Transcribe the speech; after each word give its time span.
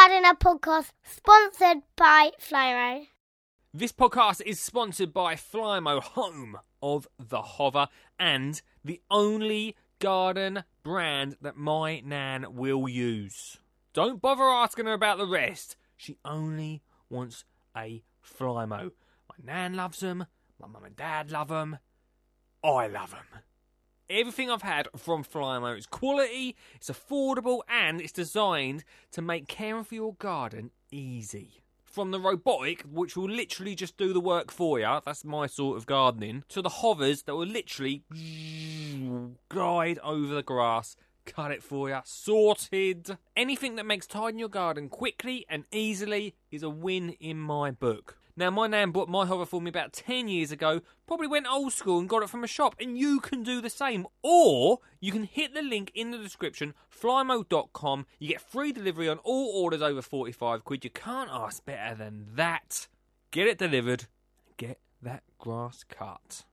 Gardener 0.00 0.34
podcast 0.34 0.92
sponsored 1.04 1.82
by 1.94 2.30
Flymo. 2.40 3.06
This 3.74 3.92
podcast 3.92 4.40
is 4.46 4.58
sponsored 4.58 5.12
by 5.12 5.34
Flymo, 5.34 6.00
home 6.02 6.56
of 6.80 7.06
the 7.18 7.42
hover, 7.42 7.86
and 8.18 8.62
the 8.82 9.02
only 9.10 9.76
garden 9.98 10.64
brand 10.82 11.36
that 11.42 11.58
my 11.58 12.00
nan 12.00 12.46
will 12.54 12.88
use. 12.88 13.58
Don't 13.92 14.22
bother 14.22 14.44
asking 14.44 14.86
her 14.86 14.94
about 14.94 15.18
the 15.18 15.26
rest. 15.26 15.76
She 15.98 16.16
only 16.24 16.80
wants 17.10 17.44
a 17.76 18.02
Flymo. 18.24 18.92
My 19.28 19.36
nan 19.44 19.74
loves 19.74 20.00
them. 20.00 20.24
My 20.58 20.66
mum 20.66 20.84
and 20.84 20.96
dad 20.96 21.30
love 21.30 21.48
them. 21.48 21.76
I 22.64 22.86
love 22.86 23.10
them. 23.10 23.42
Everything 24.10 24.50
I've 24.50 24.62
had 24.62 24.88
from 24.96 25.22
Flymo 25.22 25.78
is 25.78 25.86
quality, 25.86 26.56
it's 26.74 26.90
affordable, 26.90 27.60
and 27.68 28.00
it's 28.00 28.10
designed 28.10 28.82
to 29.12 29.22
make 29.22 29.46
caring 29.46 29.84
for 29.84 29.94
your 29.94 30.14
garden 30.14 30.72
easy. 30.90 31.62
From 31.84 32.10
the 32.10 32.18
robotic, 32.18 32.82
which 32.82 33.16
will 33.16 33.30
literally 33.30 33.76
just 33.76 33.96
do 33.96 34.12
the 34.12 34.18
work 34.18 34.50
for 34.50 34.80
you, 34.80 34.98
that's 35.04 35.24
my 35.24 35.46
sort 35.46 35.76
of 35.76 35.86
gardening, 35.86 36.42
to 36.48 36.60
the 36.60 36.68
hovers 36.68 37.22
that 37.22 37.36
will 37.36 37.46
literally 37.46 38.02
glide 39.48 40.00
over 40.00 40.34
the 40.34 40.42
grass, 40.42 40.96
cut 41.24 41.52
it 41.52 41.62
for 41.62 41.88
you, 41.88 42.00
sorted. 42.02 43.16
Anything 43.36 43.76
that 43.76 43.86
makes 43.86 44.08
tidying 44.08 44.40
your 44.40 44.48
garden 44.48 44.88
quickly 44.88 45.46
and 45.48 45.66
easily 45.70 46.34
is 46.50 46.64
a 46.64 46.70
win 46.70 47.10
in 47.20 47.38
my 47.38 47.70
book. 47.70 48.19
Now, 48.36 48.50
my 48.50 48.66
nan 48.66 48.90
bought 48.90 49.08
my 49.08 49.26
hover 49.26 49.46
for 49.46 49.60
me 49.60 49.68
about 49.68 49.92
10 49.92 50.28
years 50.28 50.52
ago, 50.52 50.80
probably 51.06 51.26
went 51.26 51.46
old 51.50 51.72
school 51.72 51.98
and 51.98 52.08
got 52.08 52.22
it 52.22 52.30
from 52.30 52.44
a 52.44 52.48
shop, 52.48 52.74
and 52.80 52.96
you 52.96 53.20
can 53.20 53.42
do 53.42 53.60
the 53.60 53.70
same. 53.70 54.06
Or 54.22 54.78
you 55.00 55.12
can 55.12 55.24
hit 55.24 55.54
the 55.54 55.62
link 55.62 55.90
in 55.94 56.10
the 56.10 56.18
description, 56.18 56.74
flymo.com. 56.90 58.06
You 58.18 58.28
get 58.28 58.40
free 58.40 58.72
delivery 58.72 59.08
on 59.08 59.18
all 59.18 59.62
orders 59.62 59.82
over 59.82 60.02
45 60.02 60.64
quid. 60.64 60.84
You 60.84 60.90
can't 60.90 61.30
ask 61.30 61.64
better 61.64 61.94
than 61.94 62.26
that. 62.34 62.88
Get 63.30 63.46
it 63.46 63.58
delivered, 63.58 64.06
get 64.56 64.80
that 65.02 65.22
grass 65.38 65.84
cut. 65.88 66.44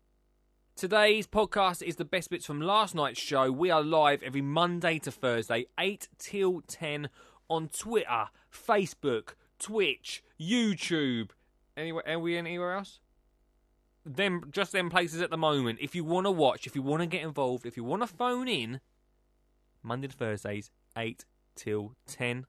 Today's 0.76 1.26
podcast 1.26 1.82
is 1.82 1.96
the 1.96 2.06
best 2.06 2.30
bits 2.30 2.46
from 2.46 2.62
last 2.62 2.94
night's 2.94 3.20
show. 3.20 3.52
We 3.52 3.72
are 3.72 3.82
live 3.82 4.22
every 4.22 4.44
Monday 4.44 5.00
to 5.00 5.12
Thursday, 5.12 5.66
8 5.80 6.08
till 6.20 6.62
10 6.68 7.10
on 7.50 7.70
Twitter, 7.70 8.28
Facebook, 8.54 9.30
Twitch, 9.58 10.23
YouTube, 10.40 11.30
Anywhere? 11.78 12.03
Are 12.08 12.20
we 12.20 12.36
anywhere 12.36 12.73
else? 12.73 13.00
Them, 14.03 14.45
just 14.52 14.72
them 14.72 14.89
places 14.89 15.22
at 15.22 15.30
the 15.30 15.38
moment. 15.38 15.78
If 15.80 15.94
you 15.94 16.03
want 16.03 16.25
to 16.25 16.31
watch, 16.31 16.66
if 16.66 16.75
you 16.75 16.81
want 16.81 17.02
to 17.02 17.08
get 17.08 17.22
involved, 17.22 17.67
if 17.67 17.78
you 17.78 17.83
want 17.83 18.02
to 18.02 18.08
phone 18.08 18.47
in, 18.47 18.80
Monday 19.83 20.08
to 20.08 20.16
Thursdays, 20.16 20.72
eight 20.98 21.25
till 21.55 21.94
ten. 22.08 22.48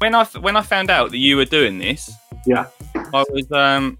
When 0.00 0.14
I 0.14 0.24
when 0.40 0.56
I 0.56 0.62
found 0.62 0.90
out 0.90 1.10
that 1.10 1.18
you 1.18 1.36
were 1.36 1.44
doing 1.44 1.78
this, 1.78 2.10
Yeah. 2.46 2.66
I 2.94 3.24
was 3.30 3.50
um, 3.52 3.98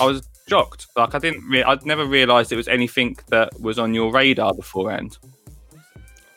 I 0.00 0.04
was 0.06 0.26
shocked. 0.48 0.86
Like 0.96 1.14
I 1.14 1.18
didn't, 1.18 1.48
re- 1.48 1.64
I'd 1.64 1.84
never 1.84 2.06
realised 2.06 2.52
it 2.52 2.56
was 2.56 2.68
anything 2.68 3.16
that 3.28 3.58
was 3.60 3.78
on 3.78 3.94
your 3.94 4.12
radar 4.12 4.54
beforehand. 4.54 5.18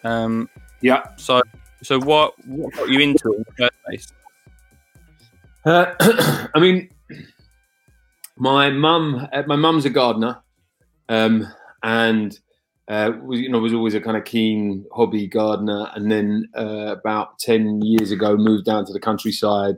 Um, 0.04 0.50
Yeah. 0.82 1.04
so 1.18 1.42
so 1.84 2.00
what 2.00 2.34
what 2.48 2.74
got 2.74 2.90
you 2.90 3.00
into 3.00 3.34
it 3.34 3.38
in 3.38 3.46
the 3.48 3.54
first 3.58 3.74
place? 3.86 4.14
Uh, 5.66 5.94
I 6.56 6.60
mean, 6.60 6.90
my 8.38 8.70
mum, 8.70 9.28
uh, 9.32 9.44
my 9.46 9.56
mum's 9.58 9.86
a 9.86 9.90
gardener, 9.90 10.42
um, 11.10 11.46
and 11.84 12.38
uh, 12.90 13.12
was, 13.24 13.40
you 13.40 13.50
know 13.50 13.60
was 13.60 13.74
always 13.74 13.94
a 13.94 14.02
kind 14.02 14.18
of 14.18 14.26
keen 14.26 14.86
hobby 14.92 15.28
gardener. 15.28 15.90
And 15.96 16.12
then 16.12 16.50
uh, 16.58 16.96
about 17.00 17.40
ten 17.40 17.82
years 17.82 18.12
ago, 18.12 18.36
moved 18.36 18.66
down 18.66 18.86
to 18.86 18.94
the 18.94 19.00
countryside, 19.00 19.76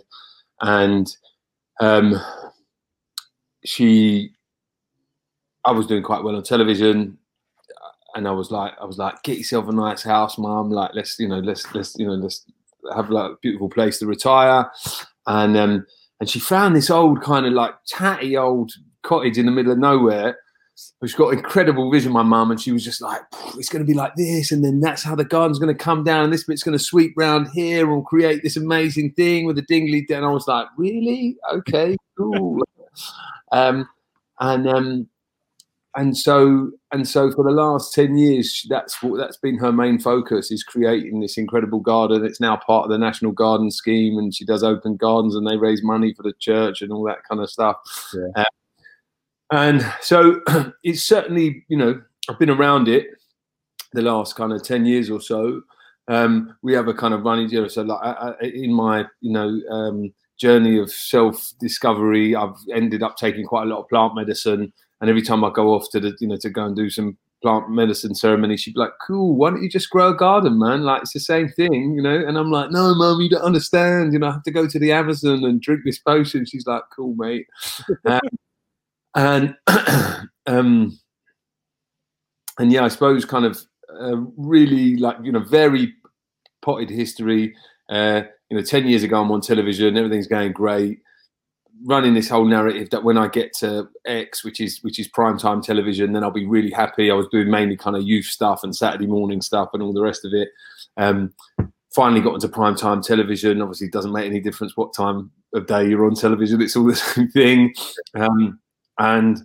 and 0.62 1.14
um, 1.80 2.16
she, 3.66 4.32
I 5.66 5.72
was 5.72 5.88
doing 5.88 6.04
quite 6.04 6.24
well 6.24 6.36
on 6.36 6.44
television. 6.44 7.18
And 8.14 8.28
I 8.28 8.32
was 8.32 8.52
like, 8.52 8.74
I 8.82 8.84
was 8.84 8.98
like, 8.98 9.24
get 9.24 9.38
yourself 9.38 9.70
a 9.70 9.72
nice 9.72 10.04
house, 10.04 10.38
mum. 10.38 10.70
Like, 10.70 10.92
let's, 10.94 11.18
you 11.18 11.30
know, 11.30 11.40
let's, 11.40 11.74
let's, 11.74 11.96
you 11.98 12.06
know, 12.06 12.16
let's 12.16 12.46
have 12.94 13.10
like 13.10 13.32
a 13.32 13.36
beautiful 13.42 13.70
place 13.70 14.00
to 14.00 14.06
retire 14.06 14.70
and 15.28 15.58
um, 15.58 15.86
and 16.20 16.30
she 16.30 16.40
found 16.40 16.76
this 16.76 16.90
old 16.90 17.22
kind 17.22 17.46
of 17.46 17.54
like 17.54 17.74
tatty 17.88 18.38
old 18.38 18.72
cottage 19.04 19.38
in 19.38 19.46
the 19.46 19.52
middle 19.52 19.72
of 19.72 19.78
nowhere. 19.78 20.38
Which 21.00 21.16
got 21.16 21.34
incredible 21.34 21.92
vision, 21.92 22.12
my 22.12 22.24
mum, 22.24 22.52
and 22.52 22.60
she 22.60 22.72
was 22.72 22.84
just 22.84 23.02
like, 23.02 23.22
"It's 23.58 23.70
going 23.70 23.86
to 23.86 23.88
be 23.88 23.94
like 23.94 24.16
this, 24.16 24.52
and 24.52 24.64
then 24.64 24.80
that's 24.80 25.04
how 25.04 25.16
the 25.16 25.26
garden's 25.26 25.60
going 25.60 25.76
to 25.76 25.84
come 25.84 26.04
down, 26.04 26.24
and 26.24 26.34
this 26.34 26.46
bit's 26.46 26.64
going 26.64 26.78
to 26.78 26.84
sweep 26.84 27.14
round 27.18 27.50
here, 27.54 27.92
and 27.92 28.06
create 28.06 28.42
this 28.44 28.58
amazing 28.58 29.14
thing 29.14 29.46
with 29.46 29.58
the 29.58 29.62
dingly." 29.64 30.06
And 30.10 30.26
I 30.26 30.30
was 30.30 30.48
like, 30.48 30.68
"Really? 30.78 31.38
Okay, 31.54 31.98
cool." 32.18 32.60
um, 33.52 33.88
and 34.40 34.68
um, 34.68 35.10
and 35.96 36.18
so 36.18 36.72
and 36.92 37.08
so 37.08 37.32
for 37.32 37.44
the 37.44 37.52
last 37.52 37.94
10 37.94 38.18
years 38.18 38.66
that's 38.70 39.02
what 39.04 39.18
that's 39.18 39.38
been 39.38 39.58
her 39.58 39.72
main 39.72 40.00
focus 40.00 40.52
is 40.52 40.64
creating 40.64 41.20
this 41.20 41.38
incredible 41.38 41.80
garden 41.80 42.26
it's 42.26 42.40
now 42.40 42.56
part 42.56 42.86
of 42.86 42.92
the 42.92 42.98
national 42.98 43.32
garden 43.32 43.70
scheme 43.70 44.18
and 44.18 44.34
she 44.34 44.46
does 44.46 44.64
open 44.64 44.96
gardens 44.96 45.36
and 45.36 45.46
they 45.46 45.58
raise 45.58 45.84
money 45.84 46.14
for 46.14 46.24
the 46.24 46.34
church 46.40 46.82
and 46.82 46.92
all 46.92 47.04
that 47.04 47.24
kind 47.30 47.42
of 47.42 47.50
stuff 47.50 47.78
Yeah. 48.14 48.42
Uh, 48.42 48.46
and 49.52 49.86
so 50.02 50.42
it's 50.84 51.04
certainly 51.04 51.66
you 51.68 51.78
know 51.78 52.02
i've 52.30 52.40
been 52.40 52.50
around 52.50 52.88
it 52.88 53.08
the 53.94 54.02
last 54.02 54.36
kind 54.36 54.54
of 54.54 54.64
10 54.64 54.86
years 54.86 55.10
or 55.10 55.22
so 55.22 55.62
um, 56.08 56.58
we 56.62 56.74
have 56.74 56.88
a 56.88 56.94
kind 56.94 57.14
of 57.14 57.24
running 57.24 57.48
you 57.50 57.62
know, 57.62 57.68
so 57.68 57.84
like 57.84 58.00
I, 58.02 58.34
I, 58.42 58.46
in 58.46 58.74
my 58.74 59.06
you 59.22 59.32
know 59.32 59.60
um, 59.70 60.14
journey 60.38 60.80
of 60.80 60.92
self 60.92 61.52
discovery 61.60 62.36
i've 62.36 62.56
ended 62.74 63.04
up 63.04 63.18
taking 63.18 63.46
quite 63.46 63.64
a 63.64 63.66
lot 63.66 63.80
of 63.80 63.90
plant 63.90 64.16
medicine 64.16 64.74
and 65.02 65.10
every 65.10 65.24
time 65.24 65.44
I 65.44 65.50
go 65.50 65.74
off 65.74 65.90
to 65.92 66.00
the, 66.00 66.16
you 66.20 66.28
know, 66.28 66.38
to 66.38 66.50
go 66.50 66.64
and 66.64 66.76
do 66.76 66.90
some 66.90 67.18
plant 67.42 67.72
medicine 67.72 68.14
ceremony, 68.14 68.56
she'd 68.56 68.76
be 68.76 68.80
like, 68.80 68.94
"Cool, 69.06 69.36
why 69.36 69.50
don't 69.50 69.64
you 69.64 69.70
just 69.70 69.90
grow 69.90 70.10
a 70.10 70.16
garden, 70.16 70.60
man? 70.60 70.84
Like 70.84 71.02
it's 71.02 71.14
the 71.14 71.20
same 71.20 71.50
thing, 71.50 71.96
you 71.96 72.04
know." 72.04 72.24
And 72.26 72.38
I'm 72.38 72.52
like, 72.52 72.70
"No, 72.70 72.94
mum, 72.94 73.20
you 73.20 73.30
don't 73.30 73.42
understand. 73.42 74.14
You 74.14 74.20
know, 74.20 74.28
I 74.28 74.34
have 74.34 74.44
to 74.44 74.52
go 74.52 74.68
to 74.68 74.80
the 74.80 74.92
Amazon 74.92 75.44
and 75.44 75.60
drink 75.60 75.82
this 75.84 75.98
potion." 75.98 76.46
She's 76.46 76.68
like, 76.68 76.84
"Cool, 76.96 77.16
mate." 77.18 77.48
um, 78.06 78.20
and 79.16 79.56
um, 80.48 80.98
and 82.60 82.72
yeah, 82.72 82.84
I 82.84 82.88
suppose 82.88 83.26
kind 83.26 83.46
of 83.46 83.60
uh, 84.00 84.18
really 84.38 84.98
like 84.98 85.18
you 85.24 85.32
know 85.32 85.40
very 85.40 85.94
potted 86.62 86.90
history. 86.90 87.56
Uh, 87.90 88.24
you 88.50 88.58
know, 88.58 88.64
ten 88.64 88.88
years 88.88 89.04
ago, 89.04 89.22
I'm 89.22 89.32
on 89.32 89.42
television. 89.42 89.98
Everything's 89.98 90.28
going 90.28 90.52
great 90.52 91.00
running 91.84 92.14
this 92.14 92.30
whole 92.30 92.46
narrative 92.46 92.90
that 92.92 93.04
when 93.04 93.18
I 93.18 93.28
get 93.28 93.54
to 93.56 93.90
X, 94.06 94.44
which 94.44 94.60
is 94.60 94.80
which 94.84 95.00
is 95.00 95.08
prime 95.08 95.38
time 95.38 95.62
television, 95.62 96.14
then 96.14 96.24
I'll 96.24 96.32
be 96.32 96.46
really 96.46 96.72
happy. 96.72 97.10
I 97.10 97.16
was 97.16 97.28
doing 97.32 97.50
mainly 97.50 97.78
kind 97.78 97.96
of 97.96 98.04
youth 98.04 98.26
stuff 98.26 98.64
and 98.64 98.76
Saturday 98.76 99.08
morning 99.08 99.42
stuff 99.42 99.70
and 99.74 99.82
all 99.82 99.94
the 99.94 100.02
rest 100.02 100.26
of 100.26 100.34
it. 100.34 100.50
Um, 100.98 101.34
finally 101.94 102.22
got 102.22 102.36
into 102.36 102.50
prime 102.50 102.76
time 102.76 103.02
television. 103.02 103.62
Obviously, 103.62 103.90
doesn't 103.90 104.14
make 104.14 104.26
any 104.26 104.40
difference 104.40 104.78
what 104.78 104.94
time 104.94 105.32
of 105.54 105.68
day 105.68 105.88
you're 105.88 106.06
on 106.06 106.16
television; 106.16 106.62
it's 106.62 106.76
all 106.76 106.86
the 106.86 106.96
same 106.96 107.30
thing. 107.30 107.74
Um, 108.16 108.60
and 109.00 109.40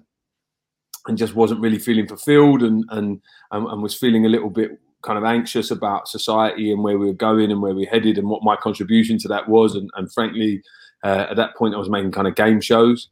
and 1.06 1.16
just 1.16 1.34
wasn't 1.34 1.60
really 1.60 1.78
feeling 1.78 2.06
fulfilled, 2.06 2.62
and 2.62 2.84
and 2.90 3.20
and, 3.52 3.82
was 3.82 3.96
feeling 3.96 4.26
a 4.26 4.28
little 4.28 4.50
bit 4.50 4.72
kind 5.02 5.18
of 5.18 5.24
anxious 5.24 5.70
about 5.70 6.08
society 6.08 6.72
and 6.72 6.82
where 6.82 6.98
we 6.98 7.06
were 7.06 7.12
going 7.12 7.50
and 7.52 7.62
where 7.62 7.74
we 7.74 7.84
headed 7.84 8.18
and 8.18 8.28
what 8.28 8.42
my 8.42 8.56
contribution 8.56 9.18
to 9.18 9.28
that 9.28 9.48
was. 9.48 9.76
And, 9.76 9.88
and 9.94 10.12
frankly, 10.12 10.62
uh, 11.04 11.26
at 11.30 11.36
that 11.36 11.54
point, 11.54 11.74
I 11.74 11.78
was 11.78 11.90
making 11.90 12.10
kind 12.10 12.26
of 12.26 12.34
game 12.34 12.60
shows, 12.60 13.08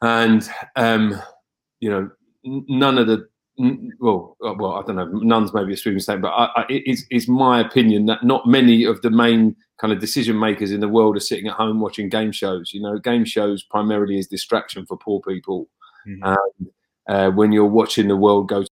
and 0.00 0.48
um, 0.76 1.20
you 1.80 1.90
know, 1.90 2.10
none 2.44 2.98
of 2.98 3.06
the 3.06 3.28
well, 4.00 4.36
uh, 4.44 4.54
well, 4.58 4.74
I 4.74 4.82
don't 4.82 4.96
know, 4.96 5.06
none's 5.06 5.52
maybe 5.52 5.72
a 5.74 5.76
sweeping 5.76 6.00
statement, 6.00 6.22
but 6.22 6.30
I, 6.32 6.62
I, 6.62 6.64
it's, 6.68 7.04
it's 7.10 7.28
my 7.28 7.60
opinion 7.60 8.06
that 8.06 8.24
not 8.24 8.46
many 8.46 8.84
of 8.84 9.00
the 9.02 9.10
main 9.10 9.54
kind 9.80 9.92
of 9.92 9.98
decision 10.00 10.38
makers 10.38 10.70
in 10.72 10.80
the 10.80 10.88
world 10.88 11.16
are 11.16 11.20
sitting 11.20 11.46
at 11.46 11.54
home 11.54 11.80
watching 11.80 12.08
game 12.08 12.32
shows. 12.32 12.72
You 12.72 12.82
know, 12.82 12.98
game 12.98 13.24
shows 13.24 13.62
primarily 13.62 14.18
is 14.18 14.26
distraction 14.26 14.86
for 14.86 14.96
poor 14.96 15.20
people, 15.20 15.68
Mhm. 16.06 16.36
and 16.36 16.68
uh, 17.08 17.30
when 17.32 17.52
you're 17.52 17.64
watching 17.66 18.08
the 18.08 18.16
world 18.16 18.48
go 18.48 18.64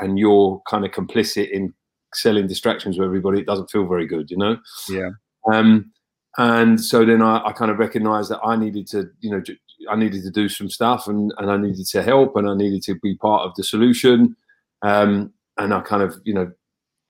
and 0.00 0.18
you're 0.18 0.60
kind 0.68 0.84
of 0.84 0.90
complicit 0.92 1.50
in 1.50 1.72
selling 2.14 2.46
distractions 2.46 2.96
to 2.96 3.02
everybody, 3.04 3.40
it 3.40 3.46
doesn't 3.46 3.70
feel 3.70 3.86
very 3.86 4.06
good. 4.06 4.30
You 4.30 4.36
know. 4.38 4.56
Yeah. 4.88 5.10
Um, 5.52 5.92
and 6.38 6.80
so 6.82 7.04
then 7.04 7.22
I, 7.22 7.44
I 7.46 7.52
kind 7.52 7.70
of 7.70 7.78
recognized 7.78 8.30
that 8.30 8.40
I 8.44 8.56
needed 8.56 8.86
to, 8.88 9.10
you 9.20 9.30
know, 9.30 9.40
j- 9.40 9.58
I 9.88 9.96
needed 9.96 10.22
to 10.24 10.30
do 10.30 10.48
some 10.48 10.68
stuff 10.68 11.06
and, 11.06 11.32
and 11.38 11.50
I 11.50 11.56
needed 11.56 11.86
to 11.86 12.02
help 12.02 12.36
and 12.36 12.48
I 12.48 12.54
needed 12.54 12.82
to 12.82 12.94
be 12.96 13.16
part 13.16 13.46
of 13.46 13.54
the 13.56 13.64
solution. 13.64 14.36
um, 14.82 15.32
and 15.56 15.74
I 15.74 15.80
kind 15.80 16.02
of 16.02 16.16
you 16.24 16.34
know 16.34 16.50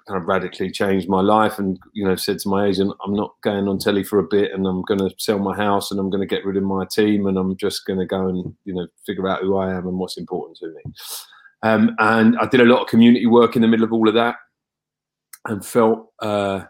kind 0.08 0.20
of 0.20 0.26
radically 0.26 0.70
changed 0.70 1.08
my 1.08 1.20
life 1.20 1.58
and 1.58 1.78
you 1.92 2.04
know 2.04 2.16
said 2.16 2.38
to 2.38 2.48
my 2.48 2.66
agent 2.66 2.92
i'm 3.04 3.14
not 3.14 3.34
going 3.42 3.68
on 3.68 3.78
telly 3.78 4.02
for 4.02 4.18
a 4.18 4.26
bit 4.26 4.50
and 4.52 4.66
i'm 4.66 4.82
going 4.82 4.98
to 4.98 5.14
sell 5.18 5.38
my 5.38 5.54
house 5.54 5.90
and 5.90 6.00
i'm 6.00 6.10
going 6.10 6.20
to 6.20 6.26
get 6.26 6.44
rid 6.44 6.56
of 6.56 6.62
my 6.62 6.84
team 6.86 7.26
and 7.26 7.38
i'm 7.38 7.56
just 7.56 7.86
going 7.86 7.98
to 7.98 8.06
go 8.06 8.26
and 8.26 8.54
you 8.64 8.74
know 8.74 8.86
figure 9.06 9.28
out 9.28 9.42
who 9.42 9.56
i 9.56 9.70
am 9.72 9.86
and 9.86 9.98
what's 9.98 10.16
important 10.16 10.56
to 10.56 10.66
me 10.68 10.92
um, 11.62 11.94
and 11.98 12.36
i 12.40 12.46
did 12.46 12.60
a 12.60 12.64
lot 12.64 12.82
of 12.82 12.88
community 12.88 13.26
work 13.26 13.54
in 13.54 13.62
the 13.62 13.68
middle 13.68 13.84
of 13.84 13.92
all 13.92 14.08
of 14.08 14.14
that 14.14 14.36
and 15.46 15.64
felt 15.64 16.12
uh, 16.20 16.62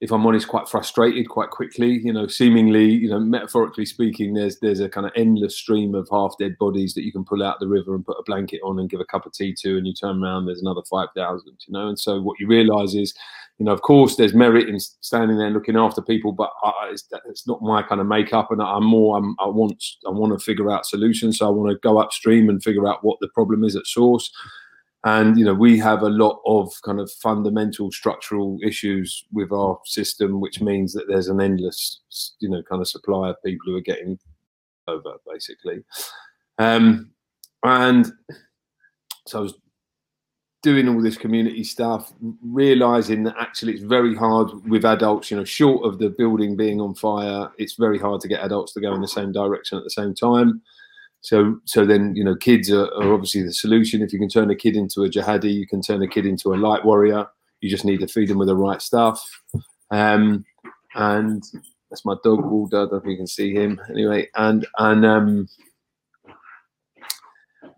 if 0.00 0.12
I'm 0.12 0.26
honest, 0.26 0.46
quite 0.46 0.68
frustrated 0.68 1.28
quite 1.28 1.50
quickly. 1.50 2.00
You 2.02 2.12
know, 2.12 2.26
seemingly, 2.26 2.84
you 2.84 3.08
know, 3.08 3.18
metaphorically 3.18 3.86
speaking, 3.86 4.34
there's 4.34 4.58
there's 4.60 4.80
a 4.80 4.88
kind 4.88 5.06
of 5.06 5.12
endless 5.16 5.56
stream 5.56 5.94
of 5.94 6.08
half 6.10 6.34
dead 6.38 6.56
bodies 6.58 6.92
that 6.94 7.04
you 7.04 7.12
can 7.12 7.24
pull 7.24 7.42
out 7.42 7.60
the 7.60 7.68
river 7.68 7.94
and 7.94 8.04
put 8.04 8.18
a 8.18 8.22
blanket 8.24 8.60
on 8.62 8.78
and 8.78 8.90
give 8.90 9.00
a 9.00 9.06
cup 9.06 9.24
of 9.24 9.32
tea 9.32 9.54
to, 9.62 9.78
and 9.78 9.86
you 9.86 9.94
turn 9.94 10.22
around, 10.22 10.46
there's 10.46 10.60
another 10.60 10.82
five 10.90 11.08
thousand. 11.16 11.56
You 11.66 11.72
know, 11.72 11.88
and 11.88 11.98
so 11.98 12.20
what 12.20 12.38
you 12.38 12.46
realise 12.46 12.94
is, 12.94 13.14
you 13.58 13.64
know, 13.64 13.72
of 13.72 13.80
course, 13.80 14.16
there's 14.16 14.34
merit 14.34 14.68
in 14.68 14.78
standing 14.78 15.38
there 15.38 15.50
looking 15.50 15.76
after 15.76 16.02
people, 16.02 16.32
but 16.32 16.50
I, 16.62 16.90
it's, 16.92 17.08
it's 17.26 17.46
not 17.46 17.62
my 17.62 17.82
kind 17.82 18.00
of 18.00 18.06
makeup, 18.06 18.50
and 18.50 18.60
I'm 18.60 18.84
more 18.84 19.16
I'm, 19.16 19.34
I 19.40 19.46
want 19.46 19.82
I 20.06 20.10
want 20.10 20.38
to 20.38 20.44
figure 20.44 20.70
out 20.70 20.84
solutions, 20.84 21.38
so 21.38 21.46
I 21.46 21.50
want 21.50 21.70
to 21.70 21.78
go 21.78 21.98
upstream 21.98 22.50
and 22.50 22.62
figure 22.62 22.86
out 22.86 23.02
what 23.02 23.18
the 23.20 23.28
problem 23.28 23.64
is 23.64 23.76
at 23.76 23.86
source 23.86 24.30
and 25.06 25.38
you 25.38 25.44
know 25.44 25.54
we 25.54 25.78
have 25.78 26.02
a 26.02 26.10
lot 26.10 26.40
of 26.44 26.72
kind 26.82 26.98
of 26.98 27.10
fundamental 27.10 27.92
structural 27.92 28.58
issues 28.62 29.24
with 29.32 29.52
our 29.52 29.78
system 29.84 30.40
which 30.40 30.60
means 30.60 30.92
that 30.92 31.06
there's 31.08 31.28
an 31.28 31.40
endless 31.40 32.00
you 32.40 32.48
know 32.48 32.62
kind 32.64 32.82
of 32.82 32.88
supply 32.88 33.30
of 33.30 33.42
people 33.44 33.66
who 33.66 33.76
are 33.76 33.80
getting 33.80 34.18
over 34.88 35.14
basically. 35.28 35.82
Um, 36.58 37.10
and 37.64 38.12
so 39.26 39.38
i 39.38 39.42
was 39.42 39.54
doing 40.62 40.88
all 40.88 41.00
this 41.00 41.16
community 41.16 41.62
stuff 41.62 42.12
realizing 42.42 43.24
that 43.24 43.34
actually 43.38 43.72
it's 43.72 43.82
very 43.82 44.14
hard 44.14 44.50
with 44.68 44.84
adults 44.84 45.30
you 45.30 45.36
know 45.36 45.44
short 45.44 45.84
of 45.84 45.98
the 45.98 46.10
building 46.10 46.56
being 46.56 46.80
on 46.80 46.94
fire 46.94 47.50
it's 47.58 47.74
very 47.74 47.98
hard 47.98 48.20
to 48.20 48.28
get 48.28 48.44
adults 48.44 48.72
to 48.72 48.80
go 48.80 48.94
in 48.94 49.00
the 49.00 49.08
same 49.08 49.32
direction 49.32 49.78
at 49.78 49.84
the 49.84 49.90
same 49.90 50.14
time 50.14 50.60
so, 51.20 51.58
so 51.64 51.84
then 51.84 52.14
you 52.14 52.22
know, 52.22 52.36
kids 52.36 52.70
are, 52.70 52.86
are, 52.94 53.12
obviously 53.12 53.42
the 53.42 53.52
solution. 53.52 54.02
If 54.02 54.12
you 54.12 54.18
can 54.18 54.28
turn 54.28 54.50
a 54.50 54.54
kid 54.54 54.76
into 54.76 55.02
a 55.02 55.08
jihadi, 55.08 55.52
you 55.52 55.66
can 55.66 55.82
turn 55.82 56.02
a 56.02 56.08
kid 56.08 56.26
into 56.26 56.54
a 56.54 56.56
light 56.56 56.84
warrior. 56.84 57.26
You 57.60 57.70
just 57.70 57.84
need 57.84 58.00
to 58.00 58.06
feed 58.06 58.28
them 58.28 58.38
with 58.38 58.48
the 58.48 58.56
right 58.56 58.80
stuff. 58.80 59.22
Um, 59.90 60.44
and 60.94 61.42
that's 61.90 62.04
my 62.04 62.14
dog 62.22 62.44
Walter. 62.44 62.76
I 62.76 62.80
don't 62.80 62.92
know 62.92 62.98
if 62.98 63.06
you 63.06 63.16
can 63.16 63.26
see 63.26 63.54
him 63.54 63.80
anyway. 63.90 64.28
And 64.34 64.66
and 64.78 65.04
um, 65.04 65.48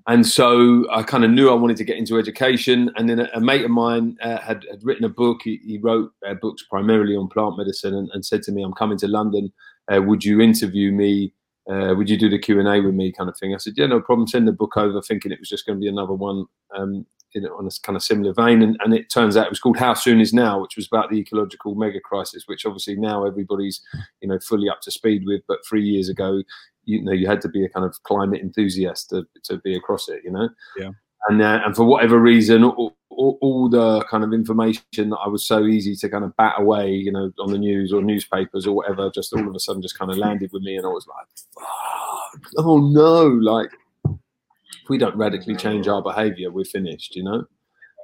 and 0.09 0.27
so 0.27 0.91
I 0.91 1.03
kind 1.03 1.25
of 1.25 1.31
knew 1.31 1.51
I 1.51 1.55
wanted 1.55 1.77
to 1.79 1.85
get 1.85 1.99
into 1.99 2.19
education. 2.19 2.91
And 2.97 3.09
then 3.09 3.21
a, 3.21 3.31
a 3.35 3.41
mate 3.41 3.65
of 3.65 3.71
mine 3.71 4.17
uh, 4.23 4.39
had, 4.39 4.65
had 4.71 4.83
written 4.83 5.05
a 5.05 5.11
book. 5.11 5.41
He, 5.45 5.61
he 5.65 5.77
wrote 5.79 6.11
uh, 6.27 6.35
books 6.35 6.65
primarily 6.71 7.15
on 7.15 7.29
plant 7.29 7.59
medicine, 7.59 7.95
and, 7.95 8.09
and, 8.15 8.25
said 8.25 8.43
to 8.45 8.53
me, 8.53 8.63
"I'm 8.63 8.73
coming 8.73 8.99
to 8.99 9.09
London. 9.09 9.53
Uh, 9.93 10.01
would 10.03 10.25
you 10.25 10.41
interview 10.41 10.93
me 10.93 11.35
uh, 11.69 11.95
would 11.95 12.09
you 12.09 12.19
do 12.19 12.31
the 12.31 12.39
Q 12.39 12.59
and 12.59 12.69
A 12.69 12.81
with 12.81 12.95
me, 12.95 13.13
kind 13.13 13.29
of 13.29 13.37
thing? 13.37 13.55
I 13.55 13.59
said, 13.59 13.75
yeah, 13.77 13.87
no 13.87 14.01
problem. 14.01 14.27
Send 14.27 14.49
the 14.49 14.53
book 14.53 14.77
over, 14.77 15.03
thinking 15.03 15.33
it 15.33 15.41
was 15.41 15.49
just 15.49 15.67
going 15.67 15.79
to 15.79 15.81
be 15.81 15.89
another 15.89 16.15
one 16.15 16.47
um, 16.75 17.05
you 17.35 17.41
know, 17.41 17.55
on 17.57 17.67
a 17.67 17.71
kind 17.83 17.97
of 17.97 18.03
similar 18.03 18.33
vein. 18.33 18.63
And, 18.63 18.79
and 18.83 18.95
it 18.95 19.11
turns 19.11 19.37
out 19.37 19.47
it 19.47 19.51
was 19.51 19.61
called 19.61 19.77
How 19.77 19.95
Soon 19.95 20.21
Is 20.21 20.33
Now, 20.33 20.61
which 20.61 20.77
was 20.77 20.87
about 20.87 21.11
the 21.11 21.19
ecological 21.19 21.75
mega 21.75 22.01
crisis, 22.01 22.45
which 22.47 22.65
obviously 22.65 22.97
now 22.97 23.25
everybody's 23.25 23.81
you 24.21 24.29
know 24.29 24.39
fully 24.39 24.69
up 24.69 24.81
to 24.83 24.91
speed 24.91 25.25
with. 25.27 25.43
But 25.47 25.67
three 25.67 25.85
years 25.85 26.09
ago, 26.09 26.43
you 26.85 27.03
know, 27.03 27.13
you 27.13 27.27
had 27.27 27.41
to 27.43 27.49
be 27.49 27.65
a 27.65 27.69
kind 27.69 27.85
of 27.85 28.03
climate 28.05 28.41
enthusiast 28.41 29.11
to, 29.11 29.27
to 29.45 29.59
be 29.59 29.77
across 29.77 30.09
it. 30.09 30.23
You 30.25 30.33
know, 30.33 30.49
yeah. 30.79 30.91
And 31.27 31.43
uh, 31.43 31.61
and 31.65 31.75
for 31.75 31.85
whatever 31.85 32.19
reason, 32.19 32.63
all, 32.63 32.97
all, 33.11 33.39
all, 33.41 33.69
the 33.69 34.05
kind 34.05 34.23
of 34.23 34.33
information 34.33 35.11
that 35.11 35.19
I 35.19 35.29
was 35.29 35.47
so 35.47 35.67
easy 35.67 35.97
to 35.97 36.09
kind 36.09 36.25
of 36.25 36.37
bat 36.37 36.55
away, 36.59 36.93
you 36.93 37.11
know, 37.11 37.33
on 37.41 37.51
the 37.51 37.59
news 37.59 37.93
or 37.93 38.01
newspapers 38.03 38.67
or 38.67 38.77
whatever, 38.77 39.11
just 39.13 39.33
all 39.33 39.47
of 39.47 39.55
a 39.55 39.59
sudden 39.59 39.83
just 39.83 39.99
kind 39.99 40.11
of 40.11 40.17
landed 40.17 40.53
with 40.53 40.63
me, 40.63 40.77
and 40.77 40.87
I 40.87 40.91
was 40.91 41.07
like, 41.09 42.45
oh 42.59 42.79
no, 42.79 43.27
like 43.27 43.71
if 44.09 44.89
we 44.89 44.99
don't 44.99 45.17
radically 45.17 45.57
change 45.57 45.89
our 45.89 46.03
behaviour, 46.03 46.51
we're 46.51 46.65
finished, 46.65 47.17
you 47.17 47.25
know. 47.25 47.45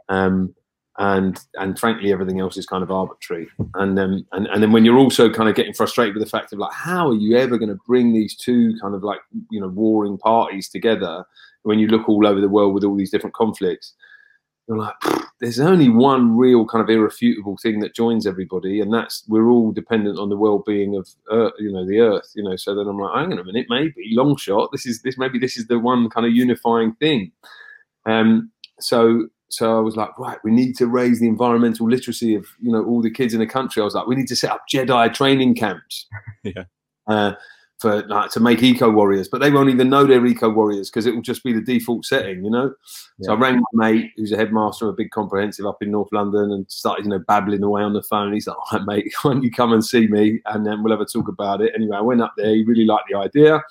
Um, 0.08 0.54
and 0.98 1.40
and 1.54 1.78
frankly, 1.78 2.12
everything 2.12 2.40
else 2.40 2.56
is 2.56 2.66
kind 2.66 2.82
of 2.82 2.90
arbitrary. 2.90 3.48
And 3.74 3.98
then 3.98 4.24
and 4.32 4.46
and 4.46 4.62
then 4.62 4.70
when 4.70 4.84
you're 4.84 4.98
also 4.98 5.28
kind 5.28 5.48
of 5.48 5.56
getting 5.56 5.72
frustrated 5.72 6.14
with 6.14 6.22
the 6.22 6.30
fact 6.30 6.52
of 6.52 6.58
like, 6.58 6.72
how 6.72 7.08
are 7.08 7.14
you 7.14 7.36
ever 7.36 7.58
going 7.58 7.70
to 7.70 7.80
bring 7.86 8.12
these 8.12 8.36
two 8.36 8.74
kind 8.80 8.94
of 8.94 9.02
like 9.02 9.18
you 9.50 9.60
know 9.60 9.68
warring 9.68 10.18
parties 10.18 10.68
together? 10.68 11.24
When 11.64 11.78
you 11.78 11.88
look 11.88 12.08
all 12.08 12.26
over 12.26 12.40
the 12.40 12.48
world 12.48 12.72
with 12.72 12.84
all 12.84 12.96
these 12.96 13.10
different 13.10 13.34
conflicts, 13.34 13.94
you're 14.68 14.78
like, 14.78 14.94
there's 15.40 15.60
only 15.60 15.88
one 15.88 16.36
real 16.36 16.64
kind 16.64 16.82
of 16.82 16.88
irrefutable 16.88 17.58
thing 17.60 17.80
that 17.80 17.94
joins 17.94 18.26
everybody, 18.26 18.80
and 18.80 18.92
that's 18.92 19.24
we're 19.28 19.48
all 19.48 19.72
dependent 19.72 20.18
on 20.18 20.30
the 20.30 20.36
well-being 20.36 20.96
of 20.96 21.08
you 21.58 21.70
know 21.70 21.86
the 21.86 21.98
Earth, 21.98 22.32
you 22.34 22.42
know. 22.42 22.56
So 22.56 22.74
then 22.74 22.86
I'm 22.86 22.98
like, 22.98 23.14
hang 23.14 23.32
on 23.32 23.38
a 23.38 23.44
minute, 23.44 23.66
maybe 23.68 24.10
long 24.12 24.36
shot. 24.36 24.70
This 24.72 24.86
is 24.86 25.02
this 25.02 25.18
maybe 25.18 25.38
this 25.38 25.56
is 25.56 25.66
the 25.66 25.78
one 25.78 26.08
kind 26.08 26.26
of 26.26 26.32
unifying 26.32 26.94
thing. 26.94 27.32
Um, 28.06 28.50
so 28.80 29.28
so 29.50 29.76
I 29.76 29.80
was 29.80 29.96
like, 29.96 30.18
right, 30.18 30.38
we 30.44 30.50
need 30.50 30.76
to 30.76 30.86
raise 30.86 31.20
the 31.20 31.28
environmental 31.28 31.88
literacy 31.88 32.34
of 32.34 32.46
you 32.60 32.72
know 32.72 32.84
all 32.84 33.02
the 33.02 33.10
kids 33.10 33.34
in 33.34 33.40
the 33.40 33.46
country. 33.46 33.82
I 33.82 33.84
was 33.84 33.94
like, 33.94 34.06
we 34.06 34.16
need 34.16 34.28
to 34.28 34.36
set 34.36 34.50
up 34.50 34.64
Jedi 34.72 35.12
training 35.12 35.56
camps. 35.56 36.06
yeah. 36.42 36.64
Uh, 37.06 37.34
for 37.84 38.02
like, 38.06 38.30
to 38.30 38.40
make 38.40 38.62
eco 38.62 38.90
warriors, 38.90 39.28
but 39.28 39.42
they 39.42 39.50
won't 39.50 39.68
even 39.68 39.90
know 39.90 40.06
they're 40.06 40.24
eco 40.24 40.48
warriors 40.48 40.88
because 40.88 41.04
it 41.04 41.14
will 41.14 41.20
just 41.20 41.44
be 41.44 41.52
the 41.52 41.60
default 41.60 42.06
setting, 42.06 42.42
you 42.42 42.50
know. 42.50 42.72
Yeah. 43.18 43.26
So 43.26 43.34
I 43.34 43.36
rang 43.36 43.62
my 43.72 43.90
mate, 43.90 44.12
who's 44.16 44.32
a 44.32 44.38
headmaster 44.38 44.88
of 44.88 44.94
a 44.94 44.96
big 44.96 45.10
comprehensive 45.10 45.66
up 45.66 45.82
in 45.82 45.90
North 45.90 46.08
London, 46.10 46.50
and 46.50 46.64
started, 46.70 47.04
you 47.04 47.10
know, 47.10 47.18
babbling 47.18 47.62
away 47.62 47.82
on 47.82 47.92
the 47.92 48.02
phone. 48.02 48.32
He's 48.32 48.46
like, 48.46 48.56
"All 48.56 48.78
right, 48.78 48.86
mate, 48.86 49.12
why 49.22 49.34
don't 49.34 49.42
you 49.42 49.50
come 49.50 49.74
and 49.74 49.84
see 49.84 50.06
me, 50.06 50.40
and 50.46 50.66
then 50.66 50.82
we'll 50.82 50.92
have 50.92 51.02
a 51.02 51.04
talk 51.04 51.28
about 51.28 51.60
it." 51.60 51.72
Anyway, 51.74 51.94
I 51.94 52.00
went 52.00 52.22
up 52.22 52.32
there. 52.38 52.54
He 52.54 52.64
really 52.64 52.86
liked 52.86 53.08
the 53.10 53.18
idea. 53.18 53.62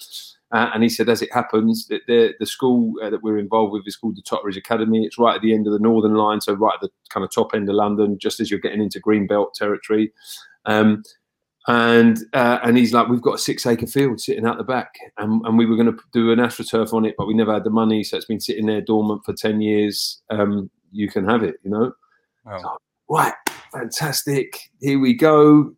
Uh, 0.51 0.69
and 0.75 0.83
he 0.83 0.89
said, 0.89 1.10
as 1.10 1.24
it 1.24 1.33
happens, 1.33 1.88
that 1.88 2.01
the, 2.06 2.36
the 2.39 2.45
school 2.45 2.94
uh, 3.01 3.10
that 3.10 3.24
we're 3.24 3.39
involved 3.39 3.74
with 3.74 3.88
is 3.88 3.95
called 3.95 4.15
the 4.15 4.21
Totteridge 4.21 4.56
Academy. 4.56 5.04
It's 5.04 5.18
right 5.18 5.36
at 5.36 5.42
the 5.42 5.51
end 5.51 5.65
of 5.65 5.74
the 5.74 5.80
Northern 5.80 6.13
Line, 6.13 6.42
so 6.42 6.54
right 6.54 6.75
at 6.75 6.81
the 6.81 6.92
kind 7.10 7.24
of 7.24 7.31
top 7.31 7.56
end 7.56 7.68
of 7.69 7.75
London, 7.75 8.19
just 8.19 8.39
as 8.39 8.51
you're 8.51 8.60
getting 8.60 8.81
into 8.81 9.01
Greenbelt 9.01 9.54
territory. 9.56 10.13
Um, 10.65 11.01
and 11.68 12.19
uh, 12.33 12.60
and 12.63 12.77
he's 12.77 12.94
like, 12.94 13.07
we've 13.07 13.21
got 13.21 13.36
a 13.36 13.39
six 13.39 13.65
acre 13.65 13.88
field 13.88 14.19
sitting 14.19 14.45
out 14.45 14.57
the 14.57 14.63
back, 14.63 14.94
and, 15.18 15.45
and 15.45 15.57
we 15.57 15.65
were 15.65 15.75
going 15.75 15.92
to 15.92 15.98
do 16.12 16.31
an 16.31 16.39
astroturf 16.39 16.94
on 16.94 17.06
it, 17.06 17.15
but 17.18 17.27
we 17.27 17.33
never 17.33 17.54
had 17.54 17.63
the 17.63 17.69
money, 17.69 18.04
so 18.04 18.18
it's 18.18 18.25
been 18.25 18.39
sitting 18.39 18.65
there 18.65 18.81
dormant 18.81 19.24
for 19.24 19.33
ten 19.33 19.62
years. 19.62 20.21
Um, 20.30 20.69
you 20.92 21.10
can 21.10 21.27
have 21.27 21.44
it, 21.44 21.56
you 21.63 21.71
know. 21.71 21.93
Wow. 22.46 22.60
So, 22.60 22.77
right, 23.10 23.34
fantastic. 23.72 24.60
Here 24.79 25.00
we 25.00 25.13
go. 25.13 25.74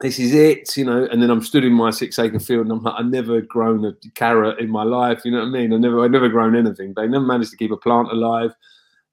This 0.00 0.18
is 0.18 0.34
it, 0.34 0.76
you 0.76 0.84
know. 0.84 1.06
And 1.10 1.22
then 1.22 1.30
I'm 1.30 1.40
stood 1.40 1.64
in 1.64 1.72
my 1.72 1.90
six 1.90 2.18
acre 2.18 2.40
field, 2.40 2.66
and 2.66 2.72
I'm 2.72 2.82
like, 2.82 2.94
I've 2.98 3.06
never 3.06 3.40
grown 3.40 3.84
a 3.84 3.92
carrot 4.16 4.58
in 4.58 4.70
my 4.70 4.82
life. 4.82 5.22
You 5.24 5.30
know 5.30 5.38
what 5.38 5.46
I 5.46 5.50
mean? 5.50 5.72
I 5.72 5.76
never, 5.76 6.02
I 6.02 6.08
never 6.08 6.28
grown 6.28 6.56
anything. 6.56 6.94
They 6.96 7.06
never 7.06 7.24
managed 7.24 7.52
to 7.52 7.56
keep 7.56 7.70
a 7.70 7.76
plant 7.76 8.10
alive 8.10 8.52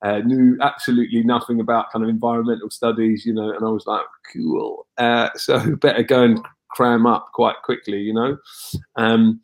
uh, 0.04 0.20
knew 0.20 0.58
absolutely 0.62 1.24
nothing 1.24 1.60
about 1.60 1.92
kind 1.92 2.04
of 2.04 2.10
environmental 2.10 2.70
studies, 2.70 3.26
you 3.26 3.34
know, 3.34 3.52
and 3.52 3.64
I 3.64 3.70
was 3.70 3.86
like, 3.86 4.06
cool. 4.34 4.88
Uh, 4.98 5.30
so 5.36 5.76
better 5.76 6.04
go 6.04 6.24
and 6.24 6.40
cram 6.72 7.06
up 7.06 7.30
quite 7.34 7.58
quickly, 7.64 8.00
you 8.00 8.14
know. 8.14 8.38
Um, 8.96 9.42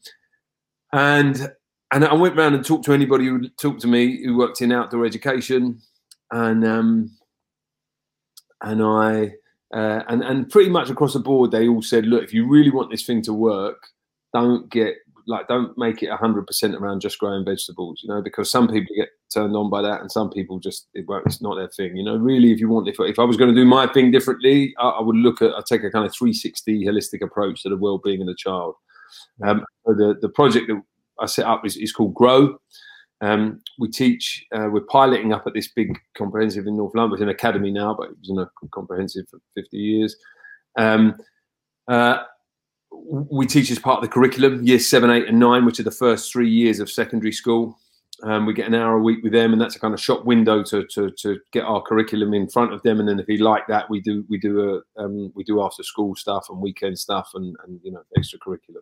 and 0.91 1.51
and 1.93 2.05
I 2.05 2.13
went 2.13 2.37
around 2.37 2.53
and 2.53 2.65
talked 2.65 2.85
to 2.85 2.93
anybody 2.93 3.25
who 3.25 3.47
talked 3.49 3.81
to 3.81 3.87
me 3.87 4.23
who 4.23 4.37
worked 4.37 4.61
in 4.61 4.71
outdoor 4.71 5.05
education, 5.05 5.79
and 6.31 6.65
um, 6.65 7.11
and 8.61 8.81
I 8.81 9.33
uh, 9.73 10.03
and 10.07 10.23
and 10.23 10.49
pretty 10.49 10.69
much 10.69 10.89
across 10.89 11.13
the 11.13 11.19
board, 11.19 11.51
they 11.51 11.67
all 11.67 11.81
said, 11.81 12.05
look, 12.05 12.23
if 12.23 12.33
you 12.33 12.47
really 12.47 12.71
want 12.71 12.91
this 12.91 13.05
thing 13.05 13.21
to 13.23 13.33
work, 13.33 13.87
don't 14.33 14.69
get 14.69 14.95
like 15.27 15.47
don't 15.47 15.77
make 15.77 16.01
it 16.01 16.09
hundred 16.11 16.47
percent 16.47 16.75
around 16.75 17.01
just 17.01 17.19
growing 17.19 17.45
vegetables, 17.45 18.01
you 18.01 18.09
know, 18.09 18.21
because 18.21 18.49
some 18.49 18.67
people 18.67 18.95
get 18.95 19.09
turned 19.33 19.55
on 19.55 19.69
by 19.69 19.81
that, 19.81 20.01
and 20.01 20.11
some 20.11 20.29
people 20.29 20.59
just 20.59 20.87
it 20.93 21.07
won't, 21.07 21.25
it's 21.25 21.41
not 21.41 21.55
their 21.55 21.69
thing, 21.69 21.95
you 21.95 22.03
know. 22.03 22.15
Really, 22.15 22.51
if 22.51 22.59
you 22.59 22.69
want, 22.69 22.87
if, 22.87 22.95
if 22.99 23.19
I 23.19 23.23
was 23.23 23.37
going 23.37 23.53
to 23.53 23.59
do 23.59 23.65
my 23.65 23.87
thing 23.87 24.11
differently, 24.11 24.73
I, 24.79 24.89
I 24.89 25.01
would 25.01 25.17
look 25.17 25.41
at 25.41 25.53
I 25.53 25.61
take 25.67 25.83
a 25.83 25.91
kind 25.91 26.05
of 26.05 26.13
360 26.15 26.85
holistic 26.85 27.21
approach 27.21 27.63
to 27.63 27.69
the 27.69 27.77
well-being 27.77 28.21
of 28.21 28.27
the 28.27 28.35
child. 28.35 28.75
Um, 29.45 29.65
so 29.85 29.93
the 29.93 30.17
the 30.21 30.29
project 30.29 30.67
that 30.67 30.81
I 31.19 31.25
set 31.25 31.45
up 31.45 31.65
is, 31.65 31.77
is 31.77 31.91
called 31.91 32.13
Grow. 32.13 32.57
Um, 33.21 33.61
we 33.79 33.89
teach, 33.89 34.45
uh, 34.55 34.69
we're 34.71 34.81
piloting 34.81 35.33
up 35.33 35.47
at 35.47 35.53
this 35.53 35.69
big 35.69 35.97
comprehensive 36.15 36.67
in 36.67 36.77
North 36.77 36.93
London. 36.93 37.15
It's 37.15 37.23
an 37.23 37.29
academy 37.29 37.71
now, 37.71 37.95
but 37.95 38.11
it 38.11 38.17
was 38.19 38.29
in 38.29 38.37
a 38.37 38.49
comprehensive 38.71 39.25
for 39.29 39.39
50 39.55 39.75
years. 39.75 40.15
Um, 40.77 41.15
uh, 41.87 42.19
we 43.05 43.45
teach 43.45 43.71
as 43.71 43.79
part 43.79 43.97
of 43.97 44.03
the 44.03 44.13
curriculum, 44.13 44.63
years 44.63 44.87
seven, 44.87 45.09
eight, 45.09 45.27
and 45.27 45.39
nine, 45.39 45.65
which 45.65 45.79
are 45.79 45.83
the 45.83 45.91
first 45.91 46.31
three 46.31 46.49
years 46.49 46.79
of 46.79 46.89
secondary 46.89 47.31
school. 47.31 47.77
Um, 48.23 48.47
we 48.47 48.53
get 48.53 48.67
an 48.67 48.73
hour 48.73 48.97
a 48.97 49.01
week 49.01 49.23
with 49.23 49.33
them, 49.33 49.53
and 49.53 49.61
that's 49.61 49.75
a 49.75 49.79
kind 49.79 49.93
of 49.93 50.01
shop 50.01 50.25
window 50.25 50.63
to, 50.63 50.85
to, 50.87 51.11
to 51.11 51.39
get 51.51 51.65
our 51.65 51.81
curriculum 51.81 52.33
in 52.33 52.49
front 52.49 52.73
of 52.73 52.81
them. 52.81 52.99
And 52.99 53.07
then 53.07 53.19
if 53.19 53.27
you 53.27 53.37
like 53.37 53.67
that, 53.67 53.89
we 53.89 54.01
do 54.01 54.25
we 54.27 54.39
do 54.39 54.81
a 54.97 55.01
um, 55.01 55.31
we 55.35 55.43
do 55.43 55.61
after 55.61 55.83
school 55.83 56.15
stuff 56.15 56.47
and 56.49 56.59
weekend 56.59 56.97
stuff 56.97 57.31
and 57.35 57.55
and 57.65 57.79
you 57.83 57.91
know 57.91 58.01
extracurricular. 58.17 58.81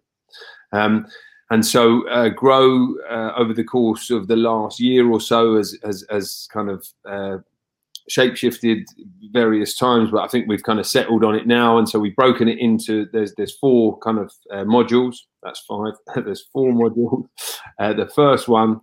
Um, 0.72 1.08
and 1.52 1.66
so 1.66 2.08
uh, 2.08 2.30
grow 2.30 2.96
uh, 3.10 3.34
over 3.38 3.54
the 3.54 3.64
course 3.64 4.10
of 4.10 4.28
the 4.28 4.36
last 4.36 4.80
year 4.80 5.10
or 5.12 5.20
so 5.20 5.56
as 5.56 5.78
as, 5.84 6.04
as 6.04 6.48
kind 6.52 6.70
of 6.70 6.88
uh, 7.06 7.38
shapeshifted 8.10 8.84
various 9.32 9.76
times, 9.76 10.12
but 10.12 10.24
I 10.24 10.28
think 10.28 10.48
we've 10.48 10.64
kind 10.64 10.80
of 10.80 10.86
settled 10.86 11.24
on 11.24 11.36
it 11.36 11.48
now, 11.48 11.78
and 11.78 11.88
so 11.90 12.00
we've 12.00 12.16
broken 12.16 12.48
it 12.48 12.60
into 12.60 13.08
there's 13.12 13.34
there's 13.36 13.58
four 13.58 13.98
kind 14.00 14.20
of 14.20 14.32
uh, 14.52 14.64
modules. 14.64 15.18
That's 15.44 15.62
five. 15.62 15.94
there's 16.26 16.46
four 16.54 16.72
modules. 16.72 17.26
Uh, 17.80 17.94
the 17.94 18.08
first 18.08 18.48
one 18.48 18.82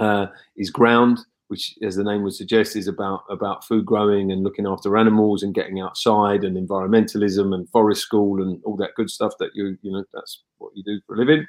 uh, 0.00 0.26
is 0.56 0.70
ground, 0.70 1.18
which, 1.48 1.74
as 1.82 1.96
the 1.96 2.04
name 2.04 2.22
would 2.22 2.34
suggest, 2.34 2.76
is 2.76 2.88
about 2.88 3.22
about 3.30 3.64
food 3.64 3.86
growing 3.86 4.30
and 4.30 4.42
looking 4.42 4.66
after 4.66 4.96
animals 4.96 5.42
and 5.42 5.54
getting 5.54 5.80
outside 5.80 6.44
and 6.44 6.56
environmentalism 6.56 7.54
and 7.54 7.68
forest 7.70 8.02
school 8.02 8.42
and 8.42 8.60
all 8.64 8.76
that 8.76 8.94
good 8.96 9.10
stuff 9.10 9.32
that 9.38 9.50
you 9.54 9.76
you 9.82 9.90
know 9.90 10.04
that's 10.12 10.42
what 10.58 10.72
you 10.74 10.84
do 10.84 11.00
for 11.06 11.14
a 11.14 11.18
living. 11.18 11.46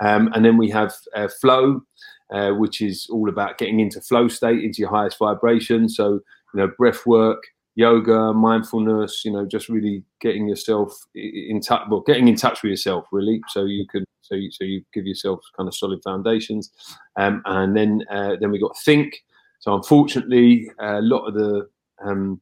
Um, 0.00 0.30
and 0.34 0.44
then 0.44 0.56
we 0.56 0.70
have 0.70 0.94
uh, 1.14 1.28
flow, 1.40 1.80
uh, 2.32 2.50
which 2.50 2.80
is 2.80 3.06
all 3.10 3.28
about 3.28 3.58
getting 3.58 3.80
into 3.80 4.00
flow 4.00 4.28
state, 4.28 4.62
into 4.62 4.80
your 4.80 4.90
highest 4.90 5.18
vibration. 5.18 5.88
So, 5.88 6.14
you 6.54 6.60
know, 6.60 6.68
breath 6.78 7.06
work, 7.06 7.42
yoga, 7.74 8.32
mindfulness, 8.32 9.24
you 9.24 9.30
know, 9.30 9.46
just 9.46 9.68
really 9.68 10.02
getting 10.20 10.48
yourself 10.48 10.92
in 11.14 11.60
touch, 11.60 11.82
well, 11.88 12.00
getting 12.00 12.28
in 12.28 12.36
touch 12.36 12.62
with 12.62 12.70
yourself, 12.70 13.06
really. 13.12 13.40
So 13.48 13.64
you 13.64 13.86
can, 13.86 14.04
so 14.20 14.34
you, 14.34 14.50
so 14.50 14.64
you 14.64 14.82
give 14.92 15.06
yourself 15.06 15.40
kind 15.56 15.68
of 15.68 15.74
solid 15.74 16.02
foundations. 16.02 16.72
Um, 17.16 17.42
and 17.44 17.76
then, 17.76 18.04
uh, 18.10 18.36
then 18.40 18.50
we 18.50 18.58
got 18.58 18.76
think. 18.84 19.22
So 19.60 19.74
unfortunately, 19.74 20.70
a 20.80 21.00
lot 21.00 21.26
of 21.26 21.34
the, 21.34 21.68
um, 22.04 22.40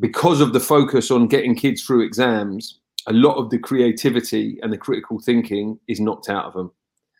because 0.00 0.40
of 0.40 0.52
the 0.52 0.60
focus 0.60 1.10
on 1.10 1.28
getting 1.28 1.54
kids 1.54 1.82
through 1.82 2.04
exams, 2.04 2.80
a 3.06 3.12
lot 3.12 3.36
of 3.36 3.50
the 3.50 3.58
creativity 3.58 4.58
and 4.62 4.72
the 4.72 4.78
critical 4.78 5.20
thinking 5.20 5.78
is 5.86 6.00
knocked 6.00 6.28
out 6.28 6.46
of 6.46 6.54
them. 6.54 6.72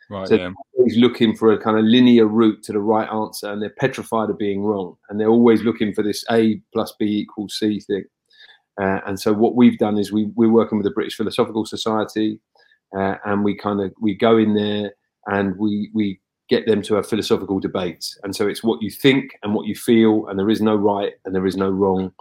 Right. 0.08 0.28
So 0.28 0.34
yeah. 0.34 0.44
they're 0.44 0.54
always 0.78 0.96
looking 0.96 1.36
for 1.36 1.52
a 1.52 1.58
kind 1.58 1.78
of 1.78 1.84
linear 1.84 2.26
route 2.26 2.62
to 2.64 2.72
the 2.72 2.78
right 2.78 3.08
answer, 3.10 3.50
and 3.50 3.60
they're 3.60 3.70
petrified 3.70 4.30
of 4.30 4.38
being 4.38 4.62
wrong, 4.62 4.96
and 5.08 5.18
they're 5.18 5.28
always 5.28 5.62
looking 5.62 5.92
for 5.92 6.02
this 6.02 6.24
A 6.30 6.60
plus 6.72 6.94
B 6.98 7.06
equals 7.06 7.56
C 7.58 7.80
thing. 7.80 8.04
Uh, 8.80 9.00
and 9.06 9.18
so 9.18 9.32
what 9.32 9.56
we've 9.56 9.78
done 9.78 9.98
is 9.98 10.12
we 10.12 10.26
we're 10.36 10.50
working 10.50 10.78
with 10.78 10.84
the 10.84 10.92
British 10.92 11.16
Philosophical 11.16 11.66
Society, 11.66 12.38
uh, 12.96 13.16
and 13.24 13.42
we 13.42 13.56
kind 13.56 13.80
of 13.80 13.92
we 14.00 14.14
go 14.14 14.36
in 14.36 14.54
there 14.54 14.92
and 15.26 15.56
we 15.56 15.90
we 15.94 16.20
get 16.48 16.66
them 16.66 16.82
to 16.82 16.94
have 16.94 17.08
philosophical 17.08 17.58
debates. 17.58 18.16
And 18.22 18.36
so 18.36 18.46
it's 18.46 18.62
what 18.62 18.80
you 18.80 18.90
think 18.90 19.36
and 19.42 19.54
what 19.54 19.66
you 19.66 19.74
feel, 19.74 20.26
and 20.28 20.38
there 20.38 20.50
is 20.50 20.60
no 20.60 20.76
right 20.76 21.14
and 21.24 21.34
there 21.34 21.46
is 21.46 21.56
no 21.56 21.68
wrong. 21.70 22.12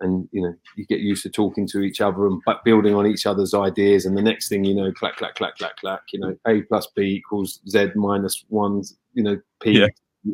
And 0.00 0.28
you 0.30 0.42
know, 0.42 0.54
you 0.76 0.84
get 0.86 1.00
used 1.00 1.22
to 1.22 1.30
talking 1.30 1.66
to 1.68 1.80
each 1.80 2.00
other 2.00 2.26
and 2.26 2.42
building 2.64 2.94
on 2.94 3.06
each 3.06 3.24
other's 3.26 3.54
ideas. 3.54 4.04
And 4.04 4.16
the 4.16 4.22
next 4.22 4.48
thing 4.48 4.64
you 4.64 4.74
know, 4.74 4.92
clack, 4.92 5.16
clack, 5.16 5.36
clack, 5.36 5.56
clack, 5.56 5.76
clack. 5.78 6.00
You 6.12 6.20
know, 6.20 6.36
a 6.46 6.62
plus 6.62 6.86
b 6.94 7.02
equals 7.02 7.60
z 7.68 7.86
minus 7.94 8.44
one. 8.48 8.82
You 9.14 9.22
know, 9.22 9.40
p 9.62 9.78
Yeah. 9.80 9.86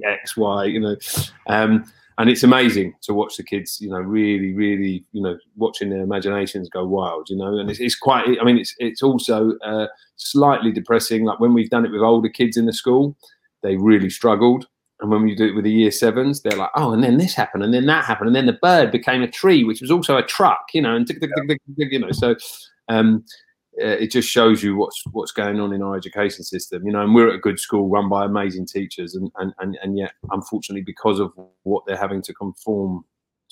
x 0.04 0.36
y. 0.36 0.64
You 0.64 0.80
know, 0.80 0.96
um, 1.46 1.84
and 2.18 2.28
it's 2.28 2.42
amazing 2.42 2.94
to 3.02 3.14
watch 3.14 3.36
the 3.36 3.42
kids. 3.44 3.80
You 3.80 3.90
know, 3.90 4.00
really, 4.00 4.52
really, 4.52 5.04
you 5.12 5.22
know, 5.22 5.38
watching 5.56 5.90
their 5.90 6.02
imaginations 6.02 6.68
go 6.68 6.84
wild. 6.84 7.30
You 7.30 7.36
know, 7.36 7.56
and 7.58 7.70
it's, 7.70 7.80
it's 7.80 7.96
quite. 7.96 8.26
I 8.40 8.44
mean, 8.44 8.58
it's 8.58 8.74
it's 8.78 9.02
also 9.02 9.52
uh, 9.64 9.86
slightly 10.16 10.72
depressing. 10.72 11.24
Like 11.24 11.38
when 11.40 11.54
we've 11.54 11.70
done 11.70 11.84
it 11.86 11.92
with 11.92 12.02
older 12.02 12.28
kids 12.28 12.56
in 12.56 12.66
the 12.66 12.72
school, 12.72 13.16
they 13.62 13.76
really 13.76 14.10
struggled. 14.10 14.66
And 15.02 15.10
when 15.10 15.24
we 15.24 15.34
do 15.34 15.48
it 15.48 15.54
with 15.56 15.64
the 15.64 15.72
year 15.72 15.90
sevens, 15.90 16.42
they're 16.42 16.56
like, 16.56 16.70
oh, 16.76 16.92
and 16.92 17.02
then 17.02 17.18
this 17.18 17.34
happened, 17.34 17.64
and 17.64 17.74
then 17.74 17.86
that 17.86 18.04
happened, 18.04 18.28
and 18.28 18.36
then 18.36 18.46
the 18.46 18.52
bird 18.52 18.92
became 18.92 19.20
a 19.20 19.28
tree, 19.28 19.64
which 19.64 19.80
was 19.80 19.90
also 19.90 20.16
a 20.16 20.22
truck, 20.22 20.66
you 20.72 20.80
know, 20.80 20.94
and 20.94 21.08
tick, 21.08 21.20
tick, 21.20 21.30
tick, 21.48 21.58
you 21.90 21.98
know. 21.98 22.12
So 22.12 22.36
um, 22.88 23.24
uh, 23.82 23.98
it 23.98 24.12
just 24.12 24.28
shows 24.28 24.62
you 24.62 24.76
what's 24.76 25.02
what's 25.10 25.32
going 25.32 25.58
on 25.58 25.72
in 25.72 25.82
our 25.82 25.96
education 25.96 26.44
system, 26.44 26.86
you 26.86 26.92
know. 26.92 27.02
And 27.02 27.16
we're 27.16 27.30
at 27.30 27.34
a 27.34 27.38
good 27.38 27.58
school 27.58 27.88
run 27.88 28.08
by 28.08 28.24
amazing 28.24 28.66
teachers, 28.66 29.16
and 29.16 29.28
and 29.38 29.52
and, 29.58 29.76
and 29.82 29.98
yet, 29.98 30.12
unfortunately, 30.30 30.84
because 30.84 31.18
of 31.18 31.32
what 31.64 31.82
they're 31.84 31.96
having 31.96 32.22
to 32.22 32.32
conform 32.32 33.04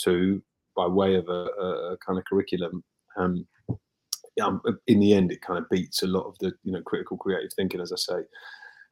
to 0.04 0.40
by 0.76 0.86
way 0.86 1.16
of 1.16 1.28
a, 1.28 1.32
a, 1.60 1.92
a 1.94 1.96
kind 1.98 2.16
of 2.16 2.24
curriculum, 2.26 2.84
um, 3.16 3.44
um, 4.40 4.62
in 4.86 5.00
the 5.00 5.14
end, 5.14 5.32
it 5.32 5.42
kind 5.42 5.58
of 5.58 5.68
beats 5.68 6.04
a 6.04 6.06
lot 6.06 6.28
of 6.28 6.38
the 6.38 6.52
you 6.62 6.70
know 6.70 6.82
critical 6.82 7.16
creative 7.16 7.52
thinking, 7.54 7.80
as 7.80 7.90
I 7.90 7.96
say 7.96 8.22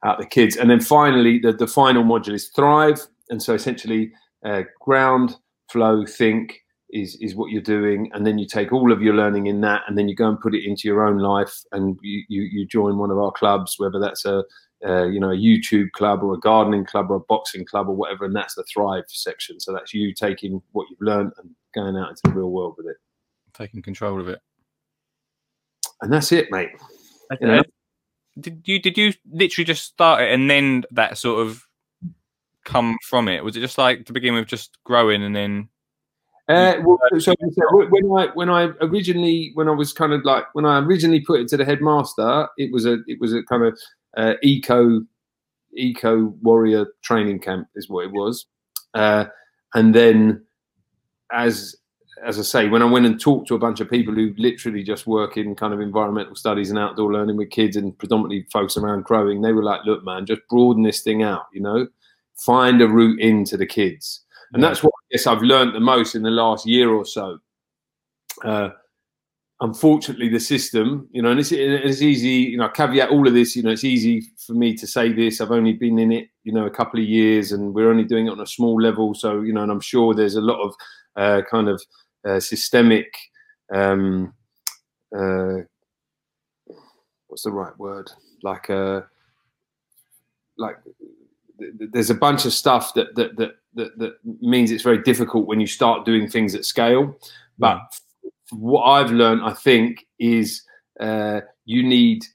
out 0.03 0.19
the 0.19 0.25
kids. 0.25 0.55
And 0.55 0.69
then 0.69 0.79
finally, 0.79 1.39
the, 1.39 1.53
the 1.53 1.67
final 1.67 2.03
module 2.03 2.33
is 2.33 2.49
thrive. 2.49 2.99
And 3.29 3.41
so 3.41 3.53
essentially, 3.53 4.11
uh, 4.45 4.63
ground, 4.79 5.35
flow, 5.71 6.05
think 6.05 6.61
is, 6.91 7.15
is 7.21 7.35
what 7.35 7.51
you're 7.51 7.61
doing. 7.61 8.09
And 8.13 8.25
then 8.25 8.37
you 8.37 8.47
take 8.47 8.71
all 8.71 8.91
of 8.91 9.01
your 9.01 9.13
learning 9.13 9.47
in 9.47 9.61
that 9.61 9.83
and 9.87 9.97
then 9.97 10.07
you 10.07 10.15
go 10.15 10.27
and 10.27 10.39
put 10.39 10.55
it 10.55 10.67
into 10.67 10.87
your 10.87 11.05
own 11.05 11.17
life. 11.19 11.53
And 11.71 11.97
you, 12.01 12.23
you, 12.27 12.43
you 12.43 12.65
join 12.65 12.97
one 12.97 13.11
of 13.11 13.17
our 13.17 13.31
clubs, 13.31 13.75
whether 13.77 13.99
that's 13.99 14.25
a, 14.25 14.43
uh, 14.85 15.05
you 15.05 15.19
know, 15.19 15.31
a 15.31 15.35
YouTube 15.35 15.91
club 15.91 16.23
or 16.23 16.33
a 16.33 16.39
gardening 16.39 16.85
club 16.85 17.11
or 17.11 17.15
a 17.15 17.19
boxing 17.19 17.65
club 17.65 17.89
or 17.89 17.95
whatever. 17.95 18.25
And 18.25 18.35
that's 18.35 18.55
the 18.55 18.63
thrive 18.63 19.03
section. 19.09 19.59
So 19.59 19.73
that's 19.73 19.93
you 19.93 20.13
taking 20.13 20.61
what 20.71 20.87
you've 20.89 21.01
learned 21.01 21.33
and 21.37 21.49
going 21.75 21.97
out 21.97 22.09
into 22.09 22.21
the 22.23 22.31
real 22.31 22.49
world 22.49 22.75
with 22.77 22.87
it. 22.87 22.95
Taking 23.53 23.81
control 23.81 24.19
of 24.19 24.29
it. 24.29 24.39
And 26.01 26.13
that's 26.13 26.31
it, 26.31 26.49
mate. 26.49 26.69
Okay. 27.33 27.45
Yeah. 27.45 27.61
Did 28.39 28.61
you 28.65 28.79
did 28.79 28.97
you 28.97 29.13
literally 29.31 29.65
just 29.65 29.85
start 29.85 30.21
it 30.21 30.31
and 30.31 30.49
then 30.49 30.83
that 30.91 31.17
sort 31.17 31.45
of 31.45 31.63
come 32.65 32.97
from 33.03 33.27
it? 33.27 33.43
Was 33.43 33.55
it 33.57 33.61
just 33.61 33.77
like 33.77 34.05
to 34.05 34.13
begin 34.13 34.33
with, 34.33 34.47
just 34.47 34.77
growing 34.83 35.23
and 35.23 35.35
then? 35.35 35.69
Uh, 36.47 36.75
well, 36.83 36.97
so, 37.19 37.35
when 37.69 38.11
I 38.17 38.27
when 38.33 38.49
I 38.49 38.71
originally 38.81 39.51
when 39.53 39.67
I 39.67 39.71
was 39.71 39.93
kind 39.93 40.13
of 40.13 40.25
like 40.25 40.45
when 40.53 40.65
I 40.65 40.79
originally 40.79 41.19
put 41.19 41.41
it 41.41 41.47
to 41.49 41.57
the 41.57 41.65
headmaster, 41.65 42.47
it 42.57 42.71
was 42.71 42.85
a 42.85 42.97
it 43.05 43.19
was 43.19 43.33
a 43.33 43.43
kind 43.43 43.65
of 43.65 43.79
uh, 44.17 44.33
eco 44.41 45.01
eco 45.77 46.33
warrior 46.41 46.87
training 47.03 47.39
camp 47.39 47.67
is 47.75 47.87
what 47.87 48.05
it 48.05 48.11
was, 48.11 48.47
uh, 48.95 49.25
and 49.75 49.93
then 49.93 50.43
as 51.31 51.75
as 52.25 52.39
I 52.39 52.43
say, 52.43 52.67
when 52.67 52.81
I 52.81 52.85
went 52.85 53.05
and 53.05 53.19
talked 53.19 53.47
to 53.47 53.55
a 53.55 53.59
bunch 53.59 53.79
of 53.79 53.89
people 53.89 54.13
who 54.13 54.33
literally 54.37 54.83
just 54.83 55.07
work 55.07 55.37
in 55.37 55.55
kind 55.55 55.73
of 55.73 55.81
environmental 55.81 56.35
studies 56.35 56.69
and 56.69 56.79
outdoor 56.79 57.13
learning 57.13 57.37
with 57.37 57.49
kids 57.49 57.75
and 57.75 57.97
predominantly 57.97 58.45
folks 58.51 58.77
around 58.77 59.05
growing, 59.05 59.41
they 59.41 59.53
were 59.53 59.63
like, 59.63 59.81
look, 59.85 60.03
man, 60.03 60.25
just 60.25 60.41
broaden 60.49 60.83
this 60.83 61.01
thing 61.01 61.23
out, 61.23 61.45
you 61.53 61.61
know, 61.61 61.87
find 62.37 62.81
a 62.81 62.87
route 62.87 63.19
into 63.19 63.57
the 63.57 63.65
kids. 63.65 64.23
And 64.53 64.63
that's 64.63 64.83
what 64.83 64.93
I 64.93 65.03
guess 65.11 65.27
I've 65.27 65.43
learned 65.43 65.75
the 65.75 65.79
most 65.79 66.15
in 66.15 66.23
the 66.23 66.31
last 66.31 66.65
year 66.65 66.89
or 66.89 67.05
so. 67.05 67.37
Uh, 68.43 68.69
unfortunately, 69.61 70.29
the 70.29 70.39
system, 70.39 71.07
you 71.11 71.21
know, 71.21 71.29
and 71.29 71.39
it's, 71.39 71.51
it's 71.51 72.01
easy, 72.01 72.51
you 72.51 72.57
know, 72.57 72.69
caveat 72.69 73.09
all 73.09 73.27
of 73.27 73.33
this, 73.33 73.55
you 73.55 73.61
know, 73.61 73.71
it's 73.71 73.83
easy 73.83 74.23
for 74.45 74.53
me 74.53 74.75
to 74.75 74.87
say 74.87 75.13
this. 75.13 75.39
I've 75.39 75.51
only 75.51 75.73
been 75.73 75.99
in 75.99 76.11
it, 76.11 76.29
you 76.43 76.51
know, 76.51 76.65
a 76.65 76.71
couple 76.71 76.99
of 76.99 77.05
years 77.05 77.51
and 77.51 77.73
we're 77.73 77.91
only 77.91 78.05
doing 78.05 78.27
it 78.27 78.31
on 78.31 78.39
a 78.39 78.47
small 78.47 78.81
level. 78.81 79.13
So, 79.13 79.41
you 79.41 79.53
know, 79.53 79.61
and 79.61 79.71
I'm 79.71 79.81
sure 79.81 80.15
there's 80.15 80.35
a 80.35 80.41
lot 80.41 80.61
of 80.61 80.73
uh, 81.15 81.41
kind 81.49 81.69
of 81.69 81.81
uh, 82.27 82.39
systemic 82.39 83.15
um, 83.73 84.33
uh, 85.15 85.57
what's 87.27 87.43
the 87.43 87.51
right 87.51 87.77
word? 87.77 88.09
Like 88.43 88.69
uh 88.69 89.01
like 90.57 90.77
th- 91.59 91.77
th- 91.77 91.91
there's 91.91 92.09
a 92.09 92.15
bunch 92.15 92.45
of 92.45 92.53
stuff 92.53 92.93
that 92.93 93.15
that, 93.15 93.37
that 93.37 93.51
that 93.75 93.97
that 93.99 94.13
means 94.41 94.71
it's 94.71 94.83
very 94.83 95.01
difficult 95.03 95.47
when 95.47 95.59
you 95.59 95.67
start 95.67 96.05
doing 96.05 96.27
things 96.27 96.55
at 96.55 96.65
scale. 96.65 97.17
But 97.57 97.79
what 98.51 98.83
i've 98.83 99.11
learned 99.11 99.41
i 99.43 99.53
think 99.53 100.07
is 100.17 100.63
uh, 100.99 101.39
you 101.65 101.83
need 101.83 102.25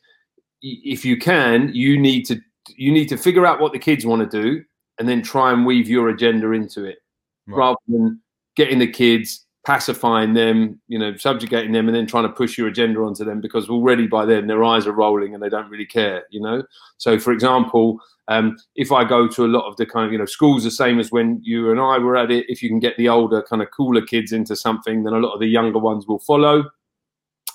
if 0.63 1.05
you 1.05 1.19
can 1.19 1.71
you 1.75 1.99
need 1.99 2.25
to 2.25 2.41
you 2.77 2.91
need 2.91 3.09
to 3.09 3.17
figure 3.17 3.45
out 3.45 3.61
what 3.61 3.73
the 3.73 3.79
kids 3.79 4.07
want 4.07 4.31
to 4.31 4.43
do 4.43 4.63
and 4.99 5.09
then 5.09 5.21
try 5.21 5.53
and 5.53 5.67
weave 5.67 5.89
your 5.89 6.09
agenda 6.09 6.53
into 6.53 6.85
it 6.85 6.99
Right. 7.47 7.59
rather 7.59 7.77
than 7.89 8.21
getting 8.57 8.79
the 8.79 8.87
kids 8.87 9.45
pacifying 9.65 10.35
them 10.35 10.79
you 10.89 10.99
know 10.99 11.17
subjugating 11.17 11.73
them 11.73 11.89
and 11.89 11.97
then 11.97 12.07
trying 12.07 12.25
to 12.25 12.33
push 12.33 12.59
your 12.59 12.69
agenda 12.69 13.01
onto 13.01 13.25
them 13.25 13.41
because 13.41 13.69
already 13.69 14.07
by 14.07 14.25
then 14.25 14.47
their 14.47 14.63
eyes 14.63 14.87
are 14.87 14.93
rolling 14.93 15.33
and 15.33 15.43
they 15.43 15.49
don't 15.49 15.71
really 15.71 15.87
care 15.87 16.25
you 16.31 16.41
know 16.41 16.63
so 16.99 17.19
for 17.19 17.33
example 17.33 17.99
um, 18.29 18.57
if 18.77 18.93
i 18.93 19.05
go 19.05 19.27
to 19.27 19.45
a 19.45 19.49
lot 19.49 19.67
of 19.67 19.77
the 19.77 19.87
kind 19.87 20.07
of 20.07 20.13
you 20.13 20.19
know 20.19 20.27
schools 20.27 20.65
the 20.65 20.71
same 20.71 21.01
as 21.01 21.11
when 21.11 21.41
you 21.43 21.71
and 21.71 21.81
i 21.81 21.97
were 21.97 22.17
at 22.17 22.31
it 22.31 22.45
if 22.49 22.63
you 22.63 22.69
can 22.69 22.79
get 22.79 22.97
the 22.99 23.09
older 23.09 23.43
kind 23.43 23.63
of 23.63 23.69
cooler 23.71 24.03
kids 24.03 24.33
into 24.33 24.55
something 24.55 25.03
then 25.03 25.15
a 25.15 25.19
lot 25.19 25.33
of 25.33 25.41
the 25.41 25.47
younger 25.47 25.79
ones 25.79 26.07
will 26.07 26.21
follow 26.21 26.65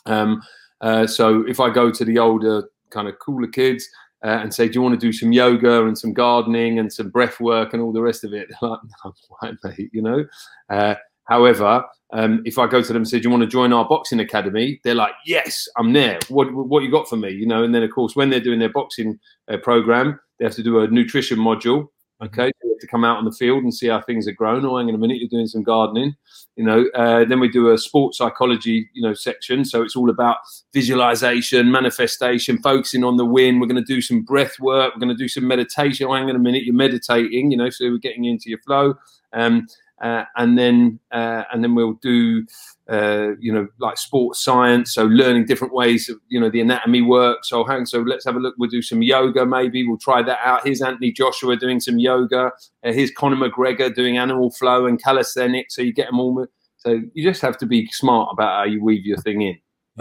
um, 0.07 0.41
uh, 0.81 1.05
so 1.05 1.45
if 1.47 1.59
i 1.59 1.69
go 1.69 1.91
to 1.91 2.03
the 2.03 2.17
older 2.17 2.63
kind 2.89 3.07
of 3.07 3.19
cooler 3.19 3.47
kids 3.47 3.87
uh, 4.23 4.39
and 4.41 4.53
say, 4.53 4.67
"Do 4.67 4.73
you 4.73 4.81
want 4.81 4.99
to 4.99 5.05
do 5.07 5.13
some 5.13 5.31
yoga 5.31 5.85
and 5.85 5.97
some 5.97 6.13
gardening 6.13 6.77
and 6.79 6.91
some 6.91 7.09
breath 7.09 7.39
work 7.39 7.73
and 7.73 7.81
all 7.81 7.93
the 7.93 8.01
rest 8.01 8.25
of 8.25 8.33
it?" 8.33 8.49
They're 8.61 8.69
like, 8.69 8.79
"No, 9.05 9.55
mate," 9.63 9.89
you 9.93 10.01
know. 10.01 10.25
Uh, 10.69 10.95
however, 11.29 11.85
um, 12.11 12.41
if 12.43 12.57
I 12.57 12.67
go 12.67 12.81
to 12.81 12.87
them 12.87 13.03
and 13.03 13.07
say, 13.07 13.19
"Do 13.19 13.23
you 13.25 13.29
want 13.29 13.43
to 13.43 13.47
join 13.47 13.71
our 13.71 13.87
boxing 13.87 14.19
academy?" 14.19 14.81
They're 14.83 14.95
like, 14.95 15.13
"Yes, 15.25 15.67
I'm 15.77 15.93
there. 15.93 16.19
What 16.29 16.53
what 16.53 16.83
you 16.83 16.91
got 16.91 17.07
for 17.07 17.17
me?" 17.17 17.29
You 17.31 17.45
know. 17.45 17.63
And 17.63 17.73
then 17.73 17.83
of 17.83 17.91
course, 17.91 18.15
when 18.15 18.29
they're 18.29 18.39
doing 18.39 18.59
their 18.59 18.73
boxing 18.73 19.19
uh, 19.47 19.57
program, 19.57 20.19
they 20.39 20.45
have 20.45 20.55
to 20.55 20.63
do 20.63 20.79
a 20.79 20.87
nutrition 20.87 21.37
module. 21.37 21.87
Okay, 22.21 22.51
so 22.61 22.67
get 22.67 22.81
to 22.81 22.87
come 22.87 23.05
out 23.05 23.17
on 23.17 23.23
the 23.23 23.31
field 23.31 23.63
and 23.63 23.73
see 23.73 23.87
how 23.87 24.01
things 24.01 24.27
are 24.27 24.33
grown. 24.33 24.65
Oh, 24.65 24.77
hang 24.77 24.89
on 24.89 24.95
a 24.95 24.97
minute, 24.97 25.19
you're 25.19 25.29
doing 25.29 25.47
some 25.47 25.63
gardening, 25.63 26.15
you 26.57 26.65
know. 26.65 26.85
Uh, 26.93 27.23
then 27.23 27.39
we 27.39 27.47
do 27.47 27.71
a 27.71 27.77
sports 27.77 28.17
psychology, 28.17 28.89
you 28.93 29.01
know, 29.01 29.13
section. 29.13 29.63
So 29.63 29.83
it's 29.83 29.95
all 29.95 30.09
about 30.09 30.37
visualization, 30.73 31.71
manifestation, 31.71 32.57
focusing 32.61 33.05
on 33.05 33.15
the 33.15 33.23
win. 33.23 33.61
We're 33.61 33.67
going 33.67 33.81
to 33.81 33.93
do 33.93 34.01
some 34.01 34.23
breath 34.23 34.59
work. 34.59 34.93
We're 34.93 34.99
going 34.99 35.15
to 35.15 35.23
do 35.23 35.29
some 35.29 35.47
meditation. 35.47 36.07
Oh, 36.09 36.13
hang 36.13 36.29
on 36.29 36.35
a 36.35 36.39
minute, 36.39 36.63
you're 36.63 36.75
meditating, 36.75 37.51
you 37.51 37.57
know. 37.57 37.69
So 37.69 37.85
we're 37.85 37.97
getting 37.99 38.25
into 38.25 38.49
your 38.49 38.59
flow. 38.59 38.95
Um, 39.31 39.67
uh, 40.01 40.25
and 40.35 40.57
then 40.57 40.99
uh, 41.11 41.43
and 41.51 41.63
then 41.63 41.75
we'll 41.75 41.99
do 42.01 42.45
uh, 42.89 43.29
you 43.39 43.51
know 43.51 43.67
like 43.79 43.97
sports 43.97 44.43
science. 44.43 44.93
So 44.93 45.05
learning 45.05 45.45
different 45.45 45.73
ways 45.73 46.09
of 46.09 46.17
you 46.27 46.39
know 46.39 46.49
the 46.49 46.61
anatomy 46.61 47.01
work 47.01 47.39
so 47.43 47.63
hang 47.63 47.85
so 47.85 47.99
let's 48.01 48.25
have 48.25 48.35
a 48.35 48.39
look. 48.39 48.55
We'll 48.57 48.69
do 48.69 48.81
some 48.81 49.01
yoga 49.01 49.45
maybe. 49.45 49.87
We'll 49.87 49.97
try 49.97 50.21
that 50.21 50.39
out. 50.43 50.65
Here's 50.65 50.81
anthony 50.81 51.11
joshua 51.11 51.55
doing 51.57 51.79
some 51.79 51.99
yoga. 51.99 52.51
Uh, 52.83 52.93
here's 52.93 53.11
conor 53.11 53.35
mcgregor 53.35 53.93
doing 53.93 54.17
animal 54.17 54.51
flow 54.51 54.85
and 54.85 55.01
calisthenics. 55.01 55.75
So 55.75 55.81
you 55.81 55.93
get 55.93 56.07
them 56.07 56.19
all 56.19 56.45
so 56.77 57.01
you 57.13 57.23
just 57.23 57.41
have 57.41 57.57
to 57.57 57.65
be 57.65 57.87
smart 57.91 58.29
about 58.31 58.57
how 58.57 58.63
you 58.63 58.83
weave 58.83 59.05
your 59.05 59.17
thing 59.17 59.41
in 59.41 59.57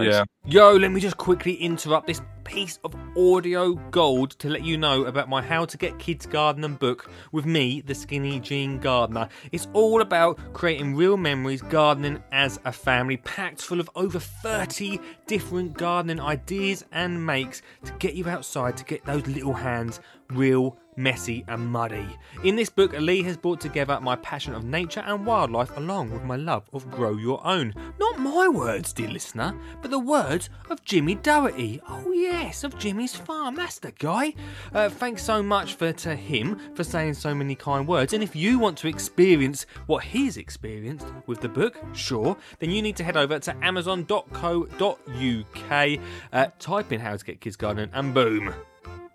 Yeah. 0.07 0.25
Yo, 0.47 0.76
let 0.76 0.90
me 0.90 1.00
just 1.00 1.17
quickly 1.17 1.55
interrupt 1.55 2.07
this 2.07 2.21
piece 2.45 2.78
of 2.85 2.95
audio 3.17 3.75
gold 3.90 4.31
to 4.38 4.49
let 4.49 4.64
you 4.64 4.78
know 4.78 5.05
about 5.05 5.28
my 5.28 5.43
How 5.43 5.64
to 5.67 5.76
Get 5.76 5.99
Kids 5.99 6.25
Gardening 6.25 6.76
book 6.76 7.11
with 7.33 7.45
me, 7.45 7.83
the 7.83 7.95
Skinny 7.95 8.40
Jean 8.40 8.78
Gardener. 8.78 9.28
It's 9.52 9.69
all 9.75 10.00
about 10.00 10.38
creating 10.55 10.95
real 10.95 11.17
memories 11.17 11.61
gardening 11.61 12.23
as 12.33 12.59
a 12.64 12.73
family, 12.73 13.19
packed 13.19 13.61
full 13.61 13.81
of 13.81 13.90
over 13.95 14.19
30 14.19 14.99
different 15.26 15.75
gardening 15.75 16.21
ideas 16.21 16.85
and 16.93 17.26
makes 17.26 17.61
to 17.85 17.93
get 17.99 18.14
you 18.14 18.28
outside 18.28 18.76
to 18.78 18.85
get 18.85 19.05
those 19.05 19.26
little 19.26 19.52
hands 19.52 20.00
real 20.31 20.78
messy 20.99 21.45
and 21.49 21.67
muddy. 21.67 22.07
In 22.45 22.57
this 22.57 22.69
book, 22.69 22.93
Lee 22.93 23.23
has 23.23 23.37
brought 23.37 23.61
together 23.61 23.99
my 24.00 24.17
passion 24.17 24.55
of 24.55 24.64
nature 24.64 25.02
and 25.07 25.25
wildlife 25.25 25.75
along 25.76 26.11
with 26.11 26.25
my 26.25 26.37
love 26.37 26.69
of 26.73 26.90
grow 26.90 27.17
your 27.17 27.45
own. 27.47 27.73
Not 27.99 28.19
my 28.19 28.49
words, 28.49 28.93
dear 28.93 29.09
listener, 29.09 29.55
but 29.81 29.90
the 29.90 29.99
words 29.99 30.50
of 30.69 30.85
Jimmy 30.85 31.14
Doherty. 31.14 31.81
Oh 31.88 32.12
yes, 32.12 32.64
of 32.64 32.78
Jimmy's 32.78 33.14
farm. 33.14 33.55
That's 33.55 33.78
the 33.78 33.93
guy. 33.93 34.35
Uh, 34.75 34.88
thanks 34.88 35.23
so 35.23 35.43
much 35.43 35.75
for 35.75 35.93
to 35.93 36.17
him 36.17 36.59
for 36.75 36.85
saying 36.85 37.14
so 37.14 37.35
many 37.35 37.55
kind 37.55 37.87
words. 37.87 38.12
And 38.12 38.23
if 38.23 38.35
you 38.35 38.59
want 38.59 38.76
to 38.78 38.88
experience 38.88 39.67
what 39.87 40.05
he's 40.05 40.37
experienced 40.37 41.07
with 41.26 41.40
the 41.40 41.49
book, 41.49 41.76
sure, 41.95 42.37
then 42.59 42.71
you 42.71 42.83
need 42.83 42.97
to 42.97 43.05
head 43.05 43.17
over 43.17 43.38
to 43.38 43.64
amazon.co.uk, 43.64 45.99
uh, 46.33 46.47
type 46.59 46.93
in 46.93 47.00
how 47.00 47.17
to 47.17 47.25
get 47.25 47.40
kids 47.40 47.57
gardening, 47.57 47.90
and 47.93 48.12
boom. 48.12 48.55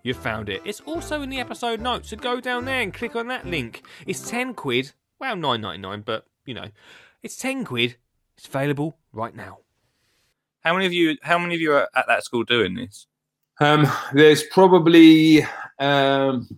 You 0.03 0.13
found 0.13 0.49
it. 0.49 0.61
It's 0.65 0.81
also 0.81 1.21
in 1.21 1.29
the 1.29 1.39
episode 1.39 1.79
notes, 1.79 2.09
so 2.09 2.17
go 2.17 2.41
down 2.41 2.65
there 2.65 2.81
and 2.81 2.93
click 2.93 3.15
on 3.15 3.27
that 3.27 3.45
link. 3.45 3.83
It's 4.05 4.29
10 4.29 4.53
quid. 4.53 4.91
Well, 5.17 5.35
9.99, 5.37 6.03
but 6.03 6.25
you 6.45 6.53
know, 6.53 6.67
it's 7.21 7.37
10 7.37 7.63
quid. 7.63 7.95
It's 8.37 8.45
available 8.45 8.97
right 9.13 9.33
now. 9.33 9.59
How 10.59 10.73
many 10.73 10.85
of 10.85 10.93
you? 10.93 11.17
How 11.21 11.37
many 11.39 11.55
of 11.55 11.61
you 11.61 11.71
are 11.73 11.87
at 11.95 12.05
that 12.07 12.23
school 12.23 12.43
doing 12.43 12.73
this? 12.73 13.07
Um, 13.61 13.87
there's 14.13 14.43
probably 14.43 15.45
um, 15.79 16.49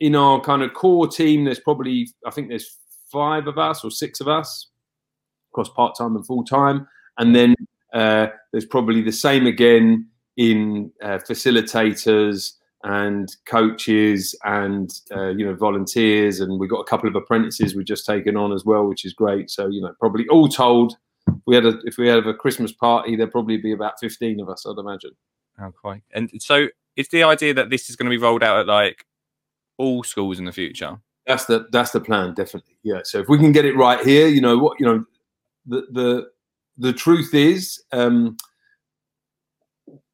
in 0.00 0.14
our 0.14 0.40
kind 0.40 0.62
of 0.62 0.72
core 0.72 1.08
team. 1.08 1.44
There's 1.44 1.60
probably 1.60 2.08
I 2.26 2.30
think 2.30 2.48
there's 2.48 2.78
five 3.10 3.46
of 3.46 3.58
us 3.58 3.84
or 3.84 3.90
six 3.90 4.20
of 4.20 4.28
us 4.28 4.68
across 5.50 5.68
part 5.70 5.96
time 5.96 6.16
and 6.16 6.26
full 6.26 6.44
time, 6.44 6.86
and 7.18 7.34
then 7.34 7.54
uh, 7.94 8.28
there's 8.52 8.66
probably 8.66 9.02
the 9.02 9.12
same 9.12 9.46
again 9.46 10.08
in 10.36 10.92
uh, 11.02 11.18
facilitators 11.18 12.54
and 12.84 13.34
coaches 13.46 14.34
and 14.44 14.90
uh, 15.10 15.28
you 15.30 15.44
know 15.44 15.54
volunteers, 15.54 16.40
and 16.40 16.60
we've 16.60 16.70
got 16.70 16.80
a 16.80 16.84
couple 16.84 17.08
of 17.08 17.16
apprentices 17.16 17.74
we've 17.74 17.86
just 17.86 18.06
taken 18.06 18.36
on 18.36 18.52
as 18.52 18.64
well, 18.64 18.86
which 18.86 19.04
is 19.04 19.12
great. 19.12 19.50
So 19.50 19.66
you 19.66 19.80
know 19.80 19.92
probably 19.98 20.28
all 20.28 20.48
told. 20.48 20.96
if 21.26 21.34
We 21.46 21.54
had 21.54 21.66
a 21.66 21.78
if 21.84 21.96
we 21.96 22.08
had 22.08 22.26
a 22.26 22.34
Christmas 22.34 22.72
party, 22.72 23.16
there'd 23.16 23.32
probably 23.32 23.56
be 23.56 23.72
about 23.72 23.98
fifteen 23.98 24.38
of 24.40 24.48
us, 24.48 24.66
I'd 24.66 24.78
imagine. 24.78 25.12
Oh, 25.60 25.72
quite. 25.72 26.02
And 26.12 26.30
so, 26.38 26.68
is 26.96 27.08
the 27.08 27.22
idea 27.22 27.54
that 27.54 27.70
this 27.70 27.88
is 27.88 27.96
going 27.96 28.10
to 28.10 28.16
be 28.16 28.22
rolled 28.22 28.42
out 28.42 28.60
at 28.60 28.66
like 28.66 29.06
all 29.78 30.02
schools 30.02 30.38
in 30.38 30.44
the 30.44 30.52
future? 30.52 30.98
That's 31.26 31.46
the 31.46 31.66
that's 31.72 31.92
the 31.92 32.00
plan, 32.00 32.34
definitely. 32.34 32.76
Yeah. 32.82 33.00
So 33.04 33.20
if 33.20 33.28
we 33.28 33.38
can 33.38 33.52
get 33.52 33.64
it 33.64 33.76
right 33.76 34.04
here, 34.04 34.26
you 34.26 34.42
know 34.42 34.58
what, 34.58 34.78
you 34.78 34.86
know, 34.86 35.04
the 35.66 35.86
the 35.90 36.30
the 36.76 36.92
truth 36.92 37.32
is, 37.32 37.82
um, 37.92 38.36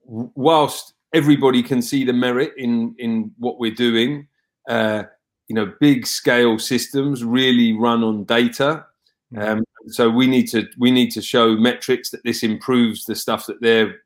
whilst 0.04 0.94
everybody 1.12 1.62
can 1.62 1.82
see 1.82 2.04
the 2.04 2.12
merit 2.12 2.52
in 2.56 2.94
in 2.98 3.32
what 3.38 3.58
we're 3.58 3.74
doing, 3.74 4.28
uh, 4.68 5.04
you 5.48 5.54
know, 5.54 5.72
big 5.80 6.06
scale 6.06 6.58
systems 6.58 7.24
really 7.24 7.72
run 7.72 8.02
on 8.02 8.24
data. 8.24 8.86
Um, 9.36 9.64
so 9.88 10.10
we 10.10 10.26
need 10.26 10.48
to 10.48 10.66
we 10.78 10.90
need 10.90 11.10
to 11.12 11.22
show 11.22 11.56
metrics 11.56 12.10
that 12.10 12.24
this 12.24 12.42
improves 12.42 13.04
the 13.04 13.14
stuff 13.14 13.46
that 13.46 13.60
they're 13.60 13.96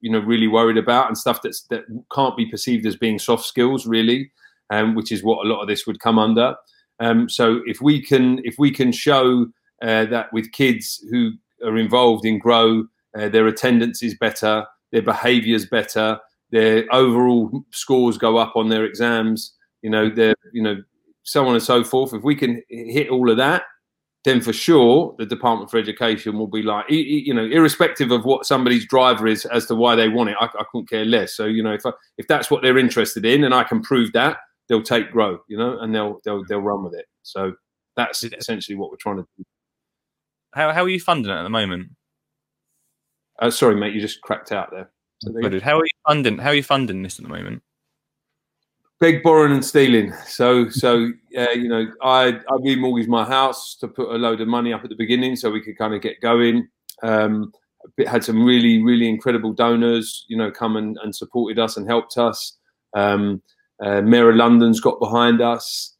you 0.00 0.10
know 0.10 0.20
really 0.20 0.46
worried 0.46 0.78
about 0.78 1.08
and 1.08 1.18
stuff 1.18 1.42
that's 1.42 1.62
that 1.70 1.84
can't 2.12 2.36
be 2.36 2.46
perceived 2.46 2.86
as 2.86 2.94
being 2.96 3.18
soft 3.18 3.44
skills 3.44 3.86
really 3.86 4.30
um, 4.70 4.94
which 4.94 5.12
is 5.12 5.22
what 5.22 5.44
a 5.44 5.48
lot 5.48 5.60
of 5.60 5.68
this 5.68 5.86
would 5.86 6.00
come 6.00 6.18
under. 6.18 6.54
Um, 7.00 7.28
so 7.28 7.60
if 7.66 7.80
we 7.80 8.02
can 8.02 8.40
if 8.44 8.56
we 8.58 8.70
can 8.70 8.92
show 8.92 9.46
uh, 9.82 10.06
that 10.06 10.32
with 10.32 10.52
kids 10.52 11.04
who 11.10 11.32
are 11.64 11.76
involved 11.76 12.24
in 12.24 12.38
grow 12.38 12.84
uh, 13.16 13.28
their 13.28 13.46
attendance 13.46 14.02
is 14.02 14.16
better 14.16 14.66
their 14.92 15.02
behavior 15.02 15.54
is 15.54 15.66
better 15.66 16.18
their 16.50 16.84
overall 16.92 17.64
scores 17.70 18.18
go 18.18 18.36
up 18.36 18.56
on 18.56 18.68
their 18.68 18.84
exams 18.84 19.54
you 19.82 19.90
know 19.90 20.08
their 20.08 20.34
you 20.52 20.62
know 20.62 20.76
so 21.22 21.46
on 21.46 21.54
and 21.54 21.62
so 21.62 21.84
forth 21.84 22.14
if 22.14 22.22
we 22.22 22.34
can 22.34 22.62
hit 22.68 23.10
all 23.10 23.30
of 23.30 23.36
that 23.36 23.62
then 24.24 24.40
for 24.40 24.52
sure 24.52 25.14
the 25.18 25.26
Department 25.26 25.70
for 25.70 25.78
Education 25.78 26.38
will 26.38 26.48
be 26.48 26.62
like, 26.62 26.84
you 26.88 27.32
know, 27.32 27.44
irrespective 27.44 28.10
of 28.10 28.24
what 28.24 28.46
somebody's 28.46 28.86
driver 28.86 29.26
is 29.26 29.46
as 29.46 29.66
to 29.66 29.74
why 29.74 29.94
they 29.94 30.08
want 30.08 30.30
it, 30.30 30.36
I, 30.40 30.46
I 30.46 30.64
couldn't 30.70 30.88
care 30.88 31.04
less. 31.04 31.34
So 31.34 31.46
you 31.46 31.62
know, 31.62 31.72
if 31.72 31.86
I, 31.86 31.92
if 32.18 32.26
that's 32.26 32.50
what 32.50 32.62
they're 32.62 32.78
interested 32.78 33.24
in, 33.24 33.44
and 33.44 33.54
I 33.54 33.64
can 33.64 33.80
prove 33.80 34.12
that, 34.12 34.38
they'll 34.68 34.82
take 34.82 35.10
grow, 35.10 35.38
you 35.48 35.56
know, 35.56 35.78
and 35.78 35.94
they'll 35.94 36.20
they'll 36.24 36.44
they'll 36.44 36.60
run 36.60 36.84
with 36.84 36.94
it. 36.94 37.06
So 37.22 37.52
that's 37.96 38.24
essentially 38.24 38.76
what 38.76 38.90
we're 38.90 38.96
trying 38.96 39.16
to 39.16 39.26
do. 39.38 39.44
How 40.52 40.72
how 40.72 40.84
are 40.84 40.88
you 40.88 41.00
funding 41.00 41.30
it 41.30 41.36
at 41.36 41.42
the 41.42 41.48
moment? 41.48 41.90
Uh, 43.40 43.50
sorry, 43.50 43.76
mate, 43.76 43.94
you 43.94 44.00
just 44.00 44.20
cracked 44.20 44.50
out 44.50 44.70
there. 44.72 44.90
So 45.20 45.32
go. 45.32 45.60
How 45.60 45.78
are 45.78 45.84
you 45.84 45.98
funding? 46.06 46.38
How 46.38 46.50
are 46.50 46.54
you 46.54 46.62
funding 46.62 47.02
this 47.02 47.18
at 47.18 47.24
the 47.24 47.30
moment? 47.30 47.62
beg 49.00 49.22
borrowing 49.22 49.52
and 49.52 49.64
stealing 49.64 50.12
so 50.26 50.68
so 50.68 51.10
uh, 51.36 51.50
you 51.50 51.68
know 51.68 51.86
i 52.02 52.28
i 52.28 52.56
remortgaged 52.60 53.08
my 53.08 53.24
house 53.24 53.76
to 53.76 53.86
put 53.86 54.08
a 54.08 54.18
load 54.18 54.40
of 54.40 54.48
money 54.48 54.72
up 54.72 54.82
at 54.82 54.90
the 54.90 54.96
beginning 54.96 55.36
so 55.36 55.50
we 55.50 55.60
could 55.60 55.78
kind 55.78 55.94
of 55.94 56.02
get 56.02 56.20
going 56.20 56.66
um 57.02 57.52
had 58.06 58.24
some 58.24 58.44
really 58.44 58.82
really 58.82 59.08
incredible 59.08 59.52
donors 59.52 60.24
you 60.28 60.36
know 60.36 60.50
come 60.50 60.76
and, 60.76 60.98
and 61.02 61.14
supported 61.14 61.58
us 61.58 61.76
and 61.76 61.86
helped 61.86 62.18
us 62.18 62.58
um 62.94 63.40
uh, 63.84 64.00
mayor 64.02 64.30
of 64.30 64.36
london's 64.36 64.80
got 64.80 64.98
behind 64.98 65.40
us 65.40 65.94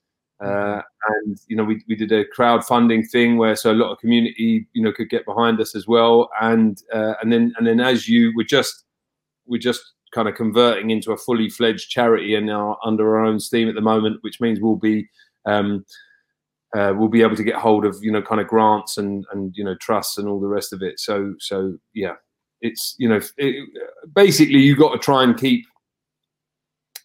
uh, 0.44 0.80
and 1.08 1.38
you 1.48 1.56
know 1.56 1.64
we, 1.64 1.82
we 1.88 1.96
did 1.96 2.12
a 2.12 2.24
crowdfunding 2.24 3.08
thing 3.10 3.36
where 3.36 3.56
so 3.56 3.72
a 3.72 3.74
lot 3.74 3.90
of 3.90 3.98
community 3.98 4.66
you 4.72 4.82
know 4.82 4.92
could 4.92 5.08
get 5.08 5.24
behind 5.24 5.60
us 5.60 5.74
as 5.74 5.86
well 5.86 6.28
and 6.40 6.82
uh, 6.92 7.14
and 7.22 7.32
then 7.32 7.52
and 7.58 7.66
then 7.66 7.80
as 7.80 8.08
you 8.08 8.32
were 8.36 8.44
just 8.44 8.84
we're 9.48 9.58
just 9.58 9.80
kind 10.14 10.28
of 10.28 10.34
converting 10.34 10.90
into 10.90 11.12
a 11.12 11.16
fully 11.16 11.50
fledged 11.50 11.90
charity 11.90 12.34
and 12.34 12.50
are 12.50 12.78
under 12.84 13.16
our 13.16 13.24
own 13.24 13.40
steam 13.40 13.68
at 13.68 13.74
the 13.74 13.80
moment, 13.80 14.18
which 14.22 14.40
means 14.40 14.60
we'll 14.60 14.76
be 14.76 15.08
um, 15.46 15.84
uh, 16.76 16.92
we'll 16.96 17.08
be 17.08 17.22
able 17.22 17.36
to 17.36 17.44
get 17.44 17.54
hold 17.54 17.84
of 17.84 17.96
you 18.02 18.12
know 18.12 18.22
kind 18.22 18.40
of 18.40 18.46
grants 18.46 18.98
and 18.98 19.24
and 19.32 19.54
you 19.56 19.64
know 19.64 19.74
trusts 19.76 20.18
and 20.18 20.28
all 20.28 20.40
the 20.40 20.46
rest 20.46 20.72
of 20.72 20.82
it. 20.82 21.00
So 21.00 21.34
so 21.38 21.76
yeah, 21.94 22.14
it's 22.60 22.94
you 22.98 23.08
know 23.08 23.20
it, 23.36 23.68
basically 24.14 24.58
you've 24.58 24.78
got 24.78 24.92
to 24.92 24.98
try 24.98 25.22
and 25.22 25.36
keep 25.36 25.64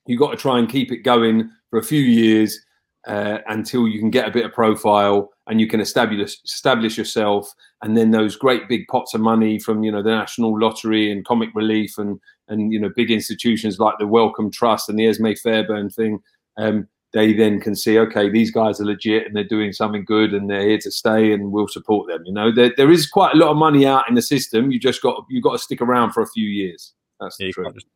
you've 0.06 0.20
got 0.20 0.32
to 0.32 0.38
try 0.38 0.60
and 0.60 0.70
keep 0.70 0.92
it 0.92 0.98
going 0.98 1.50
for 1.70 1.80
a 1.80 1.84
few 1.84 2.02
years 2.02 2.60
uh, 3.08 3.40
until 3.48 3.88
you 3.88 4.00
can 4.00 4.10
get 4.10 4.28
a 4.28 4.32
bit 4.32 4.46
of 4.46 4.54
profile 4.54 5.32
and 5.48 5.60
you 5.60 5.68
can 5.68 5.82
establish 5.82 6.38
establish 6.44 6.98
yourself. 6.98 7.54
And 7.82 7.98
then 7.98 8.12
those 8.12 8.36
great 8.36 8.70
big 8.70 8.88
pots 8.88 9.14
of 9.14 9.22
money 9.22 9.60
from 9.60 9.84
you 9.84 9.92
know 9.92 10.02
the 10.02 10.12
national 10.12 10.58
lottery 10.58 11.12
and 11.12 11.26
comic 11.26 11.50
relief 11.54 11.98
and 11.98 12.20
and 12.48 12.72
you 12.72 12.80
know 12.80 12.90
big 12.96 13.12
institutions 13.12 13.80
like 13.80 13.96
the 14.00 14.08
wellcome 14.08 14.52
trust 14.52 14.90
and 14.90 14.98
the 14.98 15.06
esmée 15.06 15.38
fairbairn 15.38 15.90
thing 15.90 16.20
um, 16.58 16.88
they 17.14 17.32
then 17.32 17.60
can 17.60 17.74
see 17.76 17.98
okay 17.98 18.30
these 18.30 18.52
guys 18.52 18.82
are 18.82 18.86
legit 18.86 19.26
and 19.26 19.36
they're 19.36 19.44
doing 19.46 19.72
something 19.72 20.04
good 20.04 20.34
and 20.34 20.50
they're 20.50 20.68
here 20.68 20.78
to 20.78 20.92
stay 20.92 21.32
and 21.32 21.52
we'll 21.54 21.68
support 21.68 22.08
them 22.10 22.22
you 22.26 22.34
know? 22.34 22.52
There, 22.54 22.74
there 22.76 22.92
is 22.92 23.08
quite 23.08 23.34
a 23.34 23.38
lot 23.38 23.50
of 23.50 23.58
money 23.58 23.86
out 23.86 24.10
in 24.10 24.16
the 24.16 24.22
system. 24.22 24.72
You 24.72 24.80
just 24.80 25.02
got 25.02 25.26
you 25.30 25.42
got 25.42 25.54
to 25.54 25.60
stick 25.60 25.82
around 25.82 26.12
for 26.12 26.22
a 26.22 26.28
few 26.28 26.48
years. 26.48 26.94
That's 27.20 27.38
Yeah, 27.40 27.48
the 27.48 27.54
truth. 27.54 27.74
just 27.74 27.88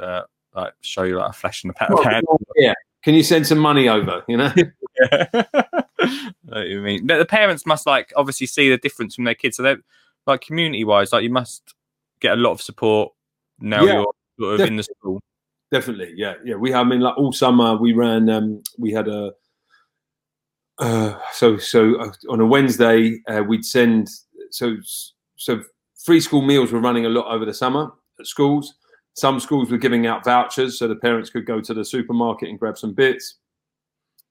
uh, 0.00 0.22
like 0.54 0.72
show 0.82 1.02
you 1.02 1.18
like 1.18 1.30
a 1.30 1.32
flash 1.32 1.64
in 1.64 1.68
the 1.68 1.74
pan. 1.74 1.88
Well, 1.90 2.38
yeah 2.56 2.74
can 3.02 3.14
you 3.14 3.22
send 3.22 3.46
some 3.46 3.58
money 3.58 3.88
over 3.88 4.22
you 4.28 4.36
know 4.36 4.52
Yeah. 5.00 5.26
I 5.32 5.74
what 6.44 6.68
you 6.68 6.80
mean? 6.80 7.06
The 7.06 7.24
parents 7.24 7.66
must 7.66 7.86
like 7.86 8.12
obviously 8.16 8.46
see 8.46 8.70
the 8.70 8.78
difference 8.78 9.14
from 9.14 9.24
their 9.24 9.34
kids. 9.34 9.56
So 9.56 9.62
they're 9.62 9.78
like 10.26 10.40
community 10.40 10.84
wise, 10.84 11.12
like 11.12 11.22
you 11.22 11.30
must 11.30 11.74
get 12.20 12.32
a 12.32 12.36
lot 12.36 12.52
of 12.52 12.62
support 12.62 13.12
now 13.60 13.84
Yeah, 13.84 13.92
you're 13.92 14.12
sort 14.38 14.60
of 14.60 14.66
in 14.66 14.76
the 14.76 14.82
school. 14.82 15.20
Definitely, 15.72 16.12
yeah, 16.16 16.34
yeah. 16.44 16.56
We, 16.56 16.74
I 16.74 16.82
mean, 16.82 17.00
like 17.00 17.16
all 17.16 17.32
summer 17.32 17.76
we 17.76 17.92
ran. 17.92 18.28
Um, 18.28 18.62
we 18.78 18.92
had 18.92 19.08
a 19.08 19.32
uh, 20.78 21.18
so 21.32 21.56
so 21.58 22.00
uh, 22.00 22.12
on 22.28 22.40
a 22.40 22.46
Wednesday 22.46 23.20
uh, 23.28 23.42
we'd 23.46 23.64
send 23.64 24.08
so 24.50 24.76
so 25.36 25.62
free 26.04 26.20
school 26.20 26.42
meals 26.42 26.72
were 26.72 26.80
running 26.80 27.06
a 27.06 27.10
lot 27.10 27.32
over 27.32 27.44
the 27.44 27.54
summer 27.54 27.92
at 28.18 28.26
schools. 28.26 28.74
Some 29.14 29.40
schools 29.40 29.70
were 29.70 29.78
giving 29.78 30.06
out 30.06 30.24
vouchers 30.24 30.78
so 30.78 30.88
the 30.88 30.96
parents 30.96 31.30
could 31.30 31.46
go 31.46 31.60
to 31.60 31.74
the 31.74 31.84
supermarket 31.84 32.48
and 32.48 32.58
grab 32.58 32.78
some 32.78 32.94
bits. 32.94 33.36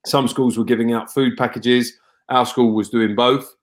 Some 0.05 0.27
schools 0.27 0.57
were 0.57 0.63
giving 0.63 0.93
out 0.93 1.13
food 1.13 1.37
packages. 1.37 1.93
Our 2.29 2.45
school 2.45 2.73
was 2.73 2.89
doing 2.89 3.15
both. 3.15 3.53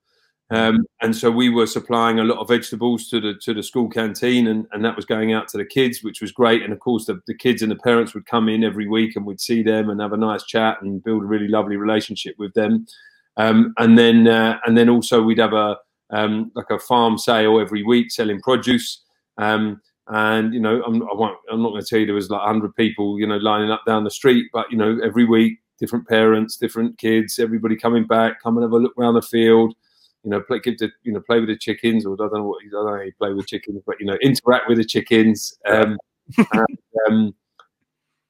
Um, 0.49 0.85
and 1.01 1.13
so 1.13 1.29
we 1.29 1.49
were 1.49 1.67
supplying 1.67 2.19
a 2.19 2.23
lot 2.23 2.37
of 2.37 2.47
vegetables 2.47 3.09
to 3.09 3.19
the 3.19 3.33
to 3.41 3.53
the 3.53 3.61
school 3.61 3.89
canteen, 3.89 4.47
and, 4.47 4.65
and 4.71 4.83
that 4.85 4.95
was 4.95 5.03
going 5.03 5.33
out 5.33 5.49
to 5.49 5.57
the 5.57 5.65
kids, 5.65 6.03
which 6.03 6.21
was 6.21 6.31
great. 6.31 6.63
And 6.63 6.71
of 6.71 6.79
course, 6.79 7.05
the, 7.05 7.19
the 7.27 7.35
kids 7.35 7.61
and 7.61 7.71
the 7.71 7.75
parents 7.75 8.13
would 8.13 8.25
come 8.25 8.47
in 8.47 8.63
every 8.63 8.87
week, 8.87 9.15
and 9.15 9.25
we'd 9.25 9.41
see 9.41 9.61
them 9.61 9.89
and 9.89 9.99
have 9.99 10.13
a 10.13 10.17
nice 10.17 10.43
chat 10.43 10.81
and 10.81 11.03
build 11.03 11.23
a 11.23 11.25
really 11.25 11.49
lovely 11.49 11.75
relationship 11.75 12.35
with 12.39 12.53
them. 12.53 12.85
Um, 13.35 13.73
and 13.77 13.97
then 13.97 14.27
uh, 14.27 14.59
and 14.65 14.77
then 14.77 14.87
also 14.87 15.21
we'd 15.21 15.37
have 15.39 15.53
a 15.53 15.77
um, 16.11 16.51
like 16.55 16.69
a 16.69 16.79
farm 16.79 17.17
sale 17.17 17.59
every 17.59 17.83
week 17.83 18.09
selling 18.11 18.39
produce. 18.41 19.03
Um, 19.37 19.81
and 20.09 20.53
you 20.53 20.59
know, 20.59 20.81
I'm, 20.83 21.01
I 21.03 21.13
won't, 21.13 21.37
I'm 21.51 21.61
not 21.61 21.69
going 21.69 21.81
to 21.81 21.87
tell 21.87 21.99
you 21.99 22.05
there 22.05 22.15
was 22.15 22.29
like 22.29 22.45
100 22.45 22.75
people, 22.75 23.19
you 23.19 23.27
know, 23.27 23.37
lining 23.37 23.71
up 23.71 23.83
down 23.85 24.03
the 24.03 24.11
street, 24.11 24.47
but 24.53 24.71
you 24.71 24.77
know, 24.77 24.99
every 25.03 25.25
week, 25.25 25.59
different 25.79 26.07
parents, 26.07 26.57
different 26.57 26.97
kids, 26.97 27.39
everybody 27.39 27.75
coming 27.75 28.05
back, 28.05 28.41
come 28.41 28.57
and 28.57 28.63
have 28.63 28.71
a 28.71 28.77
look 28.77 28.93
around 28.97 29.15
the 29.15 29.21
field 29.21 29.75
you 30.27 30.31
know, 30.31 30.41
play, 30.41 30.59
give 30.59 30.77
the, 30.77 30.91
you 31.03 31.13
know, 31.13 31.21
play 31.21 31.39
with 31.39 31.47
the 31.47 31.57
chickens, 31.57 32.05
or 32.05 32.13
I 32.15 32.17
don't 32.17 32.33
know 32.33 32.43
what, 32.43 32.61
I 32.61 32.69
don't 32.69 32.85
know 32.85 32.97
how 32.97 33.01
you 33.01 33.13
play 33.17 33.31
with 33.31 33.47
chickens, 33.47 33.81
but 33.85 33.95
you 33.99 34.05
know, 34.05 34.17
interact 34.21 34.67
with 34.67 34.77
the 34.77 34.83
chickens. 34.83 35.57
Um, 35.65 35.97
and, 36.37 36.77
um, 37.07 37.35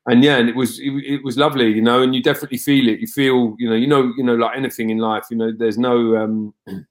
and 0.05 0.23
yeah, 0.23 0.37
and 0.37 0.47
it 0.47 0.55
was 0.55 0.79
it, 0.79 0.91
it, 0.91 1.23
was 1.23 1.37
lovely, 1.37 1.71
you 1.71 1.81
know, 1.81 2.03
and 2.03 2.13
you 2.13 2.21
definitely 2.21 2.59
feel 2.59 2.87
it. 2.87 2.99
You 2.99 3.07
feel, 3.07 3.55
you 3.57 3.67
know, 3.67 3.75
you 3.75 3.87
know, 3.87 4.13
you 4.15 4.23
know, 4.23 4.35
like 4.35 4.55
anything 4.55 4.91
in 4.91 4.99
life, 4.99 5.25
you 5.31 5.37
know, 5.37 5.51
there's 5.57 5.79
no, 5.79 6.17
um, 6.17 6.53
you 6.67 6.85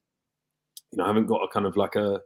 know, 0.94 1.04
I 1.04 1.06
haven't 1.06 1.26
got 1.26 1.44
a 1.44 1.48
kind 1.48 1.66
of 1.66 1.76
like 1.76 1.94
a 1.94 2.20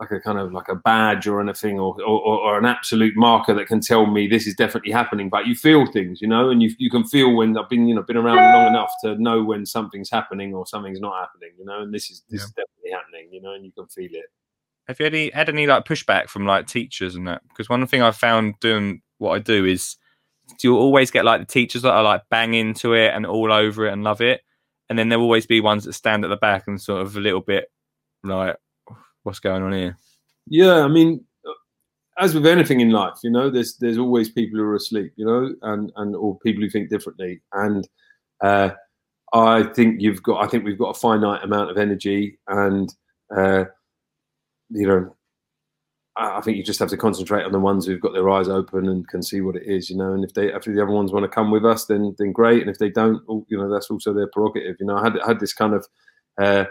like 0.00 0.10
a 0.10 0.20
kind 0.20 0.38
of 0.38 0.52
like 0.52 0.68
a 0.68 0.74
badge 0.74 1.26
or 1.28 1.40
anything 1.40 1.78
or, 1.78 1.94
or, 2.02 2.40
or, 2.40 2.58
an 2.58 2.64
absolute 2.64 3.14
marker 3.16 3.52
that 3.52 3.66
can 3.66 3.80
tell 3.80 4.06
me 4.06 4.26
this 4.26 4.46
is 4.46 4.54
definitely 4.54 4.90
happening 4.90 5.28
but 5.28 5.46
you 5.46 5.54
feel 5.54 5.84
things 5.86 6.20
you 6.22 6.26
know 6.26 6.48
and 6.48 6.62
you, 6.62 6.70
you 6.78 6.90
can 6.90 7.04
feel 7.04 7.34
when 7.34 7.56
i've 7.58 7.68
been 7.68 7.86
you 7.86 7.94
know 7.94 8.02
been 8.02 8.16
around 8.16 8.36
long 8.36 8.66
enough 8.66 8.90
to 9.02 9.14
know 9.22 9.44
when 9.44 9.66
something's 9.66 10.10
happening 10.10 10.54
or 10.54 10.66
something's 10.66 11.00
not 11.00 11.20
happening 11.20 11.50
you 11.58 11.64
know 11.64 11.82
and 11.82 11.92
this 11.92 12.10
is 12.10 12.22
this 12.30 12.40
yeah. 12.40 12.44
is 12.44 12.50
definitely 12.52 12.90
happening 12.90 13.28
you 13.30 13.42
know 13.42 13.52
and 13.52 13.64
you 13.64 13.72
can 13.72 13.86
feel 13.86 14.10
it. 14.12 14.24
Have 14.88 14.98
you 14.98 15.06
any 15.06 15.30
had 15.30 15.48
any 15.48 15.66
like 15.66 15.84
pushback 15.84 16.28
from 16.28 16.46
like 16.46 16.66
teachers 16.66 17.14
and 17.14 17.28
that? 17.28 17.42
Because 17.48 17.68
one 17.68 17.86
thing 17.86 18.02
i've 18.02 18.16
found 18.16 18.54
doing 18.60 19.02
what 19.18 19.32
i 19.32 19.38
do 19.38 19.64
is 19.66 19.96
you 20.62 20.76
always 20.76 21.10
get 21.10 21.24
like 21.24 21.40
the 21.40 21.46
teachers 21.46 21.82
that 21.82 21.92
are 21.92 22.02
like 22.02 22.22
bang 22.30 22.54
into 22.54 22.94
it 22.94 23.14
and 23.14 23.24
all 23.26 23.52
over 23.52 23.86
it 23.86 23.92
and 23.92 24.02
love 24.02 24.20
it 24.20 24.40
and 24.88 24.98
then 24.98 25.08
there'll 25.08 25.22
always 25.22 25.46
be 25.46 25.60
ones 25.60 25.84
that 25.84 25.92
stand 25.92 26.24
at 26.24 26.28
the 26.28 26.36
back 26.36 26.64
and 26.66 26.80
sort 26.80 27.02
of 27.02 27.16
a 27.16 27.20
little 27.20 27.40
bit 27.40 27.70
like 28.24 28.56
what's 29.22 29.38
going 29.38 29.62
on 29.62 29.72
here? 29.72 29.96
Yeah, 30.46 30.84
I 30.84 30.88
mean, 30.88 31.24
as 32.18 32.34
with 32.34 32.46
anything 32.46 32.80
in 32.80 32.90
life, 32.90 33.18
you 33.22 33.30
know, 33.30 33.50
there's 33.50 33.76
there's 33.76 33.98
always 33.98 34.28
people 34.28 34.58
who 34.58 34.64
are 34.64 34.74
asleep, 34.74 35.12
you 35.16 35.24
know, 35.24 35.54
and 35.62 35.92
and 35.96 36.14
or 36.14 36.38
people 36.40 36.62
who 36.62 36.70
think 36.70 36.90
differently. 36.90 37.40
And 37.52 37.88
uh, 38.42 38.70
I 39.32 39.64
think 39.64 40.00
you've 40.00 40.22
got, 40.22 40.44
I 40.44 40.48
think 40.48 40.64
we've 40.64 40.78
got 40.78 40.96
a 40.96 41.00
finite 41.00 41.44
amount 41.44 41.70
of 41.70 41.78
energy, 41.78 42.38
and 42.48 42.94
uh, 43.34 43.64
you 44.70 44.86
know, 44.86 45.16
I 46.16 46.40
think 46.40 46.56
you 46.56 46.64
just 46.64 46.80
have 46.80 46.90
to 46.90 46.96
concentrate 46.96 47.44
on 47.44 47.52
the 47.52 47.60
ones 47.60 47.86
who've 47.86 48.00
got 48.00 48.12
their 48.12 48.28
eyes 48.28 48.48
open 48.48 48.88
and 48.88 49.08
can 49.08 49.22
see 49.22 49.40
what 49.40 49.56
it 49.56 49.62
is, 49.64 49.88
you 49.88 49.96
know. 49.96 50.12
And 50.12 50.24
if 50.24 50.34
they, 50.34 50.52
if 50.52 50.64
the 50.64 50.82
other 50.82 50.92
ones 50.92 51.12
want 51.12 51.24
to 51.24 51.28
come 51.28 51.50
with 51.50 51.64
us, 51.64 51.86
then 51.86 52.14
then 52.18 52.32
great. 52.32 52.60
And 52.60 52.70
if 52.70 52.78
they 52.78 52.90
don't, 52.90 53.22
you 53.48 53.56
know, 53.56 53.72
that's 53.72 53.90
also 53.90 54.12
their 54.12 54.28
prerogative. 54.28 54.76
You 54.80 54.86
know, 54.86 54.96
I 54.96 55.04
had 55.04 55.18
had 55.26 55.40
this 55.40 55.54
kind 55.54 55.74
of 55.74 55.86
uh, 56.38 56.64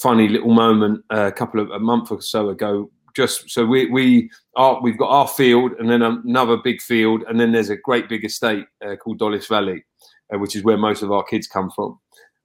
funny 0.00 0.28
little 0.28 0.52
moment 0.52 1.04
uh, 1.12 1.26
a 1.26 1.32
couple 1.32 1.60
of 1.60 1.70
a 1.70 1.78
month 1.78 2.10
or 2.10 2.20
so 2.20 2.48
ago. 2.48 2.90
Just 3.14 3.50
so 3.50 3.66
we 3.66 3.86
we 3.86 4.30
are 4.56 4.80
we've 4.80 4.98
got 4.98 5.10
our 5.10 5.28
field 5.28 5.72
and 5.78 5.90
then 5.90 6.02
another 6.02 6.56
big 6.56 6.80
field 6.80 7.24
and 7.28 7.40
then 7.40 7.52
there's 7.52 7.70
a 7.70 7.76
great 7.76 8.08
big 8.08 8.24
estate 8.24 8.66
uh, 8.86 8.96
called 8.96 9.18
Dollis 9.18 9.48
Valley, 9.48 9.84
uh, 10.32 10.38
which 10.38 10.54
is 10.54 10.62
where 10.62 10.78
most 10.78 11.02
of 11.02 11.10
our 11.10 11.24
kids 11.24 11.46
come 11.46 11.70
from. 11.70 11.98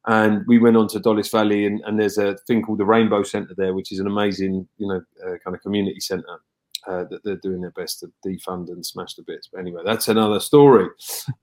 And 0.08 0.44
we 0.48 0.58
went 0.58 0.78
on 0.78 0.88
to 0.90 1.00
Dollis 1.00 1.32
Valley 1.32 1.66
and, 1.66 1.82
and 1.86 2.00
there's 2.00 2.18
a 2.18 2.36
thing 2.48 2.64
called 2.64 2.80
the 2.80 2.86
Rainbow 2.86 3.24
Centre 3.24 3.54
there, 3.56 3.74
which 3.74 3.92
is 3.92 4.00
an 4.00 4.08
amazing 4.08 4.68
you 4.78 4.88
know 4.88 5.02
uh, 5.26 5.38
kind 5.44 5.56
of 5.56 5.62
community 5.62 6.00
centre. 6.00 6.40
Uh, 6.88 7.04
that 7.10 7.24
they're 7.24 7.38
doing 7.38 7.62
their 7.62 7.72
best 7.72 8.00
to 8.00 8.12
defund 8.24 8.68
and 8.68 8.86
smash 8.86 9.16
the 9.16 9.24
bits. 9.24 9.50
But 9.52 9.60
anyway, 9.60 9.82
that's 9.84 10.08
another 10.08 10.40
story. 10.40 10.88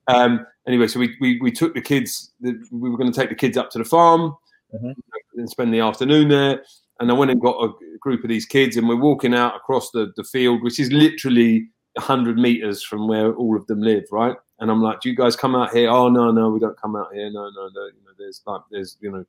Um, 0.08 0.46
anyway, 0.68 0.88
so 0.88 1.00
we, 1.00 1.16
we, 1.20 1.40
we 1.40 1.50
took 1.50 1.74
the 1.74 1.80
kids, 1.80 2.32
we 2.40 2.90
were 2.90 2.98
going 2.98 3.10
to 3.10 3.18
take 3.18 3.30
the 3.30 3.34
kids 3.34 3.56
up 3.56 3.70
to 3.70 3.78
the 3.78 3.84
farm 3.84 4.36
mm-hmm. 4.74 5.38
and 5.38 5.50
spend 5.50 5.72
the 5.72 5.80
afternoon 5.80 6.28
there. 6.28 6.62
And 7.00 7.10
I 7.10 7.14
went 7.14 7.30
and 7.30 7.40
got 7.40 7.62
a 7.62 7.72
group 7.98 8.22
of 8.22 8.28
these 8.28 8.46
kids, 8.46 8.76
and 8.76 8.88
we're 8.88 8.96
walking 8.96 9.34
out 9.34 9.56
across 9.56 9.90
the, 9.90 10.12
the 10.16 10.24
field, 10.24 10.62
which 10.62 10.78
is 10.78 10.92
literally 10.92 11.68
100 11.94 12.38
meters 12.38 12.82
from 12.82 13.08
where 13.08 13.34
all 13.34 13.56
of 13.56 13.66
them 13.66 13.80
live, 13.80 14.04
right? 14.10 14.36
And 14.60 14.70
I'm 14.70 14.82
like, 14.82 15.00
do 15.00 15.10
you 15.10 15.16
guys 15.16 15.36
come 15.36 15.54
out 15.54 15.72
here? 15.72 15.90
Oh, 15.90 16.08
no, 16.08 16.30
no, 16.30 16.50
we 16.50 16.60
don't 16.60 16.80
come 16.80 16.96
out 16.96 17.12
here. 17.12 17.30
No, 17.30 17.50
no, 17.50 17.68
no. 17.74 17.84
You 17.86 18.04
know, 18.04 18.12
there's 18.18 18.40
like, 18.46 18.60
there's, 18.70 18.96
you 19.00 19.10
know, 19.10 19.24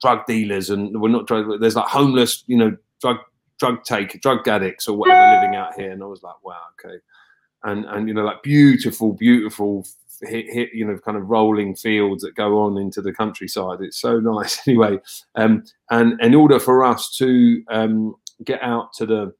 drug 0.00 0.24
dealers 0.26 0.70
and 0.70 0.98
we're 1.00 1.10
not 1.10 1.26
drug, 1.26 1.60
there's 1.60 1.76
like 1.76 1.86
homeless, 1.86 2.42
you 2.46 2.56
know, 2.56 2.74
drug, 3.00 3.18
drug 3.58 3.84
take, 3.84 4.20
drug 4.22 4.48
addicts 4.48 4.88
or 4.88 4.96
whatever 4.96 5.36
living 5.36 5.56
out 5.56 5.74
here. 5.74 5.90
And 5.92 6.02
I 6.02 6.06
was 6.06 6.22
like, 6.22 6.42
wow, 6.42 6.62
okay. 6.82 6.96
And, 7.62 7.84
and, 7.84 8.08
you 8.08 8.14
know, 8.14 8.24
like 8.24 8.42
beautiful, 8.42 9.12
beautiful 9.12 9.86
hit, 10.22 10.46
hit, 10.50 10.70
you 10.72 10.86
know, 10.86 10.98
kind 10.98 11.16
of 11.16 11.28
rolling 11.28 11.74
fields 11.74 12.22
that 12.22 12.34
go 12.34 12.60
on 12.60 12.78
into 12.78 13.00
the 13.00 13.12
countryside. 13.12 13.80
It's 13.80 14.00
so 14.00 14.20
nice 14.20 14.60
anyway. 14.66 14.98
Um, 15.34 15.64
and 15.90 16.20
in 16.20 16.34
order 16.34 16.60
for 16.60 16.84
us 16.84 17.14
to 17.16 17.62
um, 17.70 18.14
get 18.44 18.62
out 18.62 18.92
to 18.94 19.06
the, 19.06 19.34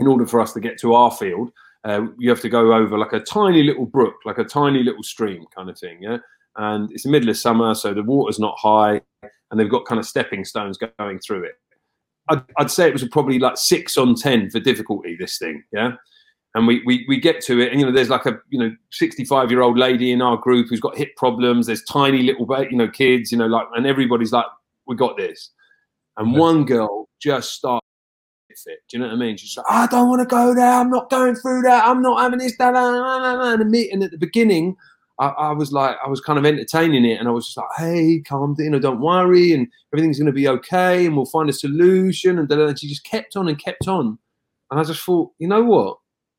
in 0.00 0.06
order 0.06 0.26
for 0.26 0.40
us 0.40 0.52
to 0.54 0.60
get 0.60 0.78
to 0.80 0.94
our 0.94 1.10
field, 1.10 1.50
uh, 1.84 2.06
you 2.18 2.28
have 2.30 2.40
to 2.40 2.48
go 2.48 2.74
over 2.74 2.98
like 2.98 3.12
a 3.12 3.20
tiny 3.20 3.62
little 3.62 3.86
brook, 3.86 4.16
like 4.24 4.38
a 4.38 4.44
tiny 4.44 4.82
little 4.82 5.02
stream 5.02 5.44
kind 5.54 5.70
of 5.70 5.78
thing. 5.78 6.02
Yeah. 6.02 6.18
And 6.56 6.90
it's 6.92 7.04
the 7.04 7.10
middle 7.10 7.28
of 7.28 7.36
summer, 7.36 7.74
so 7.74 7.94
the 7.94 8.02
water's 8.02 8.40
not 8.40 8.56
high, 8.58 9.00
and 9.22 9.60
they've 9.60 9.70
got 9.70 9.86
kind 9.86 10.00
of 10.00 10.06
stepping 10.06 10.44
stones 10.44 10.76
going 10.76 11.20
through 11.20 11.44
it. 11.44 11.52
I'd, 12.28 12.42
I'd 12.58 12.70
say 12.70 12.88
it 12.88 12.92
was 12.92 13.06
probably 13.08 13.38
like 13.38 13.56
six 13.56 13.96
on 13.96 14.16
ten 14.16 14.50
for 14.50 14.58
difficulty. 14.58 15.16
This 15.16 15.38
thing, 15.38 15.62
yeah 15.72 15.92
and 16.54 16.66
we, 16.66 16.82
we 16.86 17.04
we 17.08 17.20
get 17.20 17.40
to 17.42 17.60
it 17.60 17.70
and 17.70 17.80
you 17.80 17.86
know 17.86 17.92
there's 17.92 18.08
like 18.08 18.26
a 18.26 18.38
you 18.48 18.58
know 18.58 18.74
65 18.90 19.50
year 19.50 19.62
old 19.62 19.78
lady 19.78 20.12
in 20.12 20.22
our 20.22 20.36
group 20.36 20.68
who's 20.68 20.80
got 20.80 20.96
hip 20.96 21.14
problems 21.16 21.66
there's 21.66 21.84
tiny 21.84 22.22
little 22.22 22.46
you 22.70 22.76
know 22.76 22.88
kids 22.88 23.30
you 23.30 23.38
know 23.38 23.46
like 23.46 23.66
and 23.74 23.86
everybody's 23.86 24.32
like 24.32 24.46
we 24.86 24.96
got 24.96 25.16
this. 25.16 25.50
And 26.16 26.32
one 26.32 26.64
girl 26.64 27.08
just 27.20 27.52
started 27.52 27.84
it 28.66 28.80
do 28.88 28.96
you 28.96 28.98
know 28.98 29.06
what 29.06 29.14
i 29.14 29.16
mean? 29.16 29.36
She's 29.36 29.56
like 29.56 29.66
i 29.70 29.86
don't 29.86 30.08
want 30.08 30.20
to 30.20 30.26
go 30.26 30.52
there 30.52 30.72
i'm 30.72 30.90
not 30.90 31.10
going 31.10 31.36
through 31.36 31.62
that 31.62 31.84
i'm 31.86 32.02
not 32.02 32.20
having 32.20 32.40
this 32.40 32.56
that, 32.58 32.74
and 32.74 33.62
a 33.62 33.64
meeting 33.64 34.02
at 34.02 34.10
the 34.10 34.18
beginning 34.18 34.74
I, 35.20 35.26
I, 35.28 35.52
was 35.52 35.70
like 35.70 35.96
i 36.04 36.08
was 36.08 36.20
kind 36.20 36.40
of 36.40 36.44
entertaining 36.44 37.04
it 37.04 37.20
and 37.20 37.28
i 37.28 37.30
was 37.30 37.46
just 37.46 37.56
like 37.56 37.68
hey 37.76 38.20
calm 38.26 38.54
down 38.54 38.64
you 38.64 38.70
know 38.70 38.80
don't 38.80 39.00
worry 39.00 39.52
and 39.52 39.68
everything's 39.92 40.18
going 40.18 40.26
to 40.26 40.32
be 40.32 40.48
okay 40.48 41.06
and 41.06 41.14
we'll 41.14 41.26
find 41.26 41.48
a 41.48 41.52
solution 41.52 42.36
and, 42.36 42.50
and 42.50 42.80
she 42.80 42.88
just 42.88 43.04
kept 43.04 43.36
on 43.36 43.46
and 43.46 43.62
kept 43.62 43.86
on. 43.86 44.18
And 44.72 44.80
i 44.80 44.82
just 44.82 45.04
thought 45.04 45.30
you 45.38 45.46
know 45.46 45.62
what 45.62 45.98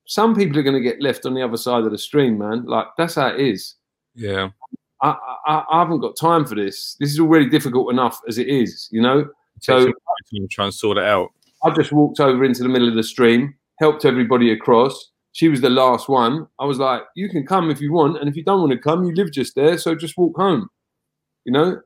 some 0.09 0.35
people 0.35 0.57
are 0.57 0.63
going 0.63 0.75
to 0.75 0.81
get 0.81 0.99
left 1.03 1.27
on 1.27 1.35
the 1.35 1.43
other 1.43 1.55
side 1.55 1.83
of 1.83 1.91
the 1.91 1.97
stream, 1.97 2.39
man. 2.39 2.65
Like 2.65 2.87
that's 2.97 3.13
how 3.13 3.27
it 3.27 3.39
is. 3.39 3.75
Yeah. 4.15 4.49
I, 5.03 5.15
I, 5.45 5.63
I 5.71 5.79
haven't 5.81 5.99
got 5.99 6.17
time 6.17 6.45
for 6.47 6.55
this. 6.55 6.95
This 6.99 7.11
is 7.11 7.19
already 7.19 7.47
difficult 7.47 7.91
enough 7.91 8.19
as 8.27 8.39
it 8.39 8.47
is, 8.47 8.89
you 8.91 9.03
know. 9.03 9.29
So 9.61 9.93
try 10.49 10.65
and 10.65 10.73
sort 10.73 10.97
it 10.97 11.03
out. 11.03 11.29
I 11.63 11.69
just 11.69 11.91
walked 11.91 12.19
over 12.19 12.43
into 12.43 12.63
the 12.63 12.69
middle 12.69 12.89
of 12.89 12.95
the 12.95 13.03
stream, 13.03 13.53
helped 13.77 14.03
everybody 14.03 14.51
across. 14.51 15.11
She 15.33 15.47
was 15.47 15.61
the 15.61 15.69
last 15.69 16.09
one. 16.09 16.47
I 16.57 16.65
was 16.65 16.79
like, 16.79 17.03
"You 17.15 17.29
can 17.29 17.45
come 17.45 17.69
if 17.69 17.79
you 17.79 17.93
want, 17.93 18.17
and 18.17 18.27
if 18.27 18.35
you 18.35 18.43
don't 18.43 18.61
want 18.61 18.71
to 18.71 18.79
come, 18.79 19.03
you 19.03 19.13
live 19.13 19.31
just 19.31 19.53
there, 19.53 19.77
so 19.77 19.93
just 19.93 20.17
walk 20.17 20.35
home," 20.37 20.69
you 21.45 21.51
know. 21.51 21.79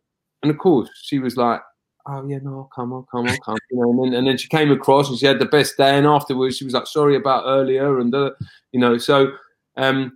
And 0.44 0.50
of 0.50 0.58
course, 0.58 0.90
she 1.04 1.20
was 1.20 1.36
like, 1.36 1.60
oh 2.08 2.28
yeah, 2.28 2.40
no, 2.42 2.70
come, 2.76 2.94
I'll 2.94 3.08
come, 3.10 3.28
I'll 3.28 3.38
come. 3.38 3.58
You 3.72 3.78
know, 3.78 3.90
and 3.92 4.00
then 4.04 4.20
and 4.20 4.28
then 4.28 4.38
she 4.38 4.48
came 4.48 4.72
across 4.72 5.10
and 5.10 5.18
she 5.18 5.26
had 5.26 5.40
the 5.40 5.46
best 5.46 5.78
day. 5.78 5.98
And 5.98 6.06
afterwards, 6.06 6.58
she 6.58 6.66
was 6.66 6.74
like, 6.74 6.88
sorry 6.88 7.16
about 7.16 7.44
earlier, 7.46 8.00
and 8.00 8.14
uh, 8.14 8.32
you 8.72 8.80
know, 8.80 8.98
so 8.98 9.32
um, 9.78 10.16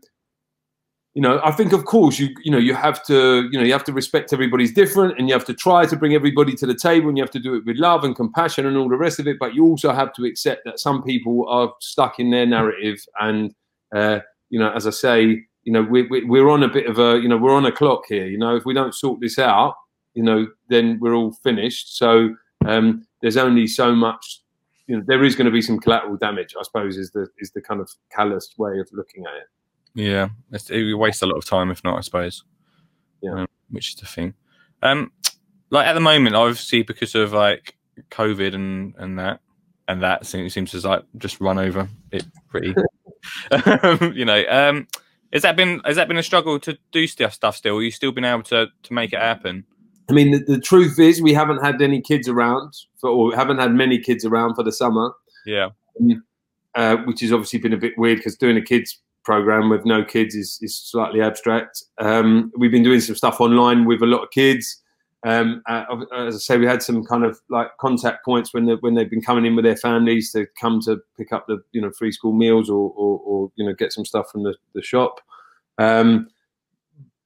you 1.13 1.21
know, 1.21 1.41
I 1.43 1.51
think 1.51 1.73
of 1.73 1.85
course 1.85 2.19
you 2.19 2.29
you 2.43 2.51
know 2.51 2.57
you 2.57 2.73
have 2.73 3.03
to 3.05 3.49
you 3.51 3.57
know 3.57 3.63
you 3.63 3.73
have 3.73 3.83
to 3.85 3.93
respect 3.93 4.33
everybody's 4.33 4.73
different, 4.73 5.17
and 5.17 5.27
you 5.27 5.33
have 5.33 5.45
to 5.45 5.53
try 5.53 5.85
to 5.85 5.95
bring 5.95 6.13
everybody 6.13 6.53
to 6.55 6.65
the 6.65 6.75
table, 6.75 7.09
and 7.09 7.17
you 7.17 7.23
have 7.23 7.31
to 7.31 7.39
do 7.39 7.55
it 7.55 7.65
with 7.65 7.77
love 7.77 8.03
and 8.03 8.15
compassion 8.15 8.65
and 8.65 8.77
all 8.77 8.89
the 8.89 8.97
rest 8.97 9.19
of 9.19 9.27
it. 9.27 9.37
But 9.39 9.55
you 9.55 9.65
also 9.65 9.93
have 9.93 10.13
to 10.13 10.25
accept 10.25 10.61
that 10.65 10.79
some 10.79 11.03
people 11.03 11.47
are 11.49 11.73
stuck 11.81 12.19
in 12.19 12.31
their 12.31 12.45
narrative, 12.45 13.03
and 13.19 13.53
uh, 13.95 14.19
you 14.49 14.59
know, 14.59 14.71
as 14.71 14.87
I 14.87 14.91
say. 14.91 15.43
You 15.63 15.73
know, 15.73 15.81
we, 15.81 16.03
we, 16.03 16.23
we're 16.23 16.47
on 16.47 16.63
a 16.63 16.69
bit 16.69 16.85
of 16.85 16.97
a, 16.97 17.19
you 17.19 17.27
know, 17.27 17.35
we're 17.35 17.53
on 17.53 17.65
a 17.65 17.73
clock 17.73 18.03
here. 18.07 18.25
You 18.25 18.37
know, 18.37 18.55
if 18.55 18.63
we 18.63 18.73
don't 18.73 18.95
sort 18.95 19.19
this 19.19 19.37
out, 19.37 19.75
you 20.17 20.23
know, 20.23 20.47
then 20.67 20.97
we're 20.99 21.13
all 21.13 21.31
finished. 21.31 21.95
So 21.95 22.35
um, 22.65 23.05
there's 23.21 23.37
only 23.37 23.67
so 23.67 23.93
much. 23.93 24.41
You 24.87 24.97
know, 24.97 25.03
there 25.05 25.23
is 25.23 25.35
going 25.35 25.45
to 25.45 25.51
be 25.51 25.61
some 25.61 25.79
collateral 25.79 26.17
damage. 26.17 26.55
I 26.59 26.63
suppose 26.63 26.97
is 26.97 27.11
the 27.11 27.27
is 27.37 27.51
the 27.51 27.61
kind 27.61 27.79
of 27.79 27.91
callous 28.11 28.55
way 28.57 28.79
of 28.79 28.89
looking 28.91 29.25
at 29.25 29.35
it. 29.35 29.47
Yeah, 29.93 30.29
it's, 30.51 30.71
it 30.71 30.95
waste 30.95 31.21
a 31.21 31.27
lot 31.27 31.37
of 31.37 31.45
time 31.45 31.69
if 31.69 31.83
not. 31.83 31.99
I 31.99 32.01
suppose. 32.01 32.43
Yeah, 33.21 33.41
um, 33.41 33.47
which 33.69 33.89
is 33.89 33.95
the 33.95 34.07
thing. 34.07 34.33
Um, 34.81 35.11
like 35.69 35.85
at 35.85 35.93
the 35.93 35.99
moment, 35.99 36.35
obviously 36.35 36.81
because 36.81 37.13
of 37.13 37.31
like 37.31 37.77
COVID 38.09 38.55
and 38.55 38.95
and 38.97 39.19
that 39.19 39.41
and 39.87 40.01
that 40.01 40.25
seems, 40.25 40.51
seems 40.51 40.71
to 40.71 40.79
like 40.79 41.03
just 41.17 41.39
run 41.39 41.59
over 41.59 41.87
it 42.11 42.25
pretty. 42.49 42.73
um, 43.51 44.13
you 44.15 44.25
know, 44.25 44.43
um, 44.49 44.87
has 45.31 45.43
that 45.43 45.55
been 45.55 45.79
has 45.85 45.97
that 45.97 46.07
been 46.07 46.17
a 46.17 46.23
struggle 46.23 46.59
to 46.61 46.75
do 46.91 47.05
stuff 47.05 47.33
stuff 47.33 47.55
still? 47.55 47.77
Are 47.77 47.83
you 47.83 47.91
still 47.91 48.11
been 48.11 48.25
able 48.25 48.43
to 48.43 48.67
to 48.81 48.93
make 48.93 49.13
it 49.13 49.19
happen? 49.19 49.65
I 50.09 50.13
mean, 50.13 50.31
the, 50.31 50.39
the 50.39 50.59
truth 50.59 50.99
is, 50.99 51.21
we 51.21 51.33
haven't 51.33 51.63
had 51.63 51.81
any 51.81 52.01
kids 52.01 52.27
around, 52.29 52.73
for, 52.99 53.09
or 53.09 53.35
haven't 53.35 53.59
had 53.59 53.73
many 53.73 53.99
kids 53.99 54.23
around 54.25 54.55
for 54.55 54.63
the 54.63 54.71
summer, 54.71 55.11
Yeah. 55.45 55.69
uh, 56.75 56.97
which 57.05 57.21
has 57.21 57.31
obviously 57.33 57.59
been 57.59 57.73
a 57.73 57.77
bit 57.77 57.97
weird 57.97 58.17
because 58.19 58.37
doing 58.37 58.57
a 58.57 58.61
kids 58.61 58.99
program 59.23 59.69
with 59.69 59.85
no 59.85 60.05
kids 60.05 60.35
is, 60.35 60.57
is 60.61 60.77
slightly 60.77 61.21
abstract. 61.21 61.83
Um, 61.97 62.51
we've 62.57 62.71
been 62.71 62.83
doing 62.83 63.01
some 63.01 63.15
stuff 63.15 63.41
online 63.41 63.85
with 63.85 64.01
a 64.01 64.05
lot 64.05 64.23
of 64.23 64.31
kids. 64.31 64.81
Um, 65.25 65.61
uh, 65.67 65.83
as 66.15 66.35
I 66.35 66.39
say, 66.39 66.57
we 66.57 66.65
had 66.65 66.81
some 66.81 67.03
kind 67.03 67.25
of 67.25 67.37
like 67.49 67.75
contact 67.81 68.23
points 68.23 68.53
when 68.53 68.69
when 68.79 68.93
they've 68.93 69.09
been 69.09 69.21
coming 69.21 69.45
in 69.45 69.55
with 69.55 69.65
their 69.65 69.75
families 69.75 70.31
to 70.31 70.45
come 70.61 70.79
to 70.81 70.99
pick 71.17 71.33
up 71.33 71.47
the 71.47 71.57
you 71.73 71.81
know 71.81 71.91
free 71.91 72.11
school 72.13 72.31
meals 72.31 72.69
or 72.69 72.93
or, 72.95 73.19
or 73.25 73.51
you 73.55 73.65
know 73.65 73.73
get 73.73 73.91
some 73.91 74.05
stuff 74.05 74.29
from 74.31 74.43
the, 74.43 74.55
the 74.73 74.81
shop. 74.81 75.19
Um, 75.79 76.29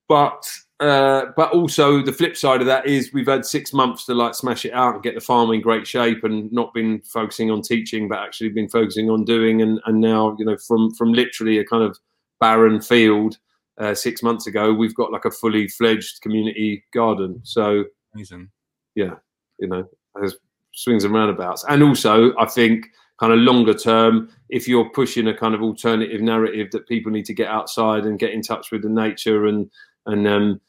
but 0.08 0.44
uh, 0.82 1.32
but 1.36 1.52
also 1.52 2.02
the 2.02 2.12
flip 2.12 2.36
side 2.36 2.60
of 2.60 2.66
that 2.66 2.88
is 2.88 3.14
we've 3.14 3.28
had 3.28 3.46
six 3.46 3.72
months 3.72 4.04
to 4.06 4.16
like 4.16 4.34
smash 4.34 4.66
it 4.66 4.74
out 4.74 4.96
and 4.96 5.04
get 5.04 5.14
the 5.14 5.22
farm 5.22 5.52
in 5.52 5.62
great 5.62 5.86
shape 5.86 6.24
and 6.24 6.52
not 6.52 6.74
been 6.74 7.00
focusing 7.02 7.52
on 7.52 7.62
teaching 7.62 8.10
but 8.10 8.18
actually 8.18 8.50
been 8.50 8.68
focusing 8.68 9.08
on 9.08 9.24
doing. 9.24 9.62
And, 9.62 9.80
and 9.86 10.02
now 10.02 10.36
you 10.40 10.46
know 10.46 10.58
from 10.58 10.92
from 10.96 11.14
literally 11.14 11.60
a 11.60 11.66
kind 11.66 11.84
of 11.84 12.00
barren 12.40 12.82
field 12.82 13.38
uh, 13.78 13.94
six 13.94 14.24
months 14.24 14.48
ago 14.48 14.74
we've 14.74 14.96
got 14.96 15.12
like 15.12 15.26
a 15.26 15.32
fully 15.32 15.68
fledged 15.68 16.20
community 16.22 16.84
garden. 16.92 17.40
So 17.44 17.86
Amazing. 18.16 18.50
Yeah 18.96 19.16
you 19.60 19.68
know 19.68 19.88
there's 20.16 20.36
swings 20.74 21.04
and 21.04 21.14
roundabouts. 21.14 21.64
And 21.70 21.84
also 21.84 22.36
i 22.38 22.46
think 22.46 22.88
kind 23.20 23.32
of 23.32 23.38
longer 23.38 23.76
term 23.76 24.30
if 24.50 24.68
you're 24.68 24.90
pushing 24.90 25.28
a 25.28 25.38
kind 25.38 25.54
of 25.54 25.62
alternative 25.62 26.22
narrative 26.22 26.72
that 26.72 26.88
people 26.88 27.12
need 27.12 27.26
to 27.26 27.36
get 27.36 27.48
outside 27.48 28.06
and 28.06 28.18
get 28.18 28.32
in 28.32 28.42
touch 28.42 28.72
with 28.72 28.82
the 28.82 28.90
nature 28.90 29.46
and 29.46 29.70
and 30.08 30.28
um, 30.28 30.60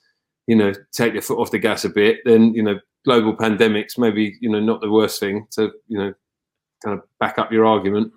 you 0.46 0.56
know 0.56 0.72
take 0.92 1.12
your 1.12 1.22
foot 1.22 1.38
off 1.38 1.50
the 1.50 1.58
gas 1.58 1.84
a 1.84 1.88
bit 1.88 2.18
then 2.24 2.52
you 2.54 2.62
know 2.62 2.78
global 3.04 3.36
pandemics 3.36 3.96
maybe 3.98 4.36
you 4.40 4.48
know 4.50 4.60
not 4.60 4.80
the 4.80 4.90
worst 4.90 5.18
thing 5.20 5.46
to 5.50 5.70
you 5.88 5.98
know 5.98 6.12
kind 6.84 6.98
of 6.98 7.04
back 7.20 7.38
up 7.38 7.52
your 7.52 7.64
argument 7.64 8.12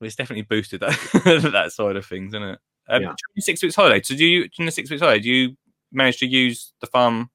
Well, 0.00 0.06
it's 0.06 0.16
definitely 0.16 0.42
boosted 0.42 0.80
that 0.80 0.98
that 1.52 1.72
side 1.72 1.96
of 1.96 2.06
things, 2.06 2.32
isn't 2.34 2.42
it? 2.48 2.58
Um, 2.88 3.02
Yeah. 3.02 3.12
six 3.38 3.62
weeks 3.62 3.74
holiday. 3.74 4.00
So 4.02 4.14
do 4.14 4.24
you 4.24 4.48
during 4.48 4.66
the 4.66 4.72
six 4.72 4.90
weeks 4.90 5.00
holiday? 5.02 5.20
Do 5.20 5.30
you 5.30 5.56
manage 5.92 6.18
to 6.18 6.26
use 6.26 6.72
the 6.80 6.86
farm 6.86 7.30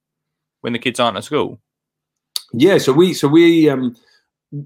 when 0.62 0.74
the 0.74 0.80
kids 0.80 1.00
aren't 1.00 1.18
at 1.18 1.24
school? 1.24 1.60
yeah 2.54 2.78
so 2.80 2.92
we 2.92 3.14
so 3.14 3.28
we 3.28 3.70
um 3.70 3.96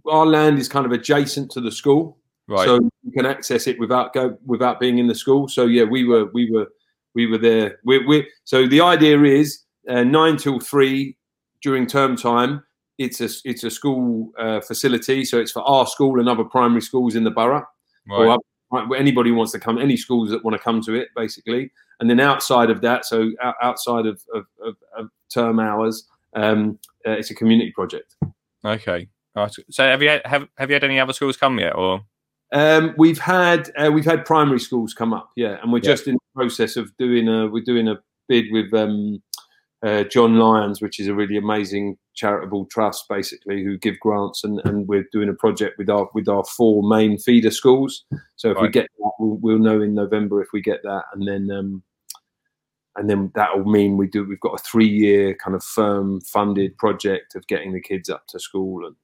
our 0.10 0.26
land 0.26 0.58
is 0.58 0.70
kind 0.70 0.86
of 0.86 0.92
adjacent 0.94 1.52
to 1.52 1.60
the 1.62 1.72
school 1.72 2.18
Right. 2.48 2.66
so 2.66 2.76
you 3.04 3.12
can 3.12 3.26
access 3.26 3.68
it 3.68 3.78
without 3.80 4.14
go 4.14 4.38
without 4.46 4.80
being 4.80 4.98
in 5.00 5.08
the 5.08 5.16
school 5.16 5.48
so 5.50 5.66
yeah 5.66 5.84
we 5.84 6.06
were 6.06 6.26
we 6.34 6.50
were 6.52 6.68
we 7.16 7.26
were 7.26 7.38
there 7.38 7.80
we 7.84 8.06
we 8.06 8.28
so 8.44 8.68
the 8.68 8.82
idea 8.82 9.22
is 9.24 9.62
uh, 9.90 10.04
nine 10.04 10.38
till 10.38 10.60
three 10.60 11.16
during 11.62 11.86
term 11.86 12.16
time 12.16 12.64
it's 12.98 13.22
a 13.22 13.30
it's 13.46 13.64
a 13.64 13.70
school 13.70 14.32
uh, 14.40 14.62
facility 14.62 15.26
so 15.26 15.40
it's 15.40 15.52
for 15.52 15.64
our 15.64 15.88
school 15.88 16.20
and 16.20 16.30
other 16.30 16.44
primary 16.44 16.82
schools 16.82 17.16
in 17.16 17.24
the 17.24 17.32
borough 17.32 17.66
right. 18.10 18.40
where 18.70 19.00
anybody 19.00 19.32
wants 19.32 19.52
to 19.52 19.60
come 19.60 19.78
any 19.78 19.98
schools 19.98 20.30
that 20.30 20.44
want 20.44 20.56
to 20.56 20.64
come 20.64 20.82
to 20.82 20.94
it 20.94 21.10
basically 21.16 21.72
and 22.00 22.10
then 22.10 22.20
outside 22.20 22.70
of 22.70 22.82
that 22.82 23.06
so 23.06 23.32
outside 23.62 24.06
of, 24.06 24.22
of, 24.34 24.46
of, 24.64 24.76
of 24.98 25.10
term 25.34 25.60
hours 25.60 26.08
um, 26.36 26.80
uh, 27.06 27.12
it's 27.12 27.30
a 27.30 27.36
community 27.36 27.72
project 27.72 28.16
Okay. 28.66 29.10
Right. 29.36 29.52
So 29.72 29.84
have 29.84 30.02
you 30.02 30.10
had, 30.10 30.22
have 30.26 30.48
have 30.58 30.70
you 30.70 30.76
had 30.76 30.84
any 30.84 31.00
other 31.00 31.14
schools 31.14 31.38
come 31.38 31.60
yet, 31.60 31.76
or 31.76 32.02
Um, 32.54 32.94
we've 32.98 33.20
had 33.20 33.72
uh, 33.78 33.92
we've 33.92 34.06
had 34.06 34.26
primary 34.26 34.60
schools 34.60 34.94
come 34.94 35.12
up, 35.14 35.32
yeah, 35.36 35.58
and 35.62 35.72
we're 35.72 35.80
Yeah. 35.80 35.92
just 35.92 36.08
in 36.08 36.14
the 36.14 36.20
process 36.36 36.76
of 36.78 36.96
doing 36.98 37.28
a 37.28 37.48
we're 37.48 37.64
doing 37.64 37.88
a 37.88 38.00
bid 38.30 38.46
with 38.52 38.72
um, 38.74 39.22
uh, 39.84 40.04
John 40.04 40.38
Lyon's, 40.38 40.82
which 40.82 41.00
is 41.00 41.08
a 41.08 41.16
really 41.16 41.36
amazing 41.36 41.98
charitable 42.14 42.66
trust, 42.68 43.10
basically, 43.10 43.64
who 43.64 43.78
give 43.78 44.00
grants, 44.00 44.44
and, 44.44 44.62
and 44.66 44.88
we're 44.88 45.06
doing 45.12 45.30
a 45.30 45.34
project 45.34 45.78
with 45.80 45.90
our 45.90 46.08
with 46.14 46.30
our 46.30 46.44
four 46.46 46.84
main 46.88 47.18
feeder 47.18 47.50
schools. 47.52 48.06
So 48.36 48.52
if 48.52 48.60
we 48.62 48.70
get 48.70 48.88
that, 49.00 49.12
we'll, 49.20 49.38
we'll 49.38 49.60
know 49.60 49.82
in 49.82 49.96
November 49.96 50.42
if 50.42 50.50
we 50.54 50.62
get 50.62 50.84
that, 50.84 51.06
and 51.14 51.28
then 51.28 51.50
um, 51.52 51.84
and 52.96 53.10
then 53.10 53.32
that 53.34 53.58
will 53.58 53.66
mean 53.66 53.98
we 53.98 54.06
do 54.08 54.24
we've 54.26 54.40
got 54.40 54.60
a 54.60 54.64
three 54.64 54.88
year 54.88 55.34
kind 55.34 55.56
of 55.56 55.64
firm 55.64 56.22
funded 56.22 56.78
project 56.78 57.34
of 57.36 57.48
getting 57.48 57.74
the 57.74 57.82
kids 57.82 58.12
up 58.12 58.28
to 58.28 58.40
school, 58.40 58.86
and 58.86 58.96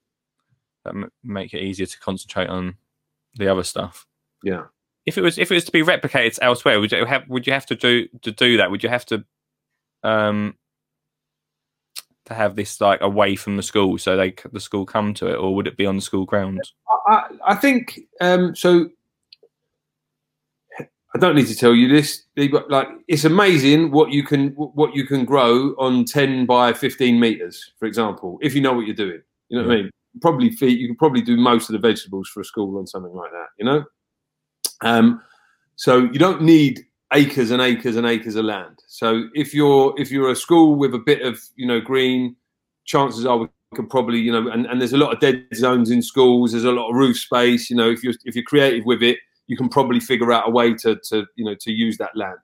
that 0.85 0.93
m- 0.93 1.11
make 1.23 1.55
it 1.55 1.63
easier 1.63 1.87
to 1.87 1.99
concentrate 1.99 2.47
on 2.47 2.75
the 3.35 3.47
other 3.47 3.63
stuff? 3.63 4.05
yeah. 4.43 4.65
If 5.05 5.17
it 5.17 5.21
was 5.21 5.39
if 5.39 5.51
it 5.51 5.55
was 5.55 5.65
to 5.65 5.71
be 5.71 5.81
replicated 5.81 6.37
elsewhere, 6.41 6.79
would 6.79 6.91
you 6.91 7.05
have 7.05 7.27
would 7.27 7.47
you 7.47 7.53
have 7.53 7.65
to 7.67 7.75
do 7.75 8.07
to 8.21 8.31
do 8.31 8.57
that? 8.57 8.69
Would 8.69 8.83
you 8.83 8.89
have 8.89 9.05
to 9.07 9.23
um 10.03 10.55
to 12.29 12.35
have 12.35 12.55
this 12.55 12.79
like 12.79 13.01
away 13.01 13.35
from 13.35 13.57
the 13.57 13.63
school 13.63 13.97
so 13.97 14.15
they 14.15 14.33
the 14.51 14.59
school 14.59 14.85
come 14.85 15.13
to 15.15 15.27
it, 15.27 15.35
or 15.35 15.53
would 15.55 15.67
it 15.67 15.77
be 15.77 15.85
on 15.85 15.95
the 15.95 16.01
school 16.01 16.25
grounds? 16.25 16.73
I, 17.07 17.23
I 17.45 17.55
think 17.55 17.99
um, 18.21 18.55
so. 18.55 18.89
I 21.15 21.17
don't 21.17 21.35
need 21.35 21.47
to 21.47 21.55
tell 21.55 21.73
you 21.73 21.87
this, 21.87 22.21
but 22.35 22.69
like 22.69 22.87
it's 23.07 23.25
amazing 23.25 23.89
what 23.89 24.11
you 24.11 24.23
can 24.23 24.49
what 24.49 24.95
you 24.95 25.07
can 25.07 25.25
grow 25.25 25.69
on 25.79 26.05
ten 26.05 26.45
by 26.45 26.71
fifteen 26.71 27.19
meters, 27.19 27.73
for 27.79 27.87
example, 27.87 28.37
if 28.43 28.53
you 28.53 28.61
know 28.61 28.73
what 28.73 28.85
you're 28.85 28.95
doing. 28.95 29.21
You 29.49 29.59
know 29.59 29.67
what 29.67 29.73
I 29.73 29.81
mean? 29.81 29.89
Probably 30.21 30.51
feed. 30.51 30.79
You 30.79 30.87
can 30.87 30.95
probably 30.95 31.21
do 31.21 31.37
most 31.37 31.69
of 31.69 31.73
the 31.73 31.87
vegetables 31.87 32.29
for 32.29 32.41
a 32.41 32.45
school 32.45 32.77
on 32.77 32.87
something 32.87 33.13
like 33.13 33.31
that. 33.31 33.47
You 33.57 33.65
know. 33.65 33.83
Um, 34.81 35.21
so 35.75 35.99
you 35.99 36.19
don't 36.19 36.41
need 36.41 36.85
acres 37.13 37.51
and 37.51 37.61
acres 37.61 37.95
and 37.95 38.05
acres 38.05 38.35
of 38.35 38.45
land. 38.45 38.79
So 38.87 39.25
if 39.33 39.53
you're 39.53 39.93
if 39.97 40.11
you're 40.11 40.31
a 40.31 40.35
school 40.35 40.75
with 40.75 40.93
a 40.93 40.99
bit 40.99 41.21
of 41.21 41.41
you 41.55 41.67
know 41.67 41.79
green, 41.79 42.35
chances 42.85 43.25
are 43.25 43.37
we 43.37 43.47
could 43.75 43.89
probably 43.89 44.19
you 44.19 44.31
know 44.31 44.49
and, 44.49 44.65
and 44.65 44.81
there's 44.81 44.93
a 44.93 44.97
lot 44.97 45.13
of 45.13 45.19
dead 45.19 45.45
zones 45.55 45.89
in 45.91 46.01
schools. 46.01 46.51
There's 46.51 46.63
a 46.63 46.71
lot 46.71 46.89
of 46.89 46.95
roof 46.95 47.17
space. 47.17 47.69
You 47.69 47.75
know 47.75 47.89
if 47.89 48.03
you're 48.03 48.13
if 48.25 48.35
you're 48.35 48.43
creative 48.43 48.85
with 48.85 49.01
it, 49.01 49.19
you 49.47 49.57
can 49.57 49.69
probably 49.69 49.99
figure 49.99 50.31
out 50.31 50.47
a 50.47 50.51
way 50.51 50.73
to 50.75 50.95
to 51.09 51.25
you 51.35 51.45
know 51.45 51.55
to 51.61 51.71
use 51.71 51.97
that 51.97 52.15
land. 52.15 52.39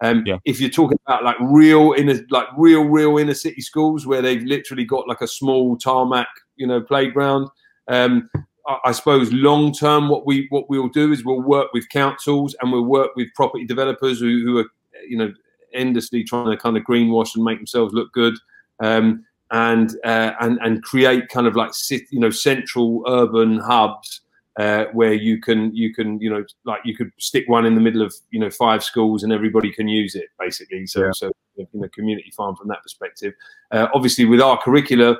Um, 0.00 0.24
Yeah. 0.26 0.38
If 0.44 0.60
you're 0.60 0.70
talking 0.70 0.98
about 1.06 1.24
like 1.24 1.36
real 1.40 1.94
inner 1.96 2.20
like 2.30 2.48
real 2.56 2.82
real 2.82 3.18
inner 3.18 3.34
city 3.34 3.60
schools 3.60 4.06
where 4.06 4.22
they've 4.22 4.42
literally 4.42 4.84
got 4.84 5.08
like 5.08 5.20
a 5.20 5.28
small 5.28 5.76
tarmac 5.76 6.28
you 6.56 6.66
know 6.66 6.80
playground. 6.80 7.48
Um, 7.88 8.28
I- 8.68 8.78
I 8.86 8.92
suppose 8.92 9.32
long 9.32 9.72
term, 9.72 10.08
what 10.08 10.26
we 10.26 10.46
what 10.50 10.68
we'll 10.68 10.88
do 10.88 11.12
is 11.12 11.24
we'll 11.24 11.40
work 11.42 11.72
with 11.72 11.88
councils 11.88 12.54
and 12.60 12.72
we'll 12.72 12.84
work 12.84 13.14
with 13.16 13.28
property 13.34 13.64
developers 13.64 14.18
who, 14.20 14.42
who 14.44 14.58
are 14.58 14.66
you 15.08 15.16
know 15.16 15.32
endlessly 15.74 16.24
trying 16.24 16.50
to 16.50 16.56
kind 16.56 16.76
of 16.76 16.82
greenwash 16.84 17.34
and 17.34 17.44
make 17.44 17.58
themselves 17.58 17.92
look 17.94 18.12
good, 18.12 18.34
um, 18.80 19.24
and 19.52 19.96
uh, 20.04 20.32
and 20.40 20.58
and 20.62 20.82
create 20.82 21.28
kind 21.28 21.46
of 21.46 21.54
like 21.54 21.74
cit- 21.74 22.10
you 22.10 22.18
know 22.20 22.30
central 22.30 23.04
urban 23.06 23.58
hubs 23.58 24.22
uh, 24.58 24.86
where 24.94 25.12
you 25.12 25.40
can 25.40 25.72
you 25.74 25.94
can 25.94 26.18
you 26.18 26.30
know 26.30 26.44
like 26.64 26.80
you 26.84 26.96
could 26.96 27.12
stick 27.18 27.44
one 27.48 27.66
in 27.66 27.74
the 27.76 27.80
middle 27.80 28.02
of 28.02 28.12
you 28.30 28.40
know 28.40 28.50
five 28.50 28.82
schools 28.82 29.22
and 29.22 29.32
everybody 29.32 29.70
can 29.72 29.86
use 29.86 30.14
it 30.16 30.26
basically. 30.40 30.86
So 30.88 31.04
Yeah. 31.04 31.10
so 31.12 31.30
you 31.56 31.68
know 31.74 31.88
community 31.90 32.32
farm 32.36 32.56
from 32.56 32.66
that 32.68 32.82
perspective. 32.82 33.32
Uh, 33.70 33.86
obviously, 33.94 34.24
with 34.24 34.40
our 34.40 34.60
curricula, 34.60 35.18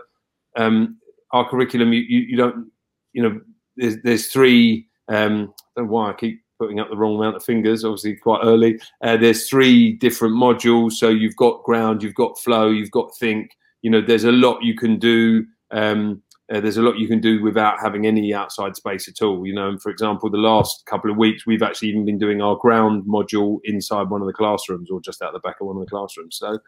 um, 0.57 0.97
our 1.37 1.49
curriculum 1.49 1.93
you, 1.93 2.01
you, 2.01 2.21
you 2.21 2.37
don't 2.37 2.71
you 3.17 3.23
know, 3.23 3.41
there's 3.77 3.97
there's 4.03 4.27
three. 4.29 4.87
Um, 5.09 5.55
I 5.77 5.81
don't 5.81 5.87
know 5.87 5.93
why 5.93 6.11
I 6.11 6.13
keep 6.13 6.43
putting 6.59 6.79
up 6.81 6.91
the 6.91 6.97
wrong 6.97 7.17
amount 7.17 7.37
of 7.37 7.45
fingers. 7.45 7.83
Obviously, 7.83 8.17
quite 8.17 8.41
early. 8.45 8.79
Uh, 9.03 9.17
there's 9.17 9.49
three 9.49 9.95
different 9.95 10.35
modules. 10.35 10.93
So 10.93 11.09
you've 11.09 11.37
got 11.37 11.65
ground, 11.65 12.03
you've 12.03 12.15
got 12.15 12.39
flow, 12.39 12.69
you've 12.69 12.91
got 12.91 13.17
think. 13.17 13.53
You 13.81 13.91
know, 13.91 14.03
there's 14.03 14.25
a 14.25 14.33
lot 14.33 14.63
you 14.63 14.77
can 14.77 14.99
do. 14.99 15.47
Um, 15.71 16.23
uh, 16.53 16.61
there's 16.61 16.77
a 16.77 16.83
lot 16.83 16.99
you 16.99 17.09
can 17.09 17.21
do 17.21 17.43
without 17.43 17.81
having 17.81 18.07
any 18.07 18.35
outside 18.35 18.77
space 18.77 19.09
at 19.09 19.23
all. 19.23 19.47
You 19.47 19.55
know, 19.55 19.71
and 19.71 19.81
for 19.81 19.91
example, 19.91 20.31
the 20.31 20.37
last 20.37 20.85
couple 20.85 21.11
of 21.11 21.17
weeks 21.17 21.47
we've 21.47 21.63
actually 21.63 21.89
even 21.89 22.05
been 22.05 22.19
doing 22.19 22.43
our 22.43 22.57
ground 22.57 23.05
module 23.09 23.61
inside 23.65 24.11
one 24.11 24.21
of 24.21 24.27
the 24.27 24.33
classrooms 24.35 24.91
or 24.91 25.01
just 25.01 25.23
out 25.23 25.33
the 25.33 25.41
back 25.41 25.57
of 25.61 25.69
one 25.69 25.77
of 25.77 25.81
the 25.81 25.91
classrooms. 25.91 26.37
So 26.37 26.59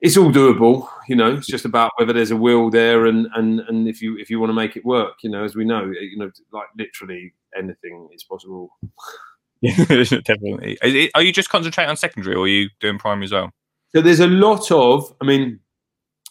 it's 0.00 0.16
all 0.16 0.30
doable 0.30 0.88
you 1.08 1.16
know 1.16 1.34
it's 1.34 1.46
just 1.46 1.64
about 1.64 1.90
whether 1.96 2.12
there's 2.12 2.30
a 2.30 2.36
will 2.36 2.70
there 2.70 3.06
and 3.06 3.26
and 3.34 3.60
and 3.68 3.88
if 3.88 4.00
you 4.00 4.16
if 4.18 4.30
you 4.30 4.38
want 4.38 4.50
to 4.50 4.54
make 4.54 4.76
it 4.76 4.84
work 4.84 5.14
you 5.22 5.30
know 5.30 5.42
as 5.44 5.54
we 5.56 5.64
know 5.64 5.84
you 5.86 6.16
know 6.16 6.30
like 6.52 6.68
literally 6.78 7.32
anything 7.56 8.08
is 8.14 8.22
possible 8.24 8.70
Definitely. 9.62 10.78
Are 11.16 11.22
you 11.22 11.32
just 11.32 11.48
concentrating 11.50 11.90
on 11.90 11.96
secondary, 11.96 12.36
or 12.36 12.44
are 12.44 12.46
you 12.48 12.68
doing 12.78 12.96
primary 12.96 13.24
as 13.24 13.32
well? 13.32 13.50
so 13.92 14.00
there's 14.00 14.20
a 14.20 14.26
lot 14.26 14.70
of 14.70 15.12
i 15.20 15.24
mean 15.24 15.58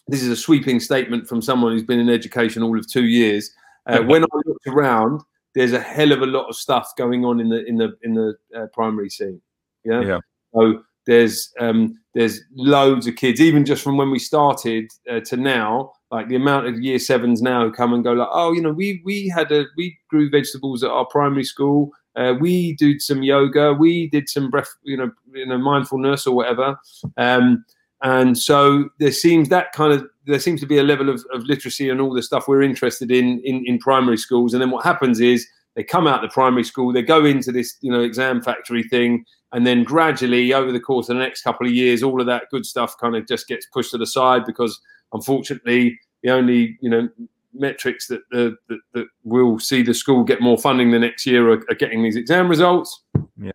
this 0.06 0.22
is 0.22 0.28
a 0.28 0.36
sweeping 0.36 0.78
statement 0.80 1.26
from 1.28 1.42
someone 1.42 1.72
who's 1.72 1.82
been 1.82 1.98
in 1.98 2.08
education 2.08 2.62
all 2.62 2.78
of 2.78 2.88
two 2.90 3.04
years 3.06 3.50
uh, 3.86 3.98
when 4.00 4.22
i 4.24 4.26
looked 4.46 4.66
around 4.68 5.20
there's 5.54 5.72
a 5.72 5.80
hell 5.80 6.12
of 6.12 6.22
a 6.22 6.26
lot 6.26 6.48
of 6.48 6.54
stuff 6.56 6.92
going 6.96 7.24
on 7.24 7.40
in 7.40 7.48
the 7.48 7.64
in 7.66 7.76
the 7.76 7.96
in 8.02 8.14
the 8.14 8.34
uh, 8.56 8.66
primary 8.72 9.10
scene 9.10 9.40
yeah 9.84 10.00
Yeah. 10.00 10.20
so 10.54 10.82
there's 11.08 11.50
um, 11.58 11.98
there's 12.14 12.42
loads 12.54 13.06
of 13.06 13.16
kids, 13.16 13.40
even 13.40 13.64
just 13.64 13.82
from 13.82 13.96
when 13.96 14.10
we 14.10 14.18
started 14.18 14.90
uh, 15.10 15.20
to 15.20 15.36
now. 15.36 15.92
Like 16.10 16.28
the 16.28 16.36
amount 16.36 16.66
of 16.66 16.80
year 16.80 16.98
sevens 16.98 17.42
now 17.42 17.64
who 17.64 17.72
come 17.72 17.92
and 17.92 18.04
go 18.04 18.12
like, 18.12 18.28
oh, 18.30 18.52
you 18.52 18.60
know, 18.60 18.72
we 18.72 19.00
we 19.04 19.26
had 19.28 19.50
a 19.50 19.64
we 19.76 19.98
grew 20.10 20.30
vegetables 20.30 20.84
at 20.84 20.90
our 20.90 21.06
primary 21.06 21.44
school. 21.44 21.90
Uh, 22.14 22.34
we 22.38 22.74
did 22.74 23.00
some 23.00 23.22
yoga. 23.22 23.72
We 23.72 24.08
did 24.08 24.28
some 24.28 24.50
breath, 24.50 24.68
you 24.82 24.96
know, 24.96 25.10
you 25.32 25.46
know, 25.46 25.58
mindfulness 25.58 26.26
or 26.26 26.36
whatever. 26.36 26.78
Um, 27.16 27.64
and 28.02 28.36
so 28.36 28.90
there 28.98 29.12
seems 29.12 29.48
that 29.48 29.72
kind 29.72 29.92
of 29.92 30.06
there 30.26 30.38
seems 30.38 30.60
to 30.60 30.66
be 30.66 30.78
a 30.78 30.82
level 30.82 31.08
of, 31.08 31.24
of 31.32 31.42
literacy 31.44 31.88
and 31.88 32.02
all 32.02 32.12
the 32.12 32.22
stuff 32.22 32.48
we're 32.48 32.62
interested 32.62 33.10
in, 33.10 33.40
in 33.44 33.64
in 33.66 33.78
primary 33.78 34.18
schools. 34.18 34.52
And 34.52 34.60
then 34.60 34.70
what 34.70 34.84
happens 34.84 35.20
is 35.20 35.46
they 35.78 35.84
come 35.84 36.08
out 36.08 36.24
of 36.24 36.28
the 36.28 36.34
primary 36.34 36.64
school, 36.64 36.92
they 36.92 37.02
go 37.02 37.24
into 37.24 37.52
this, 37.52 37.76
you 37.82 37.92
know, 37.92 38.00
exam 38.00 38.42
factory 38.42 38.82
thing, 38.82 39.24
and 39.52 39.64
then 39.64 39.84
gradually 39.84 40.52
over 40.52 40.72
the 40.72 40.80
course 40.80 41.08
of 41.08 41.14
the 41.14 41.22
next 41.22 41.42
couple 41.42 41.68
of 41.68 41.72
years, 41.72 42.02
all 42.02 42.20
of 42.20 42.26
that 42.26 42.46
good 42.50 42.66
stuff 42.66 42.98
kind 42.98 43.14
of 43.14 43.28
just 43.28 43.46
gets 43.46 43.64
pushed 43.66 43.92
to 43.92 43.98
the 43.98 44.04
side 44.04 44.44
because 44.44 44.80
unfortunately 45.12 45.96
the 46.24 46.30
only 46.30 46.76
you 46.80 46.90
know 46.90 47.08
metrics 47.54 48.08
that, 48.08 48.22
uh, 48.32 48.50
that 48.68 48.80
that 48.92 49.06
will 49.22 49.60
see 49.60 49.82
the 49.82 49.94
school 49.94 50.24
get 50.24 50.40
more 50.40 50.58
funding 50.58 50.90
the 50.90 50.98
next 50.98 51.24
year 51.24 51.48
are, 51.48 51.62
are 51.70 51.76
getting 51.76 52.02
these 52.02 52.16
exam 52.16 52.48
results. 52.48 53.04
Yeah, 53.40 53.52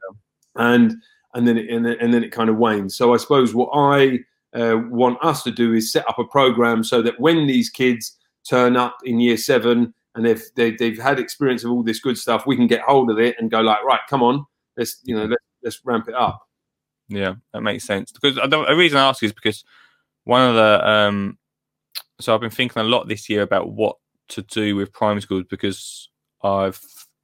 and 0.55 0.95
and 1.33 1.45
then 1.45 1.57
it, 1.57 1.69
and 1.69 1.85
then, 1.85 1.97
and 1.99 2.13
then 2.13 2.23
it 2.23 2.31
kind 2.31 2.49
of 2.49 2.55
wanes. 2.55 2.95
So 2.95 3.13
I 3.13 3.17
suppose 3.17 3.53
what 3.53 3.71
I 3.73 4.19
uh, 4.57 4.77
want 4.89 5.17
us 5.21 5.43
to 5.43 5.51
do 5.51 5.73
is 5.73 5.91
set 5.91 6.07
up 6.07 6.19
a 6.19 6.23
program 6.23 6.85
so 6.85 7.01
that 7.01 7.19
when 7.19 7.47
these 7.47 7.69
kids 7.69 8.17
turn 8.47 8.77
up 8.77 8.99
in 9.03 9.19
year 9.19 9.35
seven 9.35 9.93
and 10.15 10.25
they've 10.25 10.43
they, 10.55 10.69
have 10.71 10.77
they 10.77 10.89
have 10.89 10.99
had 10.99 11.19
experience 11.19 11.63
of 11.63 11.71
all 11.71 11.83
this 11.83 11.99
good 11.99 12.17
stuff, 12.17 12.45
we 12.45 12.55
can 12.55 12.67
get 12.67 12.81
hold 12.81 13.09
of 13.09 13.19
it 13.19 13.35
and 13.39 13.51
go 13.51 13.61
like, 13.61 13.83
right, 13.83 14.01
come 14.09 14.21
on, 14.23 14.45
let's 14.77 14.99
you 15.03 15.15
know 15.15 15.25
let's, 15.25 15.43
let's 15.63 15.81
ramp 15.83 16.07
it 16.07 16.15
up. 16.15 16.47
Yeah, 17.09 17.35
that 17.53 17.61
makes 17.61 17.83
sense. 17.83 18.11
Because 18.11 18.35
the 18.35 18.75
reason 18.75 18.97
I 18.97 19.09
ask 19.09 19.23
is 19.23 19.33
because 19.33 19.63
one 20.23 20.49
of 20.49 20.55
the 20.55 20.87
um, 20.87 21.37
so 22.19 22.33
I've 22.33 22.41
been 22.41 22.49
thinking 22.49 22.81
a 22.81 22.85
lot 22.85 23.07
this 23.07 23.29
year 23.29 23.41
about 23.41 23.71
what 23.71 23.97
to 24.29 24.41
do 24.43 24.75
with 24.75 24.93
primary 24.93 25.21
schools 25.21 25.45
because 25.49 26.09
I've 26.43 26.79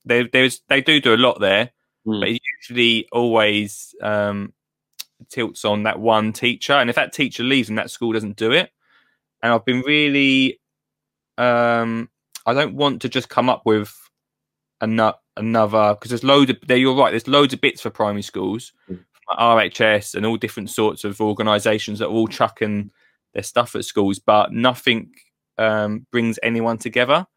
they 0.05 0.23
there's 0.23 0.61
they 0.67 0.81
do 0.81 0.99
do 0.99 1.15
a 1.15 1.17
lot 1.17 1.39
there, 1.39 1.71
mm. 2.05 2.19
but 2.19 2.29
it 2.29 2.41
usually 2.61 3.07
always 3.11 3.95
um, 4.01 4.53
tilts 5.29 5.65
on 5.65 5.83
that 5.83 5.99
one 5.99 6.33
teacher, 6.33 6.73
and 6.73 6.89
if 6.89 6.95
that 6.95 7.13
teacher 7.13 7.43
leaves 7.43 7.69
and 7.69 7.77
that 7.77 7.91
school 7.91 8.13
doesn't 8.13 8.37
do 8.37 8.51
it, 8.51 8.71
and 9.41 9.53
I've 9.53 9.65
been 9.65 9.81
really 9.81 10.59
um, 11.37 12.09
I 12.45 12.53
don't 12.53 12.75
want 12.75 13.01
to 13.01 13.09
just 13.09 13.29
come 13.29 13.49
up 13.49 13.65
with 13.65 13.95
another 14.81 15.17
another 15.37 15.93
because 15.93 16.09
there's 16.09 16.23
loads 16.23 16.51
of 16.51 16.57
there 16.67 16.77
you're 16.77 16.95
right 16.95 17.11
there's 17.11 17.27
loads 17.27 17.53
of 17.53 17.61
bits 17.61 17.81
for 17.81 17.89
primary 17.89 18.21
schools 18.21 18.73
mm. 18.89 18.99
RHS 19.37 20.15
and 20.15 20.25
all 20.25 20.37
different 20.37 20.69
sorts 20.69 21.03
of 21.03 21.21
organisations 21.21 21.99
that 21.99 22.07
are 22.07 22.11
all 22.11 22.27
chucking 22.27 22.91
their 23.33 23.43
stuff 23.43 23.75
at 23.75 23.85
schools, 23.85 24.19
but 24.19 24.51
nothing 24.51 25.11
um, 25.57 26.05
brings 26.11 26.39
anyone 26.41 26.77
together. 26.77 27.27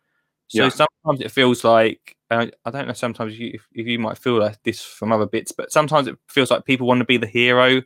So 0.49 0.65
yeah. 0.65 0.69
sometimes 0.69 1.21
it 1.21 1.31
feels 1.31 1.65
like 1.65 2.17
uh, 2.31 2.47
I 2.65 2.71
don't 2.71 2.87
know. 2.87 2.95
Sometimes 2.95 3.39
you, 3.39 3.53
if, 3.55 3.67
if, 3.73 3.87
you 3.87 3.99
might 3.99 4.19
feel 4.19 4.39
like 4.39 4.63
this 4.63 4.83
from 4.83 5.13
other 5.13 5.27
bits, 5.27 5.53
but 5.53 5.73
sometimes 5.73 6.09
it 6.09 6.19
feels 6.29 6.51
like 6.51 6.65
people 6.65 6.87
want 6.87 6.99
to 7.01 7.05
be 7.05 7.17
the 7.17 7.27
hero 7.27 7.83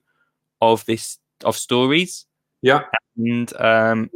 of 0.61 0.85
this 0.87 1.19
of 1.45 1.57
stories. 1.57 2.27
Yeah, 2.63 2.83
and 3.17 3.53
um, 3.61 4.11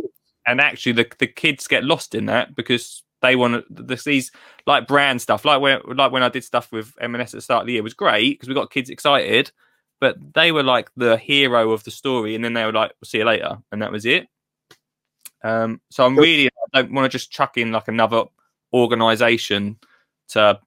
and 0.47 0.61
actually 0.61 0.93
the 0.93 1.07
the 1.19 1.27
kids 1.27 1.67
get 1.67 1.85
lost 1.85 2.15
in 2.15 2.27
that 2.27 2.55
because 2.55 3.03
they 3.23 3.37
want 3.37 3.55
to 3.55 3.83
this 3.83 4.05
these 4.05 4.33
like 4.67 4.87
brand 4.87 5.21
stuff 5.21 5.45
like 5.45 5.61
when 5.61 5.81
like 5.95 6.13
when 6.13 6.23
I 6.23 6.29
did 6.29 6.45
stuff 6.45 6.73
with 6.73 6.95
M&S 7.01 7.35
at 7.35 7.39
the 7.39 7.43
start 7.43 7.63
of 7.63 7.67
the 7.67 7.75
year 7.75 7.83
was 7.83 7.95
great 7.95 8.39
because 8.39 8.49
we 8.49 8.55
got 8.55 8.71
kids 8.71 8.91
excited 8.91 9.53
but 10.01 10.17
they 10.35 10.51
were 10.51 10.63
like 10.63 10.91
the 10.97 11.19
hero 11.19 11.71
of 11.73 11.85
the 11.85 11.91
story, 11.91 12.35
and 12.35 12.43
then 12.43 12.55
they 12.55 12.65
were 12.65 12.73
like, 12.73 12.93
"We'll 13.01 13.07
see 13.07 13.19
you 13.19 13.25
later," 13.25 13.59
and 13.71 13.83
that 13.83 13.93
was 13.93 14.07
it. 14.07 14.27
Um, 15.45 15.81
so 15.91 16.05
I'm 16.05 16.19
really 16.19 16.49
I 16.49 16.83
don't 16.83 16.93
want 16.93 17.11
to 17.11 17.17
just 17.17 17.31
chuck 17.31 17.59
in 17.59 17.71
like 17.71 17.89
another 17.89 18.25
organization 18.73 19.79
to 20.29 20.59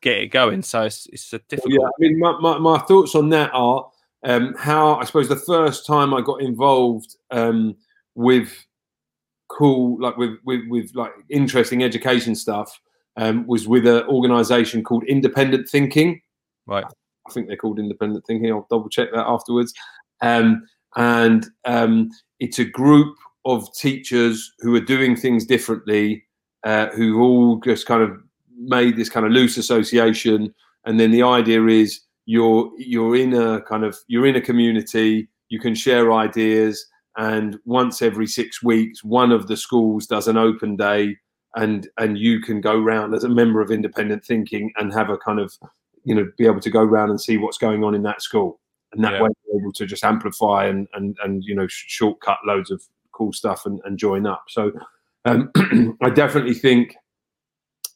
get 0.00 0.18
it 0.18 0.26
going. 0.28 0.62
So 0.62 0.82
it's, 0.82 1.06
it's 1.12 1.32
a 1.32 1.38
difficult. 1.40 1.74
Yeah, 1.74 1.86
I 1.86 1.90
mean, 1.98 2.18
my, 2.18 2.38
my, 2.40 2.58
my 2.58 2.78
thoughts 2.78 3.14
on 3.14 3.28
that 3.30 3.50
are 3.52 3.90
um, 4.24 4.54
how 4.58 4.96
I 4.96 5.04
suppose 5.04 5.28
the 5.28 5.36
first 5.36 5.86
time 5.86 6.14
I 6.14 6.22
got 6.22 6.40
involved 6.40 7.16
um, 7.30 7.76
with 8.14 8.50
cool, 9.50 10.00
like 10.00 10.16
with, 10.16 10.38
with, 10.44 10.60
with 10.68 10.94
like 10.94 11.12
interesting 11.28 11.82
education 11.82 12.34
stuff, 12.34 12.80
um, 13.16 13.46
was 13.46 13.68
with 13.68 13.86
an 13.86 14.04
organization 14.04 14.82
called 14.82 15.04
Independent 15.04 15.68
Thinking. 15.68 16.20
Right. 16.66 16.84
I 17.30 17.32
think 17.32 17.46
they're 17.46 17.56
called 17.56 17.78
independent 17.78 18.24
thinking. 18.26 18.50
I'll 18.50 18.66
double 18.70 18.88
check 18.88 19.10
that 19.12 19.26
afterwards. 19.26 19.72
Um, 20.20 20.66
and 20.96 21.46
um, 21.64 22.10
it's 22.38 22.58
a 22.58 22.64
group 22.64 23.16
of 23.44 23.72
teachers 23.74 24.52
who 24.60 24.74
are 24.74 24.80
doing 24.80 25.16
things 25.16 25.46
differently, 25.46 26.24
uh, 26.64 26.88
who 26.88 27.20
all 27.20 27.60
just 27.60 27.86
kind 27.86 28.02
of 28.02 28.16
made 28.56 28.96
this 28.96 29.08
kind 29.08 29.24
of 29.24 29.32
loose 29.32 29.56
association. 29.56 30.54
And 30.84 30.98
then 30.98 31.10
the 31.10 31.22
idea 31.22 31.64
is 31.66 32.00
you're 32.26 32.70
you're 32.78 33.16
in 33.16 33.34
a 33.34 33.60
kind 33.62 33.84
of 33.84 33.96
you're 34.08 34.26
in 34.26 34.36
a 34.36 34.40
community. 34.40 35.28
You 35.48 35.58
can 35.58 35.74
share 35.74 36.12
ideas, 36.12 36.86
and 37.20 37.58
once 37.66 38.00
every 38.00 38.26
six 38.26 38.62
weeks, 38.62 39.04
one 39.04 39.30
of 39.30 39.46
the 39.46 39.56
schools 39.56 40.06
does 40.06 40.26
an 40.26 40.38
open 40.38 40.74
day, 40.74 41.18
and 41.54 41.86
and 41.98 42.16
you 42.16 42.40
can 42.40 42.62
go 42.62 42.80
round 42.80 43.14
as 43.14 43.24
a 43.24 43.28
member 43.28 43.60
of 43.60 43.70
independent 43.70 44.24
thinking 44.24 44.72
and 44.78 44.90
have 44.94 45.10
a 45.10 45.18
kind 45.18 45.38
of 45.38 45.52
you 46.04 46.14
know 46.14 46.26
be 46.38 46.46
able 46.46 46.60
to 46.60 46.70
go 46.70 46.80
around 46.80 47.10
and 47.10 47.20
see 47.20 47.36
what's 47.36 47.58
going 47.58 47.84
on 47.84 47.94
in 47.94 48.02
that 48.04 48.22
school 48.22 48.58
and 48.92 49.04
that 49.04 49.12
yeah. 49.12 49.22
way 49.22 49.28
you're 49.46 49.60
able 49.60 49.72
to 49.72 49.84
just 49.84 50.02
amplify 50.02 50.64
and 50.64 50.88
and 50.94 51.14
and 51.22 51.44
you 51.44 51.54
know 51.54 51.66
shortcut 51.68 52.38
loads 52.46 52.70
of 52.70 52.82
cool 53.12 53.34
stuff 53.34 53.66
and, 53.66 53.82
and 53.84 53.98
join 53.98 54.26
up 54.26 54.44
so 54.48 54.72
um, 55.26 55.50
i 56.00 56.08
definitely 56.08 56.54
think 56.54 56.96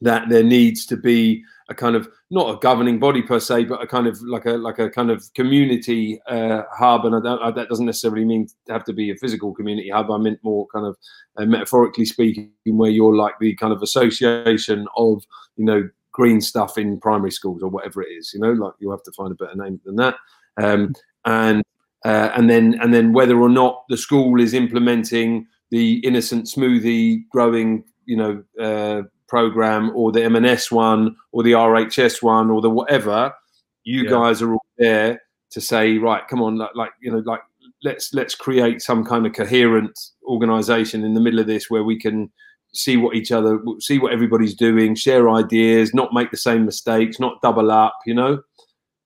that 0.04 0.28
there 0.28 0.42
needs 0.42 0.84
to 0.86 0.96
be 0.96 1.42
a 1.70 1.74
kind 1.74 1.96
of 1.96 2.08
not 2.30 2.54
a 2.54 2.58
governing 2.58 2.98
body 2.98 3.22
per 3.22 3.40
se, 3.40 3.64
but 3.64 3.82
a 3.82 3.86
kind 3.86 4.06
of 4.06 4.20
like 4.22 4.44
a 4.44 4.52
like 4.52 4.78
a 4.78 4.90
kind 4.90 5.10
of 5.10 5.32
community 5.34 6.20
uh, 6.28 6.62
hub. 6.72 7.06
And 7.06 7.26
I 7.26 7.36
I, 7.36 7.50
that 7.50 7.68
doesn't 7.68 7.86
necessarily 7.86 8.24
mean 8.24 8.48
have 8.68 8.84
to 8.84 8.92
be 8.92 9.10
a 9.10 9.16
physical 9.16 9.54
community 9.54 9.88
hub. 9.88 10.10
I 10.10 10.18
meant 10.18 10.40
more 10.42 10.66
kind 10.66 10.86
of 10.86 10.96
uh, 11.36 11.46
metaphorically 11.46 12.04
speaking, 12.04 12.50
where 12.64 12.90
you're 12.90 13.16
like 13.16 13.34
the 13.40 13.54
kind 13.56 13.72
of 13.72 13.82
association 13.82 14.86
of 14.96 15.24
you 15.56 15.64
know 15.64 15.88
green 16.12 16.40
stuff 16.40 16.76
in 16.76 17.00
primary 17.00 17.32
schools 17.32 17.62
or 17.62 17.70
whatever 17.70 18.02
it 18.02 18.10
is. 18.10 18.32
You 18.34 18.40
know, 18.40 18.52
like 18.52 18.74
you 18.78 18.90
have 18.90 19.02
to 19.04 19.12
find 19.12 19.32
a 19.32 19.34
better 19.34 19.56
name 19.56 19.80
than 19.84 19.96
that. 19.96 20.16
Um, 20.58 20.94
and 21.24 21.62
uh, 22.04 22.30
and 22.34 22.50
then 22.50 22.78
and 22.82 22.92
then 22.92 23.14
whether 23.14 23.40
or 23.40 23.48
not 23.48 23.84
the 23.88 23.96
school 23.96 24.38
is 24.38 24.52
implementing 24.52 25.46
the 25.70 25.94
innocent 26.00 26.44
smoothie 26.44 27.26
growing, 27.30 27.84
you 28.04 28.16
know, 28.16 28.44
uh, 28.62 29.02
program 29.28 29.90
or 29.94 30.12
the 30.12 30.22
M&S 30.24 30.70
one 30.70 31.16
or 31.32 31.42
the 31.42 31.52
RHS 31.52 32.22
one 32.22 32.50
or 32.50 32.60
the 32.60 32.70
whatever, 32.70 33.32
you 33.84 34.04
yeah. 34.04 34.10
guys 34.10 34.42
are 34.42 34.52
all 34.52 34.66
there 34.78 35.20
to 35.50 35.60
say, 35.60 35.98
right, 35.98 36.26
come 36.28 36.42
on, 36.42 36.56
like, 36.56 36.74
like 36.74 36.90
you 37.00 37.12
know, 37.12 37.22
like 37.24 37.40
let's 37.84 38.12
let's 38.12 38.34
create 38.34 38.82
some 38.82 39.04
kind 39.04 39.26
of 39.26 39.32
coherent 39.32 39.98
organization 40.26 41.04
in 41.04 41.14
the 41.14 41.20
middle 41.20 41.38
of 41.38 41.46
this 41.46 41.70
where 41.70 41.84
we 41.84 41.98
can 41.98 42.32
see 42.72 42.96
what 42.96 43.14
each 43.14 43.30
other 43.30 43.60
see 43.78 43.98
what 43.98 44.12
everybody's 44.12 44.54
doing 44.54 44.96
share 44.96 45.30
ideas 45.30 45.94
not 45.94 46.12
make 46.12 46.30
the 46.32 46.36
same 46.36 46.64
mistakes 46.64 47.20
not 47.20 47.40
double 47.40 47.70
up 47.70 47.96
you 48.04 48.14
know 48.14 48.42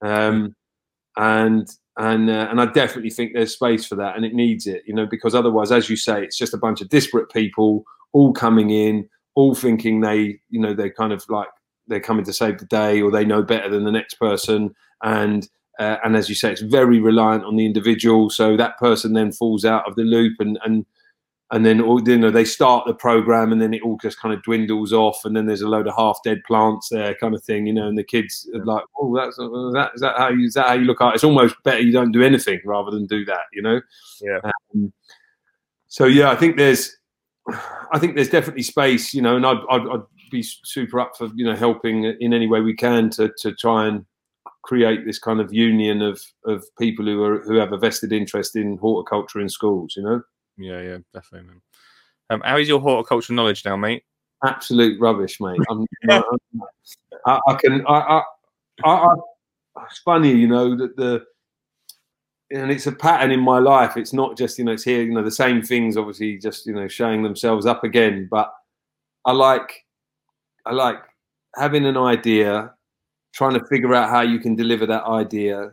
um, 0.03 0.55
and 1.17 1.69
and 1.99 2.31
uh, 2.31 2.47
and 2.51 2.61
I 2.61 2.67
definitely 2.67 3.11
think 3.11 3.33
there's 3.35 3.53
space 3.53 3.85
for 3.85 3.97
that 3.97 4.17
and 4.17 4.25
it 4.25 4.33
needs 4.33 4.67
it 4.67 4.85
you 4.87 4.95
know 4.95 5.07
because 5.07 5.35
otherwise 5.35 5.71
as 5.71 5.91
you 5.91 5.97
say 5.97 6.23
it's 6.23 6.39
just 6.39 6.55
a 6.55 6.59
bunch 6.59 6.81
of 6.81 6.89
disparate 6.89 7.31
people 7.31 7.85
all 8.13 8.33
coming 8.33 8.71
in 8.71 9.09
all 9.39 9.55
thinking 9.55 10.01
they 10.01 10.41
you 10.51 10.61
know 10.61 10.75
they're 10.75 10.93
kind 10.93 11.13
of 11.13 11.25
like 11.29 11.47
they're 11.87 12.01
coming 12.01 12.25
to 12.25 12.33
save 12.33 12.59
the 12.59 12.67
day 12.67 13.01
or 13.01 13.13
they 13.13 13.25
know 13.25 13.41
better 13.41 13.69
than 13.69 13.85
the 13.85 13.93
next 13.93 14.15
person. 14.15 14.75
And 15.05 15.49
uh, 15.79 15.99
and 16.05 16.17
as 16.17 16.29
you 16.29 16.35
say 16.35 16.51
it's 16.51 16.61
very 16.61 16.99
reliant 16.99 17.45
on 17.45 17.55
the 17.55 17.65
individual. 17.65 18.31
So 18.31 18.57
that 18.57 18.79
person 18.79 19.13
then 19.13 19.31
falls 19.31 19.65
out 19.65 19.89
of 19.89 19.95
the 19.95 20.03
loop 20.03 20.35
and 20.41 20.59
and 20.65 20.85
and 21.53 21.65
then 21.65 21.79
you 21.79 22.19
know 22.19 22.33
they 22.33 22.45
start 22.45 22.85
the 22.85 22.95
program 22.95 23.53
and 23.53 23.63
then 23.63 23.73
it 23.73 23.83
all 23.83 23.97
just 24.03 24.19
kind 24.19 24.35
of 24.35 24.43
dwindles 24.43 24.93
off 24.93 25.25
and 25.25 25.37
then 25.37 25.47
there's 25.47 25.63
a 25.63 25.69
load 25.69 25.87
of 25.87 25.95
half 25.97 26.19
dead 26.25 26.43
plants 26.45 26.89
there 26.91 27.15
kind 27.15 27.33
of 27.33 27.43
thing 27.45 27.65
you 27.67 27.73
know 27.73 27.87
and 27.87 27.97
the 27.97 28.05
kids 28.05 28.47
are 28.55 28.65
like 28.67 28.85
oh 29.01 29.17
that's 29.17 29.39
that 29.39 29.91
is 29.95 30.03
that 30.03 30.15
how 30.19 30.29
you 30.29 30.47
is 30.47 30.53
that 30.53 30.67
how 30.67 30.75
you 30.75 30.85
look 30.85 31.01
at 31.01 31.09
it? 31.09 31.15
it's 31.15 31.25
almost 31.25 31.55
better 31.65 31.81
you 31.81 31.93
don't 31.93 32.13
do 32.13 32.23
anything 32.23 32.61
rather 32.67 32.91
than 32.91 33.07
do 33.07 33.25
that 33.25 33.47
you 33.55 33.63
know? 33.63 33.81
Yeah. 34.21 34.41
Um, 34.75 34.93
so 35.87 36.05
yeah 36.05 36.31
i 36.31 36.37
think 36.37 36.59
there's 36.59 36.98
i 37.93 37.99
think 37.99 38.15
there's 38.15 38.31
definitely 38.31 38.63
space 38.63 39.15
you 39.15 39.23
know 39.23 39.37
and 39.37 39.47
I'd, 39.47 39.59
I'd, 39.71 39.89
I'd 39.89 40.03
be 40.31 40.43
super 40.43 41.01
up 41.01 41.17
for 41.17 41.29
you 41.35 41.45
know 41.45 41.57
helping 41.57 42.05
in 42.05 42.35
any 42.35 42.47
way 42.47 42.61
we 42.61 42.75
can 42.75 43.11
to 43.11 43.33
to 43.39 43.55
try 43.55 43.87
and 43.87 44.05
create 44.63 45.07
this 45.07 45.19
kind 45.19 45.41
of 45.41 45.53
union 45.53 46.03
of 46.03 46.21
of 46.45 46.65
people 46.79 47.05
who 47.05 47.23
are 47.23 47.41
who 47.41 47.55
have 47.57 47.73
a 47.73 47.79
vested 47.79 48.13
interest 48.13 48.57
in 48.57 48.77
horticulture 48.77 49.41
in 49.41 49.49
schools 49.49 49.95
you 49.97 50.03
know 50.03 50.23
yeah, 50.59 50.81
yeah, 50.81 50.99
definitely, 51.15 51.49
man. 51.49 51.63
Um, 52.31 52.43
how 52.45 52.59
is 52.59 52.69
your 52.69 52.81
horticultural 52.81 53.37
knowledge 53.37 53.65
now, 53.65 53.77
mate? 53.77 54.03
Absolute 54.45 55.01
rubbish, 55.01 55.41
mate. 55.41 55.61
I'm, 55.71 55.87
I, 57.27 57.41
I, 57.47 57.55
can. 57.55 57.87
I, 57.87 58.23
I, 58.85 58.91
I, 58.91 59.15
it's 59.89 60.01
funny, 60.01 60.33
you 60.33 60.49
know, 60.49 60.77
that 60.77 60.97
the 60.97 61.25
and 62.51 62.71
it's 62.71 62.87
a 62.87 62.93
pattern 62.93 63.31
in 63.31 63.41
my 63.41 63.59
life. 63.59 63.97
It's 63.97 64.13
not 64.13 64.37
just 64.37 64.59
you 64.59 64.65
know 64.65 64.73
it's 64.73 64.85
here 64.85 65.03
you 65.03 65.13
know 65.13 65.23
the 65.23 65.31
same 65.31 65.63
things 65.63 65.97
obviously 65.97 66.39
just 66.39 66.67
you 66.67 66.75
know 66.75 66.89
showing 66.89 67.23
themselves 67.23 67.67
up 67.67 67.85
again. 67.85 68.29
But 68.31 68.53
I 69.25 69.33
like 69.33 69.85
I 70.67 70.73
like 70.73 70.99
having 71.57 71.87
an 71.87 71.97
idea, 71.97 72.73
trying 73.35 73.59
to 73.59 73.67
figure 73.67 73.95
out 73.95 74.11
how 74.11 74.23
you 74.23 74.39
can 74.39 74.55
deliver 74.55 74.87
that 74.87 75.05
idea, 75.05 75.73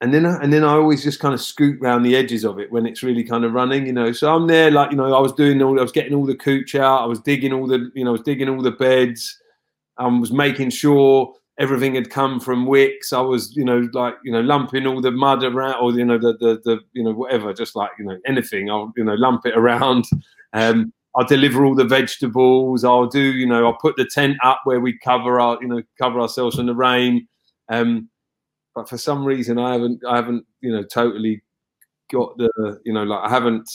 and 0.00 0.14
then 0.14 0.24
and 0.24 0.52
then 0.52 0.64
I 0.64 0.72
always 0.72 1.02
just 1.02 1.20
kind 1.20 1.34
of 1.34 1.40
scoot 1.40 1.80
around 1.80 2.04
the 2.04 2.16
edges 2.16 2.44
of 2.44 2.58
it 2.58 2.70
when 2.70 2.86
it's 2.86 3.02
really 3.02 3.24
kind 3.24 3.44
of 3.44 3.52
running, 3.52 3.86
you 3.86 3.92
know. 3.92 4.12
So 4.12 4.34
I'm 4.34 4.46
there, 4.46 4.70
like 4.70 4.90
you 4.90 4.96
know, 4.96 5.12
I 5.12 5.20
was 5.20 5.32
doing 5.32 5.60
all, 5.62 5.78
I 5.78 5.82
was 5.82 5.92
getting 5.92 6.14
all 6.14 6.26
the 6.26 6.36
cooch 6.36 6.74
out, 6.74 7.02
I 7.02 7.06
was 7.06 7.20
digging 7.20 7.52
all 7.52 7.66
the, 7.66 7.90
you 7.94 8.04
know, 8.04 8.10
I 8.10 8.12
was 8.12 8.22
digging 8.22 8.48
all 8.48 8.62
the 8.62 8.70
beds, 8.70 9.38
I 9.98 10.06
was 10.06 10.32
making 10.32 10.70
sure 10.70 11.34
everything 11.60 11.94
had 11.94 12.10
come 12.10 12.40
from 12.40 12.66
Wickes. 12.66 13.12
I 13.12 13.20
was, 13.20 13.54
you 13.54 13.64
know, 13.64 13.88
like 13.92 14.14
you 14.24 14.32
know, 14.32 14.40
lumping 14.40 14.86
all 14.86 15.00
the 15.00 15.12
mud 15.12 15.44
around, 15.44 15.76
or 15.80 15.92
you 15.92 16.04
know, 16.04 16.18
the 16.18 16.32
the, 16.38 16.60
the 16.64 16.80
you 16.92 17.04
know, 17.04 17.12
whatever, 17.12 17.52
just 17.52 17.76
like 17.76 17.90
you 17.98 18.04
know, 18.06 18.18
anything. 18.26 18.70
I'll 18.70 18.92
you 18.96 19.04
know, 19.04 19.14
lump 19.14 19.46
it 19.46 19.56
around. 19.56 20.06
Um, 20.52 20.92
I'll 21.14 21.26
deliver 21.26 21.64
all 21.64 21.76
the 21.76 21.84
vegetables. 21.84 22.82
I'll 22.82 23.06
do, 23.06 23.20
you 23.20 23.46
know, 23.46 23.66
I'll 23.66 23.78
put 23.78 23.96
the 23.96 24.04
tent 24.04 24.36
up 24.42 24.62
where 24.64 24.80
we 24.80 24.98
cover 24.98 25.40
our, 25.40 25.58
you 25.60 25.68
know, 25.68 25.82
cover 25.96 26.20
ourselves 26.20 26.56
from 26.56 26.66
the 26.66 26.74
rain. 26.74 27.28
Um, 27.68 28.10
but 28.74 28.88
for 28.88 28.98
some 28.98 29.24
reason 29.24 29.58
I 29.58 29.72
haven't 29.72 30.00
I 30.06 30.16
haven't 30.16 30.44
you 30.60 30.72
know 30.72 30.82
totally 30.82 31.42
got 32.10 32.36
the 32.38 32.80
you 32.84 32.92
know 32.92 33.04
like 33.04 33.28
I 33.28 33.28
haven't 33.28 33.70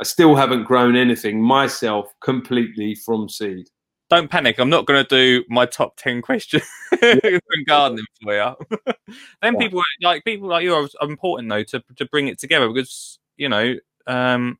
I 0.00 0.04
still 0.04 0.34
haven't 0.34 0.64
grown 0.64 0.96
anything 0.96 1.40
myself 1.40 2.12
completely 2.22 2.94
from 2.94 3.28
seed. 3.28 3.68
Don't 4.12 4.30
panic. 4.30 4.58
I'm 4.58 4.68
not 4.68 4.84
going 4.84 5.02
to 5.02 5.08
do 5.08 5.42
my 5.48 5.64
top 5.64 5.96
ten 5.96 6.20
questions 6.20 6.64
from 6.90 7.64
gardening 7.66 8.04
for 8.22 8.34
you. 8.34 8.54
then 9.40 9.54
Yeah. 9.54 9.58
people 9.58 9.82
like 10.02 10.22
people 10.22 10.48
like 10.48 10.64
you 10.64 10.74
are 10.74 10.86
important 11.00 11.48
though 11.48 11.62
to 11.62 11.82
to 11.96 12.04
bring 12.04 12.28
it 12.28 12.38
together 12.38 12.68
because 12.68 13.18
you 13.38 13.48
know 13.48 13.74
um, 14.06 14.58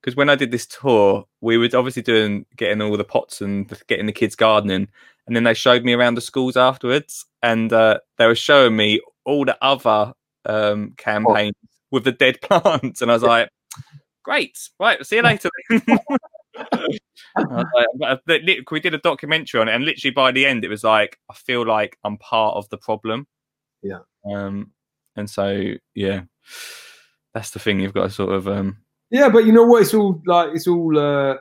because 0.00 0.14
when 0.14 0.30
I 0.30 0.36
did 0.36 0.52
this 0.52 0.66
tour, 0.66 1.24
we 1.40 1.58
were 1.58 1.68
obviously 1.74 2.02
doing 2.02 2.46
getting 2.56 2.80
all 2.80 2.96
the 2.96 3.02
pots 3.02 3.40
and 3.40 3.68
getting 3.88 4.06
the 4.06 4.12
kids 4.12 4.36
gardening, 4.36 4.86
and 5.26 5.34
then 5.34 5.42
they 5.42 5.54
showed 5.54 5.82
me 5.82 5.92
around 5.92 6.14
the 6.14 6.20
schools 6.20 6.56
afterwards, 6.56 7.26
and 7.42 7.72
uh, 7.72 7.98
they 8.16 8.28
were 8.28 8.36
showing 8.36 8.76
me 8.76 9.00
all 9.28 9.44
the 9.44 9.56
other 9.62 10.12
um 10.46 10.94
campaigns 10.96 11.54
with 11.90 12.04
the 12.04 12.12
dead 12.12 12.40
plants, 12.42 13.02
and 13.02 13.10
I 13.10 13.14
was 13.14 13.22
like, 13.22 13.50
"Great, 14.24 14.58
right, 14.80 15.04
see 15.04 15.16
you 15.16 15.22
later." 15.22 15.50
then." 15.68 15.98
Like, 17.36 17.86
but 17.94 18.22
we 18.70 18.80
did 18.80 18.94
a 18.94 18.98
documentary 18.98 19.60
on 19.60 19.68
it, 19.68 19.74
and 19.74 19.84
literally 19.84 20.12
by 20.12 20.32
the 20.32 20.44
end, 20.44 20.64
it 20.64 20.68
was 20.68 20.82
like 20.82 21.18
I 21.30 21.34
feel 21.34 21.64
like 21.64 21.96
I'm 22.02 22.18
part 22.18 22.56
of 22.56 22.68
the 22.68 22.78
problem. 22.78 23.28
Yeah. 23.82 24.00
Um, 24.28 24.72
and 25.16 25.28
so 25.28 25.74
yeah, 25.94 26.22
that's 27.34 27.50
the 27.50 27.58
thing. 27.58 27.80
You've 27.80 27.94
got 27.94 28.04
to 28.04 28.10
sort 28.10 28.32
of 28.32 28.48
um, 28.48 28.78
Yeah, 29.10 29.28
but 29.28 29.44
you 29.44 29.52
know 29.52 29.64
what? 29.64 29.82
It's 29.82 29.94
all 29.94 30.20
like 30.26 30.50
it's 30.54 30.66
all. 30.66 30.98
Uh, 30.98 31.36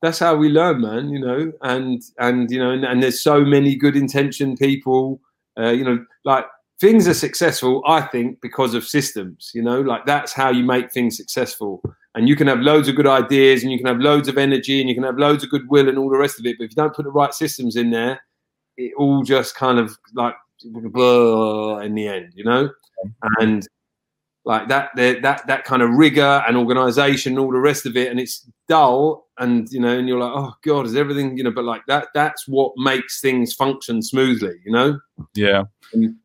that's 0.00 0.18
how 0.18 0.34
we 0.34 0.48
learn, 0.48 0.80
man. 0.80 1.10
You 1.10 1.20
know, 1.20 1.52
and 1.62 2.02
and 2.18 2.50
you 2.50 2.58
know, 2.58 2.70
and, 2.70 2.84
and 2.84 3.02
there's 3.02 3.22
so 3.22 3.40
many 3.44 3.74
good 3.76 3.96
intentioned 3.96 4.58
people. 4.58 5.20
Uh, 5.58 5.70
you 5.70 5.84
know, 5.84 6.04
like 6.24 6.46
things 6.82 7.06
are 7.06 7.14
successful. 7.14 7.80
I 7.86 8.00
think 8.02 8.40
because 8.42 8.74
of 8.74 8.84
systems. 8.84 9.52
You 9.54 9.62
know, 9.62 9.80
like 9.80 10.04
that's 10.04 10.32
how 10.32 10.50
you 10.50 10.64
make 10.64 10.92
things 10.92 11.16
successful. 11.16 11.80
And 12.14 12.28
you 12.28 12.36
can 12.36 12.48
have 12.48 12.58
loads 12.58 12.88
of 12.88 12.96
good 12.96 13.06
ideas, 13.06 13.62
and 13.62 13.72
you 13.72 13.78
can 13.78 13.86
have 13.86 14.00
loads 14.00 14.28
of 14.28 14.36
energy, 14.36 14.80
and 14.80 14.88
you 14.90 14.94
can 14.94 15.04
have 15.04 15.16
loads 15.16 15.42
of 15.44 15.50
goodwill, 15.50 15.88
and 15.88 15.96
all 15.96 16.10
the 16.10 16.18
rest 16.18 16.38
of 16.38 16.44
it. 16.44 16.56
But 16.58 16.64
if 16.64 16.72
you 16.72 16.76
don't 16.76 16.94
put 16.94 17.04
the 17.04 17.10
right 17.10 17.32
systems 17.32 17.76
in 17.76 17.90
there, 17.90 18.20
it 18.76 18.92
all 18.98 19.22
just 19.22 19.54
kind 19.54 19.78
of 19.78 19.96
like 20.14 20.34
blah 20.64 21.78
in 21.78 21.94
the 21.94 22.08
end. 22.08 22.32
You 22.34 22.44
know, 22.44 22.64
mm-hmm. 22.66 23.42
and 23.42 23.68
like 24.44 24.68
that 24.68 24.90
that 24.96 25.22
that 25.22 25.46
that 25.46 25.64
kind 25.64 25.82
of 25.82 25.90
rigor 25.90 26.42
and 26.46 26.56
organization 26.56 27.34
and 27.34 27.38
all 27.38 27.52
the 27.52 27.58
rest 27.58 27.86
of 27.86 27.96
it 27.96 28.10
and 28.10 28.18
it's 28.18 28.50
dull 28.68 29.28
and 29.38 29.68
you 29.70 29.78
know 29.78 29.96
and 29.96 30.08
you're 30.08 30.18
like 30.18 30.32
oh 30.34 30.52
god 30.64 30.84
is 30.84 30.96
everything 30.96 31.36
you 31.38 31.44
know 31.44 31.52
but 31.52 31.62
like 31.62 31.82
that 31.86 32.08
that's 32.12 32.48
what 32.48 32.72
makes 32.76 33.20
things 33.20 33.54
function 33.54 34.02
smoothly 34.02 34.54
you 34.64 34.72
know 34.72 34.98
yeah, 35.34 35.62
and 35.92 36.16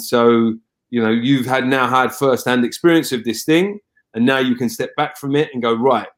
so 0.00 0.54
you 0.90 1.02
know 1.02 1.10
you've 1.10 1.46
had 1.46 1.66
now 1.66 1.86
had 1.88 2.12
first 2.12 2.46
hand 2.46 2.64
experience 2.64 3.12
of 3.12 3.24
this 3.24 3.44
thing 3.44 3.78
and 4.14 4.24
now 4.24 4.38
you 4.38 4.54
can 4.54 4.68
step 4.68 4.94
back 4.96 5.16
from 5.16 5.36
it 5.36 5.50
and 5.52 5.62
go 5.62 5.74
right 5.74 6.08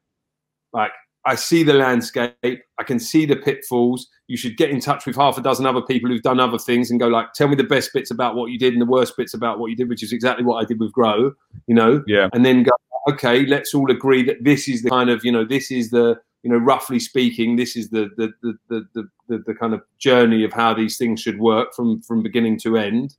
like 0.72 0.92
i 1.24 1.34
see 1.34 1.62
the 1.62 1.74
landscape 1.74 2.62
i 2.78 2.82
can 2.84 2.98
see 2.98 3.26
the 3.26 3.36
pitfalls. 3.36 4.08
You 4.28 4.36
should 4.36 4.56
get 4.56 4.70
in 4.70 4.78
touch 4.78 5.06
with 5.06 5.16
half 5.16 5.38
a 5.38 5.42
dozen 5.42 5.66
other 5.66 5.82
people 5.82 6.08
who've 6.08 6.22
done 6.22 6.38
other 6.38 6.58
things 6.58 6.90
and 6.90 7.00
go 7.00 7.08
like 7.08 7.32
tell 7.32 7.48
me 7.48 7.56
the 7.56 7.64
best 7.64 7.92
bits 7.92 8.12
about 8.12 8.36
what 8.36 8.52
you 8.52 8.58
did 8.58 8.74
and 8.74 8.80
the 8.80 8.86
worst 8.86 9.16
bits 9.16 9.34
about 9.34 9.58
what 9.58 9.70
you 9.70 9.76
did 9.76 9.88
which 9.88 10.04
is 10.04 10.12
exactly 10.12 10.44
what 10.44 10.62
i 10.62 10.64
did 10.64 10.78
with 10.78 10.92
grow 10.92 11.32
you 11.66 11.74
know? 11.74 12.04
Yeah, 12.06 12.28
and 12.32 12.44
then 12.44 12.62
go 12.62 12.72
okay 13.08 13.46
let's 13.46 13.74
all 13.74 13.90
agree 13.90 14.22
that 14.22 14.44
this 14.44 14.68
is 14.68 14.82
the 14.82 14.90
kind 14.90 15.10
of 15.10 15.24
you 15.24 15.32
know 15.32 15.44
this 15.44 15.70
is 15.70 15.90
the 15.90 16.20
you 16.42 16.50
know 16.50 16.58
roughly 16.58 16.98
speaking 16.98 17.56
this 17.56 17.76
is 17.76 17.90
the 17.90 18.10
the 18.16 18.32
the 18.42 18.58
the, 18.68 18.88
the, 18.94 19.08
the, 19.28 19.44
the 19.46 19.54
kind 19.54 19.74
of 19.74 19.82
journey 19.98 20.44
of 20.44 20.52
how 20.52 20.72
these 20.74 20.96
things 20.96 21.20
should 21.20 21.38
work 21.38 21.74
from 21.74 22.00
from 22.02 22.22
beginning 22.22 22.58
to 22.58 22.76
end 22.76 23.16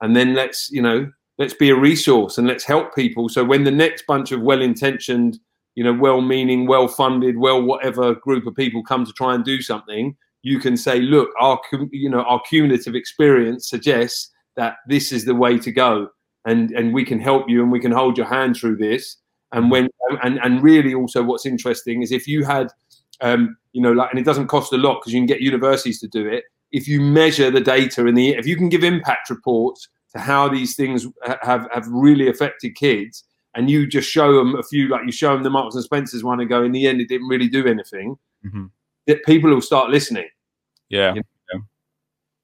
and 0.00 0.16
then 0.16 0.34
let's 0.34 0.70
you 0.70 0.82
know 0.82 1.10
let's 1.38 1.54
be 1.54 1.70
a 1.70 1.76
resource 1.76 2.38
and 2.38 2.46
let's 2.46 2.64
help 2.64 2.94
people. 2.94 3.28
So 3.28 3.44
when 3.44 3.64
the 3.64 3.70
next 3.70 4.06
bunch 4.06 4.32
of 4.32 4.40
well-intentioned 4.40 5.38
you 5.74 5.84
know 5.84 5.92
well-meaning 5.92 6.66
well-funded 6.66 7.36
well 7.36 7.62
whatever 7.62 8.14
group 8.14 8.46
of 8.46 8.54
people 8.54 8.82
come 8.82 9.04
to 9.04 9.12
try 9.12 9.34
and 9.34 9.44
do 9.44 9.60
something 9.60 10.16
you 10.40 10.58
can 10.58 10.74
say 10.74 11.00
look 11.00 11.28
our 11.38 11.60
you 11.90 12.08
know 12.08 12.22
our 12.22 12.40
cumulative 12.48 12.94
experience 12.94 13.68
suggests 13.68 14.30
that 14.56 14.76
this 14.88 15.12
is 15.12 15.24
the 15.24 15.34
way 15.34 15.58
to 15.58 15.70
go. 15.70 16.08
And 16.44 16.70
and 16.72 16.92
we 16.92 17.04
can 17.04 17.20
help 17.20 17.48
you 17.48 17.62
and 17.62 17.70
we 17.70 17.80
can 17.80 17.92
hold 17.92 18.16
your 18.16 18.26
hand 18.26 18.56
through 18.56 18.76
this. 18.76 19.16
And 19.52 19.70
when 19.70 19.88
and 20.22 20.38
and 20.42 20.62
really 20.62 20.94
also 20.94 21.22
what's 21.22 21.46
interesting 21.46 22.02
is 22.02 22.12
if 22.12 22.26
you 22.26 22.44
had 22.44 22.68
um 23.20 23.56
you 23.72 23.80
know 23.80 23.92
like 23.92 24.10
and 24.10 24.18
it 24.18 24.24
doesn't 24.24 24.48
cost 24.48 24.72
a 24.72 24.76
lot 24.76 25.00
because 25.00 25.12
you 25.12 25.20
can 25.20 25.26
get 25.26 25.40
universities 25.40 26.00
to 26.00 26.08
do 26.08 26.26
it 26.26 26.44
if 26.78 26.86
you 26.86 26.98
measure 27.00 27.50
the 27.50 27.60
data 27.76 28.06
and 28.06 28.16
the 28.18 28.26
if 28.40 28.46
you 28.46 28.56
can 28.56 28.68
give 28.68 28.84
impact 28.84 29.30
reports 29.30 29.88
to 30.12 30.18
how 30.20 30.42
these 30.56 30.76
things 30.76 31.06
have 31.50 31.64
have 31.76 31.86
really 31.88 32.28
affected 32.28 32.74
kids 32.74 33.24
and 33.54 33.70
you 33.70 33.86
just 33.86 34.08
show 34.16 34.28
them 34.38 34.54
a 34.56 34.62
few 34.62 34.88
like 34.88 35.04
you 35.06 35.12
show 35.12 35.32
them 35.34 35.42
the 35.42 35.50
Marks 35.50 35.74
and 35.74 35.84
Spencers 35.84 36.22
one 36.22 36.40
and 36.40 36.48
go 36.48 36.62
in 36.62 36.72
the 36.72 36.86
end 36.86 37.00
it 37.00 37.08
didn't 37.08 37.28
really 37.28 37.48
do 37.48 37.66
anything 37.66 38.16
Mhm. 38.44 38.70
that 39.06 39.24
people 39.24 39.50
will 39.50 39.60
start 39.72 39.90
listening 39.90 40.28
yeah, 40.88 41.14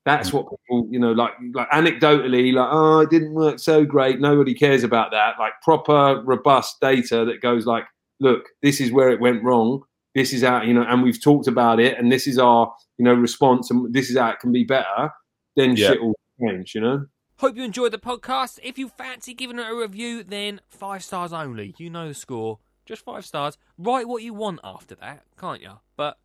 that's 0.05 0.33
what 0.33 0.47
people, 0.51 0.89
you 0.91 0.99
know, 0.99 1.13
like 1.13 1.33
like 1.55 1.71
anecdotally, 1.71 2.53
like, 2.53 2.69
oh, 2.73 3.01
it 3.01 3.11
didn't 3.11 3.35
work 3.35 3.59
so 3.61 3.85
great. 3.85 4.19
Nobody 4.21 4.53
cares 4.53 4.83
about 4.83 5.13
that. 5.13 5.39
Like 5.39 5.53
proper, 5.63 6.21
robust 6.25 6.81
data 6.81 7.25
that 7.25 7.41
goes 7.41 7.67
like, 7.67 7.85
look, 8.19 8.49
this 8.63 8.81
is 8.81 8.91
where 8.91 9.11
it 9.11 9.21
went 9.21 9.45
wrong. 9.45 9.83
This 10.15 10.33
is 10.33 10.43
how, 10.43 10.63
you 10.63 10.75
know, 10.75 10.85
and 10.87 11.03
we've 11.03 11.21
talked 11.23 11.49
about 11.49 11.81
it, 11.81 11.99
and 11.99 12.11
this 12.13 12.27
is 12.27 12.39
our, 12.39 12.73
you 12.99 13.05
know, 13.05 13.15
response, 13.15 13.71
and 13.71 13.93
this 13.93 14.11
is 14.11 14.19
how 14.19 14.31
it 14.31 14.41
can 14.41 14.53
be 14.53 14.65
better. 14.65 15.11
Then 15.57 15.75
Yeah. 15.77 15.89
shit 15.89 16.03
will 16.03 16.15
change, 16.41 16.75
you 16.75 16.81
know. 16.83 17.07
Hope 17.39 17.57
you 17.57 17.65
enjoyed 17.65 17.93
the 17.93 17.99
podcast. 17.99 18.59
If 18.63 18.79
you 18.79 18.89
fancy 18.89 19.33
giving 19.35 19.59
it 19.59 19.67
a 19.69 19.75
review, 19.75 20.23
then 20.23 20.61
five 20.69 21.03
stars 21.03 21.33
only. 21.33 21.75
You 21.79 21.89
know 21.91 22.09
the 22.09 22.15
score. 22.15 22.59
Just 22.85 23.05
five 23.05 23.25
stars. 23.25 23.57
Write 23.79 24.07
what 24.07 24.23
you 24.23 24.35
want 24.35 24.61
after 24.63 24.95
that, 24.97 25.25
can't 25.39 25.63
you? 25.63 25.81
But 25.97 26.19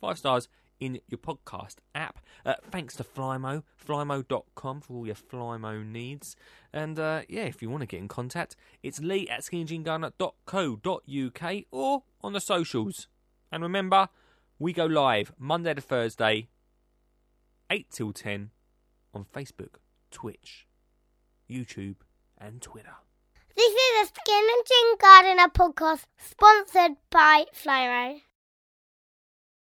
five 0.00 0.18
stars 0.18 0.48
in 0.78 1.00
your 1.08 1.18
podcast 1.18 1.76
app. 1.94 2.20
Uh, 2.44 2.54
thanks 2.70 2.94
to 2.96 3.04
Flymo, 3.04 3.62
flymo.com 3.86 4.80
for 4.82 4.94
all 4.94 5.06
your 5.06 5.14
Flymo 5.16 5.84
needs. 5.84 6.36
And 6.72 6.98
uh, 6.98 7.22
yeah, 7.28 7.44
if 7.44 7.62
you 7.62 7.70
want 7.70 7.80
to 7.80 7.86
get 7.86 7.98
in 8.00 8.08
contact, 8.08 8.56
it's 8.82 9.00
lee 9.00 9.26
at 9.28 9.40
skinnyjeangardener.co.uk 9.42 11.64
or 11.70 12.02
on 12.22 12.32
the 12.32 12.40
socials. 12.40 13.08
And 13.50 13.62
remember, 13.62 14.08
we 14.58 14.72
go 14.72 14.86
live 14.86 15.32
Monday 15.38 15.74
to 15.74 15.80
Thursday, 15.80 16.48
8 17.70 17.86
till 17.90 18.12
10 18.12 18.50
on 19.14 19.24
Facebook, 19.24 19.76
Twitch, 20.10 20.66
YouTube, 21.50 21.96
and 22.38 22.60
Twitter. 22.60 22.96
This 23.56 23.72
is 23.72 24.02
a 24.02 24.12
Skinny 24.14 24.52
Jean 24.68 24.96
Gardener 24.98 25.48
podcast 25.48 26.04
sponsored 26.18 26.96
by 27.10 27.46
Flymo. 27.54 28.20